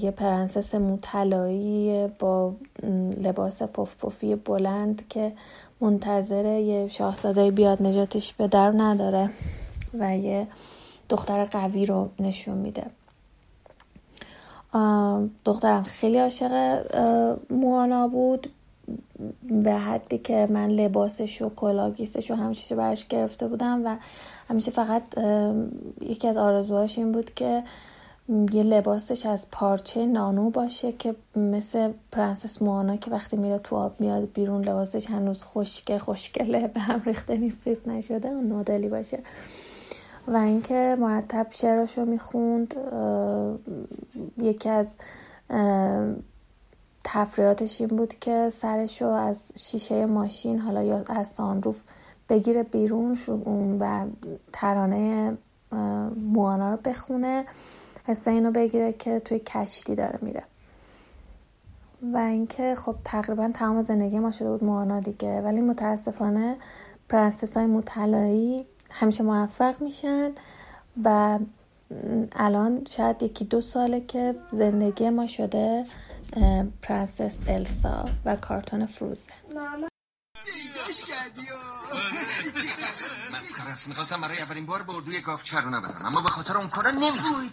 یه 0.00 0.10
پرنسس 0.10 0.74
موطلایی 0.74 2.06
با 2.18 2.52
لباس 3.22 3.62
پف 3.62 3.96
پفی 3.96 4.34
بلند 4.34 5.08
که 5.08 5.32
منتظره 5.80 6.44
یه 6.44 6.88
شاهزاده 6.88 7.50
بیاد 7.50 7.82
نجاتش 7.82 8.32
بده 8.32 8.48
رو 8.48 8.72
نداره 8.76 9.30
و 9.94 10.16
یه 10.16 10.46
دختر 11.08 11.44
قوی 11.44 11.86
رو 11.86 12.08
نشون 12.20 12.58
میده. 12.58 12.84
دخترم 15.44 15.82
خیلی 15.82 16.18
عاشق 16.18 16.82
موانا 17.50 18.08
بود. 18.08 18.50
به 19.42 19.72
حدی 19.72 20.18
که 20.18 20.48
من 20.50 20.70
لباسش 20.70 21.42
و 21.42 21.48
کلاه‌گیسش 21.48 22.30
و 22.30 22.34
همه 22.34 22.54
چی 22.54 22.74
براش 22.74 23.06
گرفته 23.06 23.48
بودم 23.48 23.86
و 23.86 23.96
همیشه 24.48 24.70
فقط 24.70 25.02
یکی 26.00 26.28
از 26.28 26.36
آرزوهاش 26.36 26.98
این 26.98 27.12
بود 27.12 27.34
که 27.34 27.62
یه 28.28 28.62
لباسش 28.62 29.26
از 29.26 29.46
پارچه 29.52 30.06
نانو 30.06 30.50
باشه 30.50 30.92
که 30.92 31.14
مثل 31.36 31.92
پرنسس 32.12 32.62
موانا 32.62 32.96
که 32.96 33.10
وقتی 33.10 33.36
میره 33.36 33.58
تو 33.58 33.76
آب 33.76 34.00
میاد 34.00 34.32
بیرون 34.32 34.64
لباسش 34.64 35.06
هنوز 35.06 35.44
خشکه 35.44 35.98
خوشگله 35.98 36.68
به 36.68 36.80
هم 36.80 37.02
ریخته 37.06 37.36
نیست 37.36 37.88
نشده 37.88 38.28
اون 38.28 38.52
مدلی 38.52 38.88
باشه. 38.88 39.18
و 40.32 40.36
اینکه 40.36 40.96
مرتب 41.00 41.46
شعراشو 41.50 42.04
می‌خوند 42.04 42.74
یکی 44.38 44.68
از 44.68 44.86
تفریاتش 47.04 47.80
این 47.80 47.88
بود 47.90 48.14
که 48.14 48.50
سرشو 48.50 49.06
از 49.06 49.36
شیشه 49.56 50.06
ماشین 50.06 50.58
حالا 50.58 50.82
یا 50.82 51.04
از 51.08 51.28
سانروف 51.28 51.82
بگیره 52.28 52.62
بیرون 52.62 53.16
و 53.80 54.06
ترانه 54.52 55.36
موانا 56.32 56.70
رو 56.70 56.76
بخونه 56.84 57.44
حس 58.06 58.28
اینو 58.28 58.50
بگیره 58.50 58.92
که 58.92 59.20
توی 59.20 59.38
کشتی 59.38 59.94
داره 59.94 60.18
میره. 60.22 60.42
و 62.02 62.16
اینکه 62.16 62.74
خب 62.74 62.96
تقریبا 63.04 63.50
تمام 63.54 63.82
زندگی 63.82 64.18
ما 64.18 64.30
شده 64.30 64.50
بود 64.50 64.64
موانا 64.64 65.00
دیگه. 65.00 65.40
ولی 65.40 65.60
متاسفانه 65.60 66.56
پرنسس 67.08 67.56
های 67.56 67.66
موطلایی 67.66 68.66
همیشه 68.90 69.22
موفق 69.22 69.82
میشن 69.82 70.30
و 71.04 71.38
الان 72.32 72.84
شاید 72.90 73.22
یکی 73.22 73.44
دو 73.44 73.60
ساله 73.60 74.00
که 74.00 74.34
زندگی 74.50 75.10
ما 75.10 75.26
شده 75.26 75.84
پرنسس 76.82 77.38
السا 77.48 78.04
و 78.24 78.36
کارتون 78.36 78.86
Frozen 78.86 79.21
ه. 79.21 79.32
پیداش 80.44 81.04
کردی 81.04 81.48
مسخره 83.32 83.70
است 83.70 83.88
می‌خواستم 83.88 84.20
برای 84.20 84.42
اولین 84.42 84.66
بار 84.66 84.82
با 84.82 84.94
اردوی 84.94 85.22
گاف 85.22 85.44
چرونه 85.44 85.80
برم 85.80 86.06
اما 86.06 86.20
به 86.20 86.28
خاطر 86.28 86.56
اون 86.56 86.68
کارا 86.68 86.90
نمی‌دونی 86.90 87.50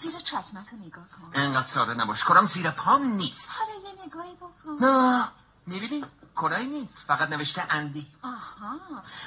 زیر 0.00 0.12
چکمتو 0.18 0.76
نگاه 0.86 1.08
کن. 1.08 1.40
انقدر 1.40 1.66
ساده 1.66 1.94
نباش. 1.94 2.24
کارم 2.24 2.46
زیر 2.46 2.70
پام 2.70 3.14
نیست. 3.14 3.48
حالا 3.48 3.72
یه 3.88 4.06
نگاهی 4.06 4.34
بکن. 4.34 4.84
نه. 4.86 5.28
می‌بینی؟ 5.66 6.04
کلایی 6.36 6.66
نیست 6.66 6.98
فقط 7.06 7.28
نوشته 7.28 7.62
اندی 7.70 8.06
آها 8.22 8.80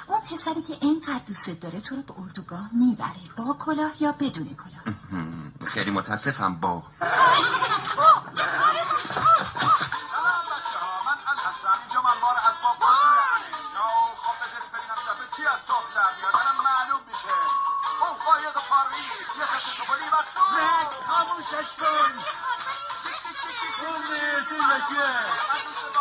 اون 0.06 0.20
پسری 0.20 0.62
که 0.62 0.76
اینقدر 0.80 1.24
دوست 1.26 1.60
داره 1.60 1.80
تو 1.80 1.96
رو 1.96 2.02
به 2.02 2.14
اردوگاه 2.20 2.70
می‌بره 2.72 3.34
با 3.36 3.56
کلاه 3.64 4.02
یا 4.02 4.12
بدون 4.12 4.56
کلاه 4.56 4.94
خیلی 5.66 5.90
متاسفم 5.90 6.60
با 6.60 6.82
خاموشش 21.06 21.68
کن 21.80 22.12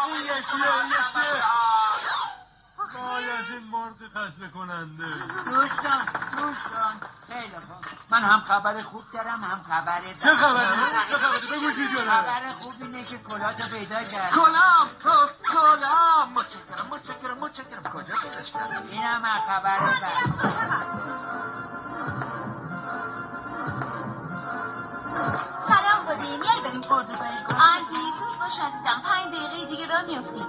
این 0.06 0.26
یکیه 0.26 0.68
باید 2.94 3.46
این 3.52 3.64
مرد 3.72 3.96
خسته 4.16 4.48
کننده 4.54 5.04
دوستان 5.46 6.06
دوستان 6.32 7.02
خیلی 7.28 7.56
خوب 7.68 7.86
من 8.10 8.22
هم 8.22 8.40
خبر 8.40 8.82
خوب 8.84 9.04
دارم. 9.14 9.44
هم 9.44 9.66
خبر؟ 9.70 10.02
چه 10.24 10.36
خبری؟ 10.36 10.78
چه 11.10 11.18
خبری؟ 11.18 11.48
بگو 11.48 11.72
چی 11.72 11.88
شده؟ 11.98 12.12
خبر 12.12 12.54
خوب 12.60 12.74
اینه 12.82 13.04
که 13.04 13.18
کلاه 13.18 13.54
پیدا 13.54 14.04
کرد 14.04 14.32
کلام 14.34 14.90
کلام. 15.54 16.34
متشکرم 16.34 16.88
متشکرم 16.92 17.38
متشکرم. 17.38 17.84
کجا 17.84 18.14
پیداش 18.24 18.52
کردم؟ 18.52 18.88
این 18.90 19.04
هم 19.04 19.22
خبر 19.48 19.80
بعد 19.80 20.04
سلام 25.68 26.06
بودی 26.06 26.38
میای 26.38 26.62
بریم 26.64 26.84
اردوگاه 26.92 27.04
گل 27.06 27.56
آنتی 27.56 28.02
زود 28.20 28.27
باش 28.48 28.60
عزیزم 28.60 29.02
پنج 29.04 29.34
دقیقه 29.34 29.66
دیگه 29.66 29.88
را 29.88 30.02
میفتیم 30.02 30.46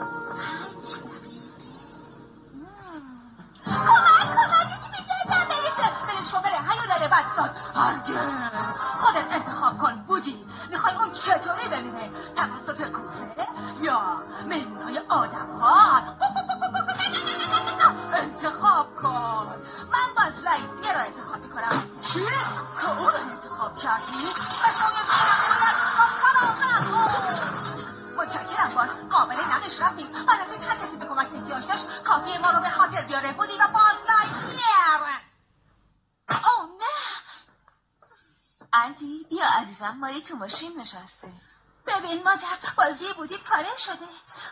پنج 3.64 3.86
کمک 3.86 4.34
کمک 4.34 4.66
یکی 4.66 5.02
بیدار 5.02 5.44
برسه 5.48 6.06
بلش 6.06 6.28
کن 6.32 6.42
داره 6.88 7.08
بدساد 7.08 7.50
هرگز 7.74 8.16
خودت 9.00 9.32
انتخاب 9.32 9.78
کن 9.78 9.94
بودی 10.06 10.44
می‌خوای 10.70 10.94
اون 10.94 11.12
چطوری 11.12 11.68
ببینه 11.68 12.10
توسط 12.36 12.82
کوسه 12.82 13.48
یا 13.80 14.00
مهمونای 14.46 14.98
آدم 15.08 15.50
ها 15.60 16.02
انتخاب 18.12 18.96
کن 18.96 19.46
من 19.92 20.08
باز 20.16 20.46
رئیسیه 20.46 20.92
رو 20.92 21.00
انتخاب 21.00 21.42
می‌کنم 21.42 21.82
چی؟ 22.00 22.20
که 22.80 22.90
اون 22.90 23.14
انتخاب 23.14 23.78
کردی؟ 23.78 24.28
قسم 24.64 25.37
باز 28.78 28.88
قابل 29.10 29.34
نقش 29.34 29.80
رفتیم 29.80 30.12
بعد 30.12 30.40
از 30.40 30.52
این 30.52 30.62
هر 30.62 30.76
کسی 30.76 30.96
به 30.96 31.06
کمک 31.06 31.28
احتیاج 31.34 31.66
داشت 31.68 32.02
کافی 32.04 32.38
ما 32.38 32.50
رو 32.50 32.60
به 32.60 32.70
خاطر 32.70 33.02
بیاره 33.02 33.32
بودی 33.32 33.52
و 33.52 33.68
باز 33.68 33.96
رئیسیه 34.08 34.68
اوه 36.28 36.68
نه. 36.80 36.98
انتی 38.72 39.26
بیا 39.30 39.46
عزیزم 39.46 39.96
ماری 40.00 40.22
تو 40.22 40.36
ماشین 40.36 40.80
نشسته 40.80 41.32
ببین 41.86 42.22
مادر 42.24 42.58
بازی 42.76 43.12
بودی 43.16 43.36
پاره 43.36 43.76
شده 43.78 44.08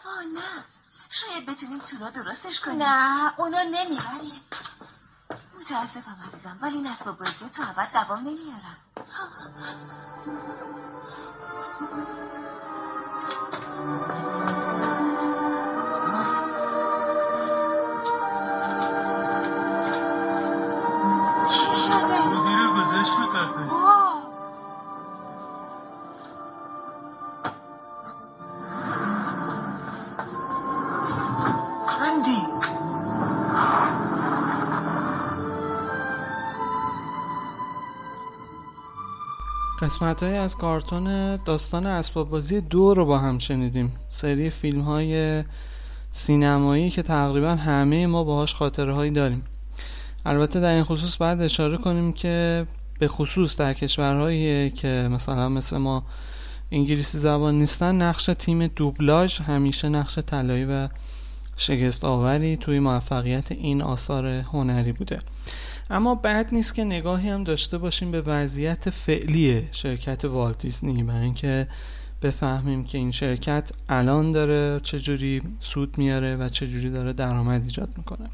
آه 0.06 0.24
نه 0.34 0.64
شاید 1.10 1.46
بتونیم 1.46 1.78
تو 1.78 1.96
رو 1.96 2.10
درستش 2.10 2.60
کنیم 2.60 2.82
نه 2.82 3.32
اونو 3.40 3.58
نمی‌بریم 3.64 4.42
متاسفم 5.60 6.16
عزیزم 6.28 6.58
ولی 6.62 6.76
این 6.76 6.86
اسباب 6.86 7.18
بازی 7.18 7.50
تو 7.56 7.62
ابد 7.62 7.92
دوام 7.92 8.18
نمیارم. 8.18 8.76
چی 32.26 32.55
قسمت 39.82 40.22
های 40.22 40.36
از 40.36 40.56
کارتون 40.56 41.36
داستان 41.36 41.86
اسباب 41.86 42.30
بازی 42.30 42.60
دو 42.60 42.94
رو 42.94 43.04
با 43.04 43.18
هم 43.18 43.38
شنیدیم. 43.38 43.92
سری 44.08 44.50
فیلم 44.50 44.80
های 44.80 45.44
سینمایی 46.10 46.90
که 46.90 47.02
تقریبا 47.02 47.54
همه 47.54 48.06
ما 48.06 48.24
باهاش 48.24 48.54
خاطره 48.54 48.92
هایی 48.92 49.10
داریم. 49.10 49.44
البته 50.26 50.60
در 50.60 50.74
این 50.74 50.84
خصوص 50.84 51.16
باید 51.16 51.40
اشاره 51.40 51.76
کنیم 51.76 52.12
که 52.12 52.66
به 52.98 53.08
خصوص 53.08 53.56
در 53.56 53.74
کشورهایی 53.74 54.70
که 54.70 55.08
مثلا 55.10 55.48
مثل 55.48 55.76
ما 55.76 56.04
انگلیسی 56.72 57.18
زبان 57.18 57.58
نیستن 57.58 58.02
نقش 58.02 58.30
تیم 58.38 58.66
دوبلاژ 58.66 59.40
همیشه 59.40 59.88
نقش 59.88 60.18
طلایی 60.18 60.64
و 60.64 60.88
شگفت 61.56 62.04
آوری 62.04 62.56
توی 62.56 62.78
موفقیت 62.80 63.52
این 63.52 63.82
آثار 63.82 64.26
هنری 64.26 64.92
بوده. 64.92 65.20
اما 65.90 66.14
بعد 66.14 66.48
نیست 66.52 66.74
که 66.74 66.84
نگاهی 66.84 67.28
هم 67.28 67.44
داشته 67.44 67.78
باشیم 67.78 68.10
به 68.10 68.20
وضعیت 68.20 68.90
فعلی 68.90 69.68
شرکت 69.72 70.24
والت 70.24 70.58
دیزنی 70.58 71.02
برای 71.02 71.22
اینکه 71.22 71.68
بفهمیم 72.22 72.84
که 72.84 72.98
این 72.98 73.10
شرکت 73.10 73.70
الان 73.88 74.32
داره 74.32 74.80
چجوری 74.82 75.42
سود 75.60 75.98
میاره 75.98 76.36
و 76.36 76.48
چجوری 76.48 76.90
داره 76.90 77.12
درآمد 77.12 77.62
ایجاد 77.62 77.88
می‌کنه. 77.96 78.28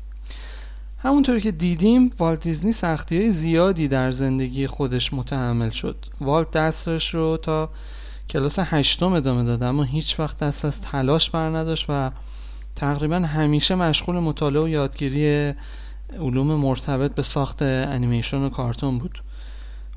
همونطوری 0.99 1.41
که 1.41 1.51
دیدیم 1.51 2.11
والت 2.19 2.41
دیزنی 2.41 2.73
سختی 2.73 3.17
های 3.17 3.31
زیادی 3.31 3.89
در 3.89 4.13
زندگی 4.13 4.67
خودش 4.67 5.13
متحمل 5.13 5.71
شد. 5.71 5.97
والت 6.21 6.51
دستش 6.51 7.15
رو 7.15 7.37
تا 7.37 7.71
کلاس 8.31 8.59
هشتم 8.59 9.13
ادامه 9.13 9.45
داد 9.45 9.63
اما 9.63 9.83
هیچ 9.83 10.21
وقت 10.21 10.39
دست 10.39 10.65
از 10.65 10.81
تلاش 10.81 11.31
بر 11.31 11.57
نداشت 11.57 11.87
و 11.89 12.11
تقریبا 12.77 13.17
همیشه 13.17 13.75
مشغول 13.75 14.19
مطالعه 14.19 14.63
و 14.63 14.69
یادگیری 14.69 15.55
علوم 16.21 16.55
مرتبط 16.55 17.15
به 17.15 17.23
ساخت 17.23 17.63
انیمیشن 17.63 18.43
و 18.43 18.49
کارتون 18.49 18.99
بود. 18.99 19.23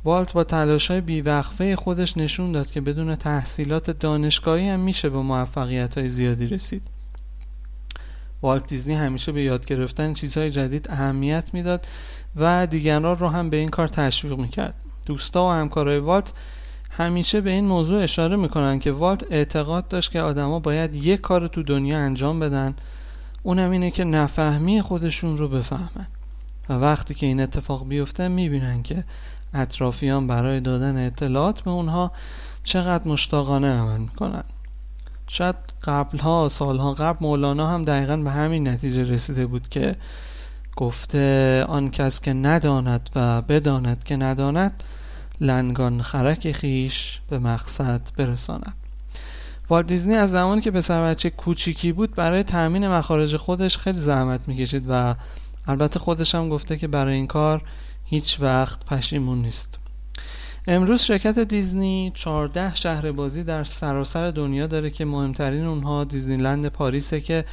والت 0.04 0.34
با 0.34 0.44
تلاش 0.44 0.92
های 0.92 1.02
بیوقفه 1.02 1.76
خودش 1.76 2.18
نشون 2.18 2.52
داد 2.52 2.72
که 2.72 2.82
بدون 2.82 3.16
تحصیلات 3.16 3.92
دانشگاهی 3.92 4.70
هم 4.70 4.80
میشه 4.80 5.10
به 5.10 5.18
موفقیت 5.18 5.98
های 5.98 6.10
زیادی 6.10 6.48
رسید. 6.48 6.82
والت 8.42 8.68
دیزنی 8.68 8.96
همیشه 8.96 9.32
به 9.32 9.44
یاد 9.44 9.66
گرفتن 9.66 10.14
چیزهای 10.14 10.52
جدید 10.52 10.88
اهمیت 10.90 11.54
می‌داد 11.54 11.88
و 12.36 12.68
دیگران 12.68 13.18
رو 13.18 13.28
هم 13.28 13.50
به 13.50 13.58
این 13.58 13.70
کار 13.70 13.88
تشویق 13.88 14.38
می‌کرد. 14.38 14.74
دوستا 15.06 15.46
و 15.46 15.52
همکارای 15.52 16.00
والت 16.00 16.34
همیشه 16.90 17.42
به 17.42 17.52
این 17.52 17.66
موضوع 17.66 18.04
اشاره 18.04 18.36
می‌کنن 18.36 18.80
که 18.80 18.92
والت 18.92 19.32
اعتقاد 19.32 19.88
داشت 19.88 20.12
که 20.12 20.22
آدما 20.22 20.60
باید 20.60 20.96
یک 20.96 21.22
کار 21.22 21.48
تو 21.48 21.64
دنیا 21.64 21.98
انجام 21.98 22.40
بدن 22.40 22.76
اونم 23.46 23.72
اینه 23.72 23.92
که 23.92 24.04
نفهمی 24.04 24.82
خودشون 24.82 25.38
رو 25.38 25.48
بفهمن. 25.50 26.08
و 26.70 26.74
وقتی 26.74 27.14
که 27.14 27.26
این 27.26 27.40
اتفاق 27.40 27.88
بیفته 27.88 28.28
می‌بینن 28.28 28.84
که 28.84 29.04
اطرافیان 29.54 30.28
برای 30.28 30.60
دادن 30.60 31.06
اطلاعات 31.06 31.62
به 31.62 31.72
اونها 31.72 32.12
چقدر 32.64 33.08
مشتاقانه 33.08 33.68
عمل 33.68 34.00
می‌کنن. 34.00 34.44
شاید 35.28 35.56
قبلها 35.84 36.50
سالها 36.50 36.94
قبل 36.94 37.18
مولانا 37.22 37.68
هم 37.68 37.84
دقیقا 37.84 38.18
به 38.18 38.32
همین 38.32 38.68
نتیجه 38.68 39.04
رسیده 39.04 39.46
بود 39.46 39.70
که 39.70 39.96
گفته 40.76 41.64
آن 41.68 41.92
کس 41.92 42.22
که 42.22 42.34
نداند 42.34 43.10
و 43.16 43.42
بداند 43.42 44.04
که 44.04 44.16
نداند 44.16 44.84
لنگان 45.42 46.02
خرک 46.02 46.52
خیش 46.52 47.22
به 47.30 47.40
مقصد 47.40 48.02
برساند. 48.18 48.85
والت 49.70 49.88
دیزنی 49.88 50.16
از 50.16 50.32
زمانی 50.32 50.62
که 50.62 50.72
پسر 50.72 51.04
بچه 51.04 51.30
کوچیکی 51.30 51.92
بود 51.92 52.16
برای 52.16 52.44
تأمین 52.44 52.88
مخارج 52.88 53.38
خودش 53.38 53.78
خیلی 53.78 54.00
زحمت 54.00 54.48
می‌کشید 54.48 54.86
و 54.90 55.16
البته 55.68 56.00
خودش 56.00 56.36
هم 56.36 56.50
گفته 56.50 56.78
که 56.78 56.88
برای 56.88 57.16
این 57.16 57.28
کار 57.28 57.62
هیچ 58.06 58.38
وقت 58.42 58.86
پشیمون 58.86 59.42
نیست. 59.42 59.80
امروز 60.68 61.02
شرکت 61.02 61.40
دیزنی 61.40 62.12
14 62.16 62.76
شهر 62.76 63.12
بازی 63.12 63.44
در 63.44 63.64
سراسر 63.64 64.32
دنیا 64.32 64.68
داره 64.68 64.90
که 64.90 65.06
مهمترین 65.06 65.66
اونها 65.66 66.04
دیزنیلند 66.04 66.68
پاریسه 66.68 67.22
که 67.22 67.46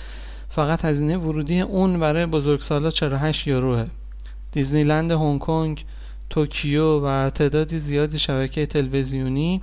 فقط 0.49 0.85
هزینه 0.85 1.17
ورودی 1.17 1.61
اون 1.61 2.01
برای 2.01 2.27
بزرگسالا 2.27 2.91
48 2.91 3.47
یوروه. 3.47 3.87
دیزنیلند 4.53 5.11
هنگ 5.11 5.41
کنگ 5.41 5.85
توکیو 6.31 7.01
و 7.01 7.31
تعدادی 7.31 7.79
زیادی 7.79 8.19
شبکه 8.19 8.67
تلویزیونی 8.67 9.63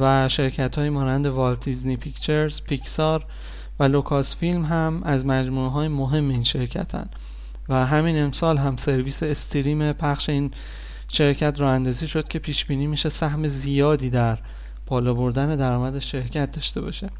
و 0.00 0.28
شرکت 0.28 0.78
هایی 0.78 0.90
مانند 0.90 1.26
والت 1.26 1.64
دیزنی 1.64 1.96
پیکچرز، 1.96 2.60
پیکسار 2.60 3.24
و 3.80 3.84
لوکاس 3.84 4.36
فیلم 4.36 4.64
هم 4.64 5.02
از 5.04 5.26
مجموعه 5.26 5.70
های 5.70 5.88
مهم 5.88 6.28
این 6.28 6.44
شرکتن 6.44 7.08
و 7.68 7.86
همین 7.86 8.22
امسال 8.22 8.56
هم 8.56 8.76
سرویس 8.76 9.22
استریم 9.22 9.92
پخش 9.92 10.28
این 10.28 10.50
شرکت 11.08 11.60
راه 11.60 11.72
اندازی 11.72 12.08
شد 12.08 12.28
که 12.28 12.38
پیش 12.38 12.64
بینی 12.64 12.86
میشه 12.86 13.08
سهم 13.08 13.46
زیادی 13.46 14.10
در 14.10 14.38
بالا 14.86 15.14
بردن 15.14 15.56
درآمد 15.56 15.98
شرکت 15.98 16.50
داشته 16.50 16.80
باشه. 16.80 17.10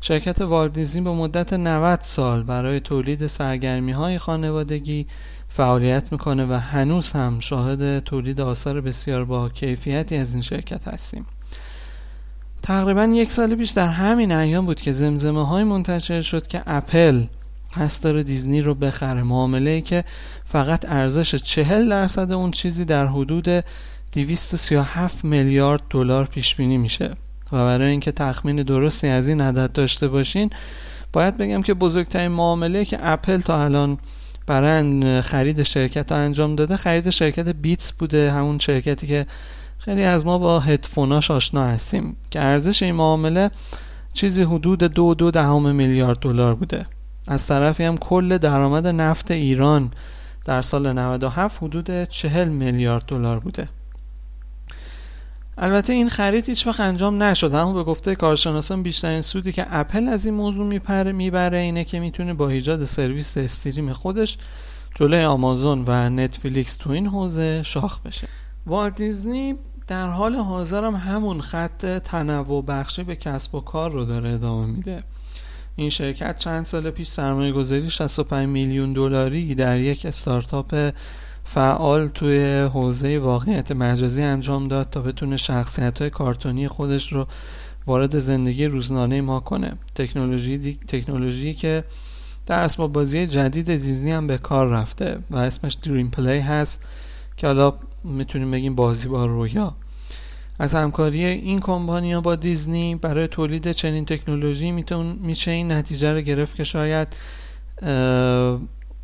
شرکت 0.00 0.40
والت 0.40 0.72
دیزنی 0.72 1.02
به 1.02 1.10
مدت 1.10 1.52
90 1.52 2.00
سال 2.00 2.42
برای 2.42 2.80
تولید 2.80 3.26
سرگرمی 3.26 3.92
های 3.92 4.18
خانوادگی 4.18 5.06
فعالیت 5.48 6.12
می‌کنه 6.12 6.46
و 6.46 6.52
هنوز 6.52 7.12
هم 7.12 7.40
شاهد 7.40 7.98
تولید 7.98 8.40
آثار 8.40 8.80
بسیار 8.80 9.24
با 9.24 9.48
کیفیتی 9.48 10.16
از 10.16 10.32
این 10.32 10.42
شرکت 10.42 10.88
هستیم. 10.88 11.26
تقریبا 12.62 13.04
یک 13.04 13.32
سال 13.32 13.54
پیش 13.54 13.70
در 13.70 13.88
همین 13.88 14.32
ایام 14.32 14.66
بود 14.66 14.80
که 14.80 14.92
زمزمه 14.92 15.46
های 15.46 15.64
منتشر 15.64 16.20
شد 16.20 16.46
که 16.46 16.62
اپل 16.66 17.22
قصد 17.76 18.04
داره 18.04 18.22
دیزنی 18.22 18.60
رو 18.60 18.74
بخره. 18.74 19.22
معامله 19.22 19.80
که 19.80 20.04
فقط 20.44 20.84
ارزش 20.88 21.34
چهل 21.34 21.88
درصد 21.88 22.32
اون 22.32 22.50
چیزی 22.50 22.84
در 22.84 23.06
حدود 23.06 23.64
237 24.12 25.24
میلیارد 25.24 25.82
دلار 25.90 26.26
پیش 26.26 26.54
بینی 26.54 26.78
میشه. 26.78 27.14
و 27.52 27.56
برای 27.56 27.90
اینکه 27.90 28.12
تخمین 28.12 28.56
درستی 28.56 29.08
از 29.08 29.28
این 29.28 29.40
عدد 29.40 29.72
داشته 29.72 30.08
باشین 30.08 30.50
باید 31.12 31.36
بگم 31.36 31.62
که 31.62 31.74
بزرگترین 31.74 32.28
معامله 32.28 32.84
که 32.84 32.98
اپل 33.00 33.40
تا 33.40 33.64
الان 33.64 33.98
برای 34.46 35.22
خرید 35.22 35.62
شرکت 35.62 36.12
ها 36.12 36.18
انجام 36.18 36.56
داده 36.56 36.76
خرید 36.76 37.10
شرکت 37.10 37.48
بیتس 37.48 37.92
بوده 37.92 38.32
همون 38.32 38.58
شرکتی 38.58 39.06
که 39.06 39.26
خیلی 39.84 40.04
از 40.04 40.26
ما 40.26 40.38
با 40.38 40.60
هدفوناش 40.60 41.30
آشنا 41.30 41.66
هستیم 41.66 42.16
که 42.30 42.40
ارزش 42.40 42.82
این 42.82 42.94
معامله 42.94 43.50
چیزی 44.12 44.42
حدود 44.42 44.78
دو 44.78 45.14
دو 45.14 45.30
دهم 45.30 45.74
میلیارد 45.74 46.18
دلار 46.18 46.54
بوده. 46.54 46.86
از 47.28 47.46
طرفی 47.46 47.84
هم 47.84 47.96
کل 47.96 48.38
درآمد 48.38 48.86
نفت 48.86 49.30
ایران 49.30 49.90
در 50.44 50.62
سال 50.62 50.92
97 50.92 51.62
حدود 51.62 52.04
40 52.04 52.48
میلیارد 52.48 53.04
دلار 53.06 53.40
بوده. 53.40 53.68
البته 55.58 55.92
این 55.92 56.08
خرید 56.08 56.48
هیچ 56.48 56.66
وقت 56.66 56.80
انجام 56.80 57.22
نشد. 57.22 57.54
اما 57.54 57.72
به 57.72 57.82
گفته 57.82 58.14
کارشناسان 58.14 58.82
بیشترین 58.82 59.20
سودی 59.20 59.52
که 59.52 59.66
اپل 59.70 60.08
از 60.08 60.26
این 60.26 60.34
موضوع 60.34 60.66
میپره 60.66 61.12
می‌بره 61.12 61.58
اینه 61.58 61.84
که 61.84 62.00
می‌تونه 62.00 62.34
با 62.34 62.48
ایجاد 62.48 62.84
سرویس 62.84 63.36
استریم 63.36 63.92
خودش 63.92 64.38
جلوی 64.94 65.24
آمازون 65.24 65.84
و 65.86 66.10
نتفلیکس 66.10 66.76
تو 66.76 66.90
این 66.90 67.06
حوزه 67.06 67.62
شاخ 67.62 68.00
بشه. 68.00 68.28
والت 68.66 68.96
دیزنی 68.96 69.54
در 69.86 70.10
حال 70.10 70.34
حاضر 70.34 70.84
هم 70.84 70.94
همون 70.94 71.40
خط 71.40 71.86
تنوع 71.86 72.64
بخشی 72.64 73.02
به 73.02 73.16
کسب 73.16 73.54
و 73.54 73.60
کار 73.60 73.90
رو 73.90 74.04
داره 74.04 74.30
ادامه 74.30 74.66
میده. 74.66 75.04
این 75.76 75.90
شرکت 75.90 76.38
چند 76.38 76.64
سال 76.64 76.90
پیش 76.90 77.08
سرمایه 77.08 77.52
گذاری 77.52 77.90
65 77.90 78.48
میلیون 78.48 78.92
دلاری 78.92 79.54
در 79.54 79.78
یک 79.78 80.06
استارتاپ 80.06 80.92
فعال 81.44 82.08
توی 82.08 82.60
حوزه 82.60 83.18
واقعیت 83.18 83.72
مجازی 83.72 84.22
انجام 84.22 84.68
داد 84.68 84.90
تا 84.90 85.00
بتونه 85.00 85.36
شخصیت 85.36 86.00
های 86.00 86.10
کارتونی 86.10 86.68
خودش 86.68 87.12
رو 87.12 87.26
وارد 87.86 88.18
زندگی 88.18 88.66
روزنانه 88.66 89.20
ما 89.20 89.40
کنه. 89.40 89.72
تکنولوژی 89.94 90.58
دی... 90.58 90.78
تکنولوژی 90.88 91.54
که 91.54 91.84
در 92.46 92.58
اسباب 92.58 92.92
بازی 92.92 93.26
جدید 93.26 93.66
دیزنی 93.66 94.12
هم 94.12 94.26
به 94.26 94.38
کار 94.38 94.68
رفته 94.68 95.18
و 95.30 95.36
اسمش 95.36 95.74
دریم 95.74 96.10
پلی 96.10 96.38
هست. 96.38 96.80
که 97.42 97.46
حالا 97.48 97.74
می‌تونیم 98.04 98.50
بگیم 98.50 98.74
بازی 98.74 99.08
با 99.08 99.26
رویا. 99.26 99.74
از 100.58 100.74
همکاری 100.74 101.24
این 101.24 101.60
کمپانیا 101.60 102.20
با 102.20 102.36
دیزنی 102.36 102.94
برای 102.94 103.28
تولید 103.28 103.72
چنین 103.72 104.04
تکنولوژی 104.04 104.70
میشه 105.20 105.50
این 105.50 105.72
نتیجه 105.72 106.12
رو 106.12 106.20
گرفت 106.20 106.56
که 106.56 106.64
شاید 106.64 107.08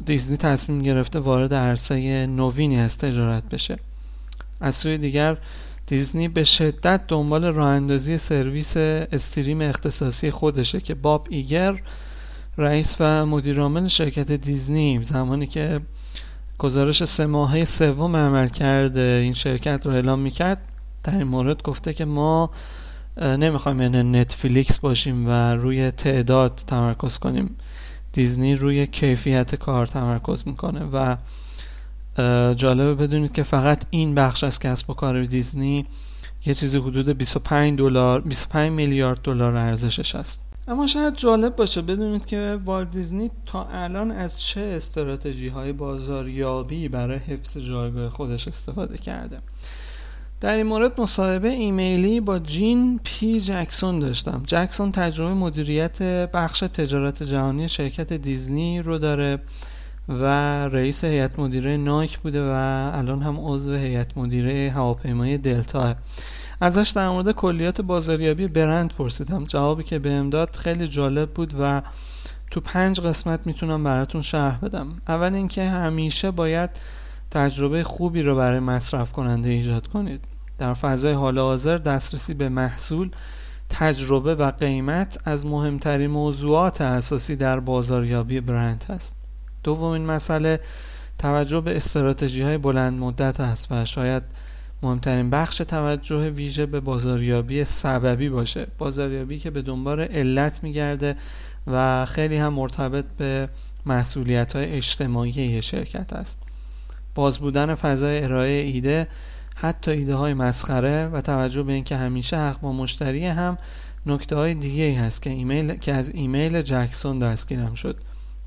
دیزنی 0.05 0.37
تصمیم 0.37 0.83
گرفته 0.83 1.19
وارد 1.19 1.55
عرصه 1.55 2.27
نوینی 2.27 2.81
از 2.81 2.99
تجارت 2.99 3.49
بشه. 3.49 3.79
از 4.61 4.75
سوی 4.75 4.99
دیگر 4.99 5.39
دیزنی 5.87 6.29
به 6.29 6.45
شدت 6.45 7.01
دنبال 7.09 7.45
راه 7.45 7.69
اندازی 7.69 8.19
سرویس 8.19 8.77
استریم 8.77 9.61
اختصاصی 9.61 10.31
خودشه 10.31 10.81
که 10.81 10.95
باب 10.95 11.27
ایگر 11.31 11.83
رئیس 12.59 12.97
و 13.01 13.27
مدیرعامل 13.27 13.89
شرکت 13.89 14.33
دیزنی 14.33 15.01
زمانی 15.05 15.47
که 15.47 15.81
گزارش 16.59 17.05
سه 17.05 17.27
ماهه 17.27 17.65
سوم 17.65 18.17
عمل 18.17 18.49
کرده 18.49 19.21
این 19.23 19.33
شرکت 19.33 19.87
رو 19.87 19.93
اعلام 19.93 20.19
می‌کرد. 20.19 20.59
در 21.05 21.15
این 21.15 21.23
مورد 21.23 21.63
گفته 21.63 21.95
که 21.95 22.05
ما 22.05 22.51
نمی‌خوایم 23.17 23.81
یعنی 23.81 24.21
نتفلیکس 24.21 24.79
باشیم 24.79 25.27
و 25.29 25.31
روی 25.55 25.91
تعداد 25.91 26.63
تمرکز 26.67 27.19
کنیم. 27.19 27.57
دیزنی 28.13 28.55
روی 28.55 28.87
کیفیت 28.87 29.55
کار 29.55 29.87
تمرکز 29.87 30.43
می‌کنه 30.47 30.81
و 30.93 31.17
جالبه 32.55 32.95
بدونید 32.95 33.33
که 33.33 33.43
فقط 33.43 33.85
این 33.91 34.15
بخش 34.15 34.45
از 34.45 34.59
کسب 34.59 34.91
و 34.91 34.95
کار 34.95 35.25
دیزنی 35.25 35.87
یه 36.47 36.55
چیزی 36.55 36.79
حدود 36.79 37.09
25 37.09 37.79
دلار 37.79 38.21
25 38.21 38.73
میلیارد 38.73 39.23
دلار 39.23 39.57
ارزشش 39.57 40.15
است. 40.15 40.48
اما 40.69 40.87
شاید 40.87 41.15
جالب 41.15 41.57
باشه 41.57 41.83
بدونید 41.83 42.27
که 42.27 42.59
والت 42.65 42.91
دیزنی 42.91 43.31
تا 43.47 43.65
الان 43.65 44.11
از 44.11 44.41
چه 44.41 44.61
استراتژی 44.61 45.49
های 45.49 45.73
بازاریابی 45.73 46.89
برای 46.89 47.19
حفظ 47.19 47.59
جایگاه 47.59 48.11
خودش 48.11 48.49
استفاده 48.49 48.99
کرده. 48.99 49.39
در 50.41 50.57
این 50.57 50.67
مورد 50.67 51.01
مصاحبه 51.01 51.49
ایمیلی 51.49 52.21
با 52.21 52.39
جین 52.39 53.01
پی 53.05 53.41
جکسون 53.41 53.99
داشتم. 53.99 54.43
جکسون 54.47 54.93
تجربه 54.93 55.35
مدیریت 55.35 56.03
بخش 56.03 56.61
تجارت 56.61 57.23
جهانی 57.23 57.69
شرکت 57.69 58.13
دیزنی 58.13 58.83
رو 58.83 58.99
داره 58.99 59.39
و 60.09 60.25
رئیس 60.69 61.05
هیئت 61.05 61.39
مدیره 61.39 61.77
نایک 61.77 62.19
بوده 62.19 62.43
و 62.43 62.53
الان 62.95 63.23
هم 63.23 63.37
عضو 63.41 63.75
هیئت 63.75 64.19
مدیره 64.19 64.73
هواپیمای 64.75 65.39
دلتا. 65.39 65.95
ازش 66.61 66.93
در 66.95 67.09
مورد 67.09 67.33
کلیات 67.33 67.81
بازاریابی 67.81 68.49
برند 68.49 68.95
پرسیدم. 68.95 69.45
جوابی 69.45 69.85
که 69.85 69.99
بهم 69.99 70.31
داد 70.31 70.57
خیلی 70.57 70.89
جالب 70.89 71.31
بود 71.31 71.55
و 71.61 71.83
تو 72.51 72.61
پنج 72.61 73.01
قسمت 73.01 73.47
می‌تونم 73.47 73.85
براتون 73.85 74.23
شرح 74.23 74.59
بدم. 74.59 75.01
اول 75.09 75.35
اینکه 75.35 75.65
همیشه 75.65 76.31
باید 76.31 76.71
تجربه 77.31 77.85
خوبی 77.85 78.23
رو 78.23 78.37
برای 78.37 78.61
مصرف 78.61 79.13
کننده 79.13 79.49
ایجاد 79.49 79.87
کنید. 79.87 80.25
در 80.59 80.75
فضای 80.75 81.13
حال 81.13 81.39
حاضر 81.39 81.79
دسترسی 81.79 82.35
به 82.35 82.49
محصول 82.49 83.11
تجربه 83.69 84.35
و 84.35 84.51
قیمت 84.51 85.19
از 85.25 85.47
مهمترین 85.47 86.11
موضوعات 86.11 86.81
اساسی 86.81 87.37
در 87.37 87.61
بازاریابی 87.61 88.41
برند 88.41 88.85
هست. 88.89 89.17
دومین 89.63 90.07
مسئله 90.07 90.61
توجه 91.19 91.61
به 91.61 91.77
استراتژی 91.77 92.43
های 92.43 92.59
بلند 92.59 92.99
مدت 92.99 93.41
است 93.41 93.73
و 93.73 93.85
شاید 93.85 94.23
مهمترین 94.83 95.31
بخش 95.31 95.57
توجه 95.57 96.31
ویژه 96.31 96.67
به 96.67 96.81
بازاریابی 96.81 97.65
سببی 97.65 98.29
باشه. 98.29 98.67
بازاریابی 98.79 99.39
که 99.39 99.51
به 99.51 99.63
دنبال 99.63 100.01
علت 100.01 100.63
میگرده 100.63 101.17
و 101.67 102.07
خیلی 102.07 102.37
هم 102.37 102.53
مرتبط 102.53 103.05
به 103.17 103.49
مسئولیت 103.87 104.57
های 104.57 104.65
اجتماعی 104.65 105.63
شرکت 105.63 106.13
است. 106.13 106.39
باز 107.15 107.39
بودن 107.39 107.75
فضای 107.75 108.25
ارائه 108.25 108.53
ایده 108.53 109.09
حتی 109.55 109.91
ایده 109.91 110.15
های 110.15 110.35
مسخره 110.35 111.07
و 111.07 111.21
توجه 111.21 111.63
به 111.63 111.73
اینکه 111.73 111.97
همیشه 111.97 112.37
حق 112.37 112.61
با 112.61 112.73
مشتری 112.73 113.27
هم 113.27 113.59
نکته 114.07 114.37
های 114.37 114.55
دیگه 114.55 114.83
ای 114.83 114.95
هست 114.95 115.23
که 115.23 115.31
ایمیل 115.31 115.75
که 115.75 115.95
از 115.95 116.09
ایمیل 116.09 116.63
جکسون 116.63 117.19
دستگیرم 117.19 117.75
شد 117.75 117.97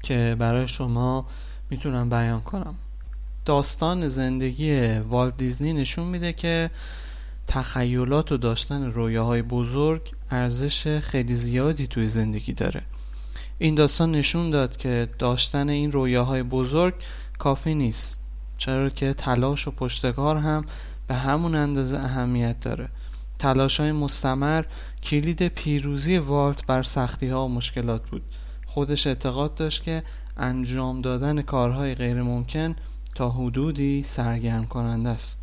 که 0.03 0.35
برای 0.39 0.67
شما 0.67 1.25
می‌تونم 1.69 2.09
بیان 2.09 2.41
کنم. 2.41 2.75
داستان 3.45 4.07
زندگی 4.07 4.97
والت 4.97 5.37
دیزنی 5.37 5.73
نشون 5.73 6.07
میده 6.07 6.33
که 6.33 6.69
تخیلات 7.47 8.31
و 8.31 8.37
داشتن 8.37 8.91
رویاهای 8.91 9.41
بزرگ 9.41 10.01
ارزش 10.31 10.99
خیلی 10.99 11.35
زیادی 11.35 11.87
توی 11.87 12.07
زندگی 12.07 12.53
داره. 12.53 12.81
این 13.57 13.75
داستان 13.75 14.11
نشون 14.11 14.49
داد 14.49 14.77
که 14.77 15.09
داشتن 15.19 15.69
این 15.69 15.91
رویاهای 15.91 16.43
بزرگ 16.43 16.93
کافی 17.37 17.73
نیست 17.73 18.19
چرا 18.57 18.89
که 18.89 19.13
تلاش 19.13 19.67
و 19.67 19.71
پشتکار 19.71 20.37
هم 20.37 20.65
به 21.07 21.15
همون 21.15 21.55
اندازه 21.55 21.97
اهمیت 21.97 22.59
داره. 22.59 22.89
تلاش 23.39 23.79
های 23.79 23.91
مستمر 23.91 24.63
کلید 25.03 25.47
پیروزی 25.47 26.17
والت 26.17 26.65
بر 26.65 26.83
سختی 26.83 27.27
ها 27.27 27.45
و 27.45 27.49
مشکلات 27.49 28.09
بود. 28.09 28.21
خودش 28.65 29.07
اعتقاد 29.07 29.55
داشت 29.55 29.83
که 29.83 30.03
انجام 30.37 31.01
دادن 31.01 31.41
کارهای 31.41 31.95
غیر 31.95 32.21
ممکن 32.21 32.75
تا 33.21 33.29
حدودی 33.29 34.03
سرگرم 34.03 34.65
کننده 34.65 35.09
است. 35.09 35.37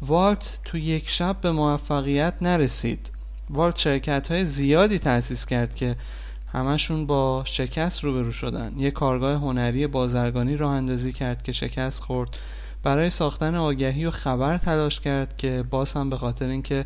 والت 0.00 0.58
تو 0.64 0.78
یک 0.78 1.08
شب 1.08 1.36
به 1.40 1.52
موفقیت 1.52 2.34
نرسید. 2.40 3.10
والت 3.50 3.76
شرکت 3.76 4.30
های 4.30 4.44
زیادی 4.44 4.98
تأسیس 4.98 5.46
کرد 5.46 5.74
که 5.74 5.96
همشون 6.52 7.06
با 7.06 7.42
شکست 7.44 8.04
روبرو 8.04 8.32
شدن. 8.32 8.72
یک 8.76 8.92
کارگاه 8.92 9.34
هنری 9.34 9.86
بازرگانی 9.86 10.56
راه 10.56 10.72
اندازی 10.72 11.12
کرد 11.12 11.42
که 11.42 11.52
شکست 11.52 12.00
خورد. 12.00 12.36
برای 12.82 13.10
ساختن 13.10 13.54
آگهی 13.54 14.04
و 14.04 14.10
خبر 14.10 14.58
تلاش 14.58 15.00
کرد 15.00 15.36
که 15.36 15.64
باز 15.70 15.92
هم 15.92 16.10
به 16.10 16.16
خاطر 16.16 16.46
اینکه 16.46 16.84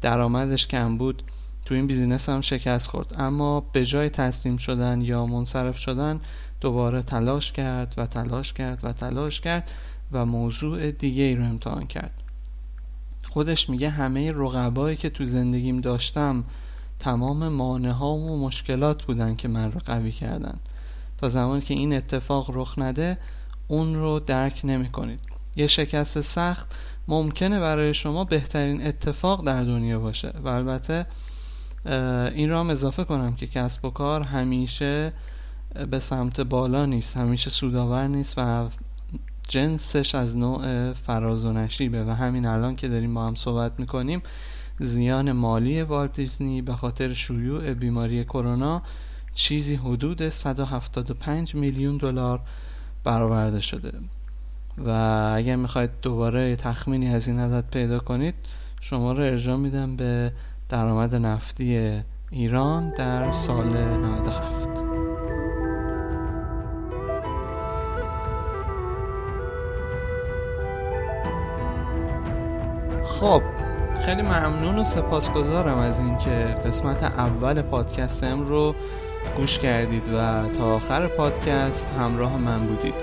درآمدش 0.00 0.66
کم 0.66 0.98
بود 0.98 1.22
تو 1.64 1.74
این 1.74 1.86
بیزینس 1.86 2.28
هم 2.28 2.40
شکست 2.40 2.88
خورد. 2.88 3.14
اما 3.18 3.60
به 3.60 3.86
جای 3.86 4.10
تسلیم 4.10 4.56
شدن 4.56 5.00
یا 5.00 5.26
منصرف 5.26 5.78
شدن 5.78 6.20
دوباره 6.60 7.02
تلاش 7.02 7.52
کرد 7.52 7.94
و 7.96 8.06
تلاش 8.06 8.52
کرد 8.52 8.84
و 8.84 8.92
تلاش 8.92 9.40
کرد 9.40 9.70
و 10.12 10.26
موضوع 10.26 10.90
دیگه 10.90 11.22
ای 11.22 11.34
رو 11.34 11.44
امتحان 11.44 11.86
کرد. 11.86 12.22
خودش 13.28 13.70
میگه 13.70 13.90
همه 13.90 14.32
رقبایی 14.32 14.96
که 14.96 15.10
تو 15.10 15.24
زندگیم 15.24 15.80
داشتم 15.80 16.44
تمام 16.98 17.48
مانع 17.48 17.90
ها 17.90 18.14
و 18.14 18.46
مشکلات 18.46 19.04
بودن 19.04 19.36
که 19.36 19.48
من 19.48 19.72
رو 19.72 19.80
قوی 19.84 20.12
کردن. 20.12 20.58
تا 21.18 21.28
زمانی 21.28 21.60
که 21.60 21.74
این 21.74 21.92
اتفاق 21.92 22.50
رخ 22.54 22.78
نده 22.78 23.18
اون 23.68 23.94
رو 23.94 24.20
درک 24.20 24.60
نمی 24.64 24.88
کنید 24.88 25.20
یه 25.56 25.66
شکست 25.66 26.20
سخت 26.20 26.76
ممکنه 27.08 27.60
برای 27.60 27.94
شما 27.94 28.24
بهترین 28.24 28.86
اتفاق 28.86 29.46
در 29.46 29.64
دنیا 29.64 29.98
باشه. 29.98 30.32
و 30.44 30.48
البته 30.48 31.06
این 32.34 32.50
را 32.50 32.60
هم 32.60 32.70
اضافه 32.70 33.04
کنم 33.04 33.36
که 33.36 33.46
کسب 33.46 33.84
و 33.84 33.90
کار 33.90 34.22
همیشه 34.22 35.12
به 35.90 35.98
سمت 35.98 36.40
بالا 36.40 36.86
نیست 36.86 37.16
همیشه 37.16 37.50
سودآور 37.50 38.06
نیست 38.06 38.34
و 38.38 38.68
جنسش 39.48 40.14
از 40.14 40.36
نوع 40.36 40.92
فراز 40.92 41.44
و 41.44 41.52
نشیبه 41.52 42.04
و 42.04 42.10
همین 42.10 42.46
الان 42.46 42.76
که 42.76 42.88
داریم 42.88 43.14
با 43.14 43.26
هم 43.26 43.34
صحبت 43.34 43.72
می‌کنیم 43.78 44.22
زیان 44.80 45.32
مالی 45.32 45.82
والت 45.82 46.42
به 46.42 46.74
خاطر 46.74 47.12
شیوع 47.12 47.74
بیماری 47.74 48.24
کرونا 48.24 48.82
چیزی 49.34 49.74
حدود 49.74 50.28
175 50.28 51.54
میلیون 51.54 51.96
دلار 51.96 52.40
برآورده 53.04 53.60
شده. 53.60 53.92
و 54.78 54.90
اگر 55.36 55.56
می‌خواید 55.56 55.90
دوباره 56.02 56.56
تخمینی 56.56 57.08
از 57.08 57.28
این 57.28 57.40
عدد 57.40 57.70
پیدا 57.70 57.98
کنید 57.98 58.34
شما 58.80 59.12
رو 59.12 59.22
ارجاع 59.22 59.56
میدم 59.56 59.96
به 59.96 60.32
درآمد 60.68 61.14
نفتی 61.14 62.02
ایران 62.30 62.90
در 62.90 63.32
سال 63.32 63.96
97 63.96 64.75
خب. 73.06 73.42
خیلی 74.04 74.22
ممنون 74.22 74.78
و 74.78 74.84
سپاسگزارم 74.84 75.78
از 75.78 76.00
اینکه 76.00 76.54
قسمت 76.64 77.02
اول 77.02 77.62
پادکستم 77.62 78.42
رو 78.42 78.74
گوش 79.36 79.58
کردید 79.58 80.08
و 80.08 80.48
تا 80.58 80.74
آخر 80.74 81.06
پادکست 81.06 81.92
همراه 81.98 82.36
من 82.36 82.66
بودید. 82.66 82.94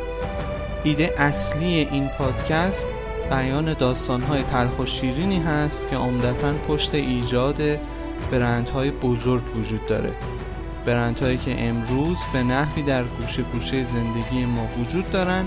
ایده 0.83 1.13
اصلی 1.17 1.87
این 1.91 2.07
پادکست 2.07 2.87
بیان 3.29 3.73
داستانهای 3.73 4.43
تلخ 4.43 4.79
و 4.79 4.85
شیرینی 4.85 5.39
هست 5.39 5.89
که 5.89 5.95
عمدتا 5.95 6.53
پشت 6.67 6.93
ایجاد 6.93 7.61
برندهای 8.31 8.91
بزرگ 8.91 9.55
وجود 9.55 9.85
داره. 9.85 10.13
برندهایی 10.85 11.37
که 11.37 11.67
امروز 11.67 12.17
به 12.33 12.43
نحوی 12.43 12.83
در 12.83 13.03
گوشه 13.03 13.41
گوشه 13.41 13.85
زندگی 13.85 14.45
ما 14.45 14.67
وجود 14.79 15.11
دارن 15.11 15.45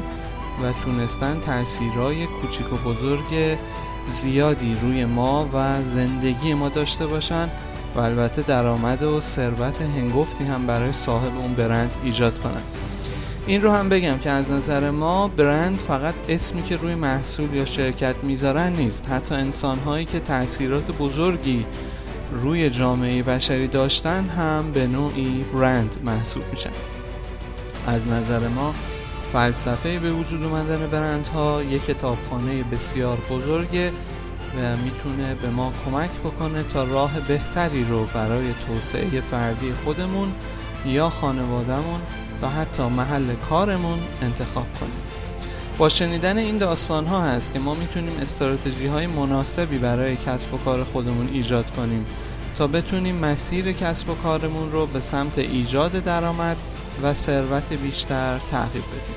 و 0.62 0.72
تونستن 0.84 1.40
تاثیرهای 1.40 2.26
کوچیک 2.26 2.72
و 2.72 2.76
بزرگ 2.76 3.58
زیادی 4.10 4.76
روی 4.82 5.04
ما 5.04 5.48
و 5.54 5.82
زندگی 5.82 6.54
ما 6.54 6.68
داشته 6.68 7.06
باشن 7.06 7.48
و 7.94 8.00
البته 8.00 8.42
درآمد 8.42 9.02
و 9.02 9.20
ثروت 9.20 9.82
هنگفتی 9.82 10.44
هم 10.44 10.66
برای 10.66 10.92
صاحب 10.92 11.38
اون 11.38 11.54
برند 11.54 11.90
ایجاد 12.04 12.38
کنن. 12.38 12.62
این 13.46 13.62
رو 13.62 13.72
هم 13.72 13.88
بگم 13.88 14.18
که 14.18 14.30
از 14.30 14.50
نظر 14.50 14.90
ما 14.90 15.28
برند 15.28 15.78
فقط 15.78 16.14
اسمی 16.28 16.62
که 16.62 16.76
روی 16.76 16.94
محصول 16.94 17.54
یا 17.54 17.64
شرکت 17.64 18.14
می‌ذارن 18.22 18.72
نیست. 18.72 19.08
حتی 19.10 19.34
انسانهایی 19.34 20.04
که 20.04 20.20
تاثیرات 20.20 20.90
بزرگی 20.90 21.66
روی 22.32 22.70
جامعه 22.70 23.22
بشری 23.22 23.68
داشتن 23.68 24.24
هم 24.24 24.72
به 24.72 24.86
نوعی 24.86 25.44
برند 25.54 25.96
محسوب 26.04 26.42
میشن. 26.50 26.70
از 27.86 28.08
نظر 28.08 28.48
ما 28.48 28.74
فلسفه 29.36 29.98
به 29.98 30.12
وجود 30.12 30.42
اومدن 30.42 30.86
برندها 30.86 31.62
یک 31.62 31.84
کتابخانه 31.84 32.62
بسیار 32.62 33.18
بزرگه 33.30 33.88
و 34.56 34.76
می‌تونه 34.76 35.34
به 35.34 35.50
ما 35.50 35.72
کمک 35.84 36.10
بکنه 36.10 36.62
تا 36.62 36.84
راه 36.84 37.20
بهتری 37.20 37.84
رو 37.84 38.04
برای 38.04 38.46
توسعه 38.66 39.20
فردی 39.20 39.72
خودمون 39.84 40.32
یا 40.86 41.10
خانوادهمون 41.10 42.00
و 42.42 42.48
حتی 42.48 42.82
محل 42.82 43.34
کارمون 43.50 43.98
انتخاب 44.22 44.66
کنیم. 44.80 45.00
با 45.78 45.88
شنیدن 45.88 46.38
این 46.38 46.58
داستان 46.58 47.06
ها 47.06 47.20
هست 47.22 47.52
که 47.52 47.58
ما 47.58 47.74
می‌تونیم 47.74 48.18
استراتژی 48.22 48.86
های 48.86 49.06
مناسبی 49.06 49.78
برای 49.78 50.16
کسب 50.16 50.54
و 50.54 50.56
کار 50.56 50.84
خودمون 50.84 51.28
ایجاد 51.32 51.70
کنیم 51.70 52.06
تا 52.58 52.66
بتونیم 52.66 53.16
مسیر 53.16 53.72
کسب 53.72 54.10
و 54.10 54.14
کارمون 54.14 54.72
رو 54.72 54.86
به 54.86 55.00
سمت 55.00 55.38
ایجاد 55.38 55.92
درآمد 55.92 56.56
و 57.02 57.14
ثروت 57.14 57.72
بیشتر 57.72 58.38
تعقیب 58.50 58.82
بدیم. 58.82 59.16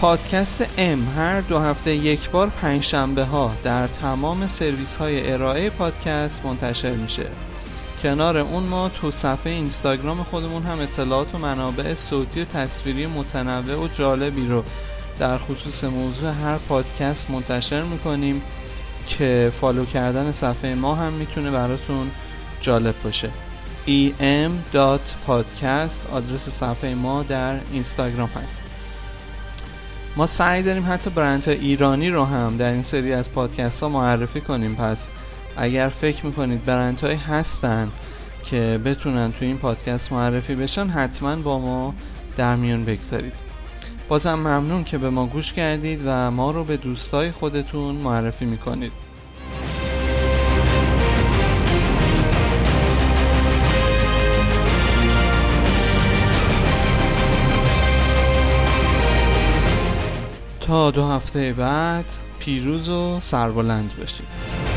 پادکست 0.00 0.66
ام 0.78 1.08
هر 1.16 1.40
دو 1.40 1.58
هفته 1.58 1.94
یک 1.94 2.30
بار 2.30 2.48
پنج 2.48 2.82
شنبه 2.82 3.24
ها 3.24 3.52
در 3.64 3.88
تمام 3.88 4.46
سرویس 4.46 4.96
های 4.96 5.32
ارائه 5.32 5.70
پادکست 5.70 6.44
منتشر 6.44 6.90
میشه. 6.90 7.26
کنار 8.02 8.38
اون 8.38 8.62
ما 8.62 8.88
تو 8.88 9.10
صفحه 9.10 9.52
اینستاگرام 9.52 10.22
خودمون 10.22 10.62
هم 10.62 10.80
اطلاعات 10.80 11.34
و 11.34 11.38
منابع 11.38 11.94
صوتی 11.94 12.42
و 12.42 12.44
تصویری 12.44 13.06
متنوع 13.06 13.84
و 13.84 13.88
جالبی 13.88 14.46
رو 14.46 14.64
در 15.18 15.38
خصوص 15.38 15.84
موضوع 15.84 16.30
هر 16.30 16.58
پادکست 16.58 17.30
منتشر 17.30 17.82
می‌کنیم 17.82 18.42
که 19.06 19.52
follow 19.60 19.84
کردن 19.84 20.32
صفحه 20.32 20.74
ما 20.74 20.94
هم 20.94 21.12
می‌تونه 21.12 21.50
براتون 21.50 22.10
جالب 22.60 22.94
باشه. 23.04 23.30
em.podcast 23.86 25.30
آدرس 26.12 26.48
صفحه 26.48 26.94
ما 26.94 27.22
در 27.22 27.58
اینستاگرام 27.72 28.28
هست. 28.28 28.62
ما 30.16 30.26
سعی 30.26 30.62
داریم 30.62 30.86
حتی 30.88 31.10
برندهای 31.10 31.56
ایرانی 31.56 32.10
رو 32.10 32.24
هم 32.24 32.56
در 32.56 32.72
این 32.72 32.82
سری 32.82 33.12
از 33.12 33.32
پادکست 33.32 33.82
ها 33.82 33.88
معرفی 33.88 34.40
کنیم. 34.40 34.74
پس 34.74 35.08
اگر 35.56 35.88
فکر 35.88 36.26
می‌کنید 36.26 36.64
برندهایی 36.64 37.16
هستن 37.16 37.90
که 38.44 38.80
بتونن 38.84 39.32
تو 39.32 39.44
این 39.44 39.58
پادکست 39.58 40.12
معرفی 40.12 40.54
بشن 40.54 40.86
حتما 40.86 41.36
با 41.36 41.58
ما 41.58 41.94
در 42.36 42.56
میون 42.56 42.84
بگذارید. 42.84 43.32
بازم 44.08 44.34
ممنون 44.34 44.84
که 44.84 44.98
به 44.98 45.10
ما 45.10 45.26
گوش 45.26 45.52
کردید 45.52 46.02
و 46.06 46.30
ما 46.30 46.50
رو 46.50 46.64
به 46.64 46.76
دوستای 46.76 47.30
خودتون 47.30 47.94
معرفی 47.94 48.44
می‌کنید. 48.44 48.92
تا 60.68 60.90
دو 60.90 61.06
هفته 61.06 61.52
بعد 61.52 62.04
پیروز 62.38 62.88
و 62.88 63.20
سربلند 63.20 63.90
باشید. 63.98 64.67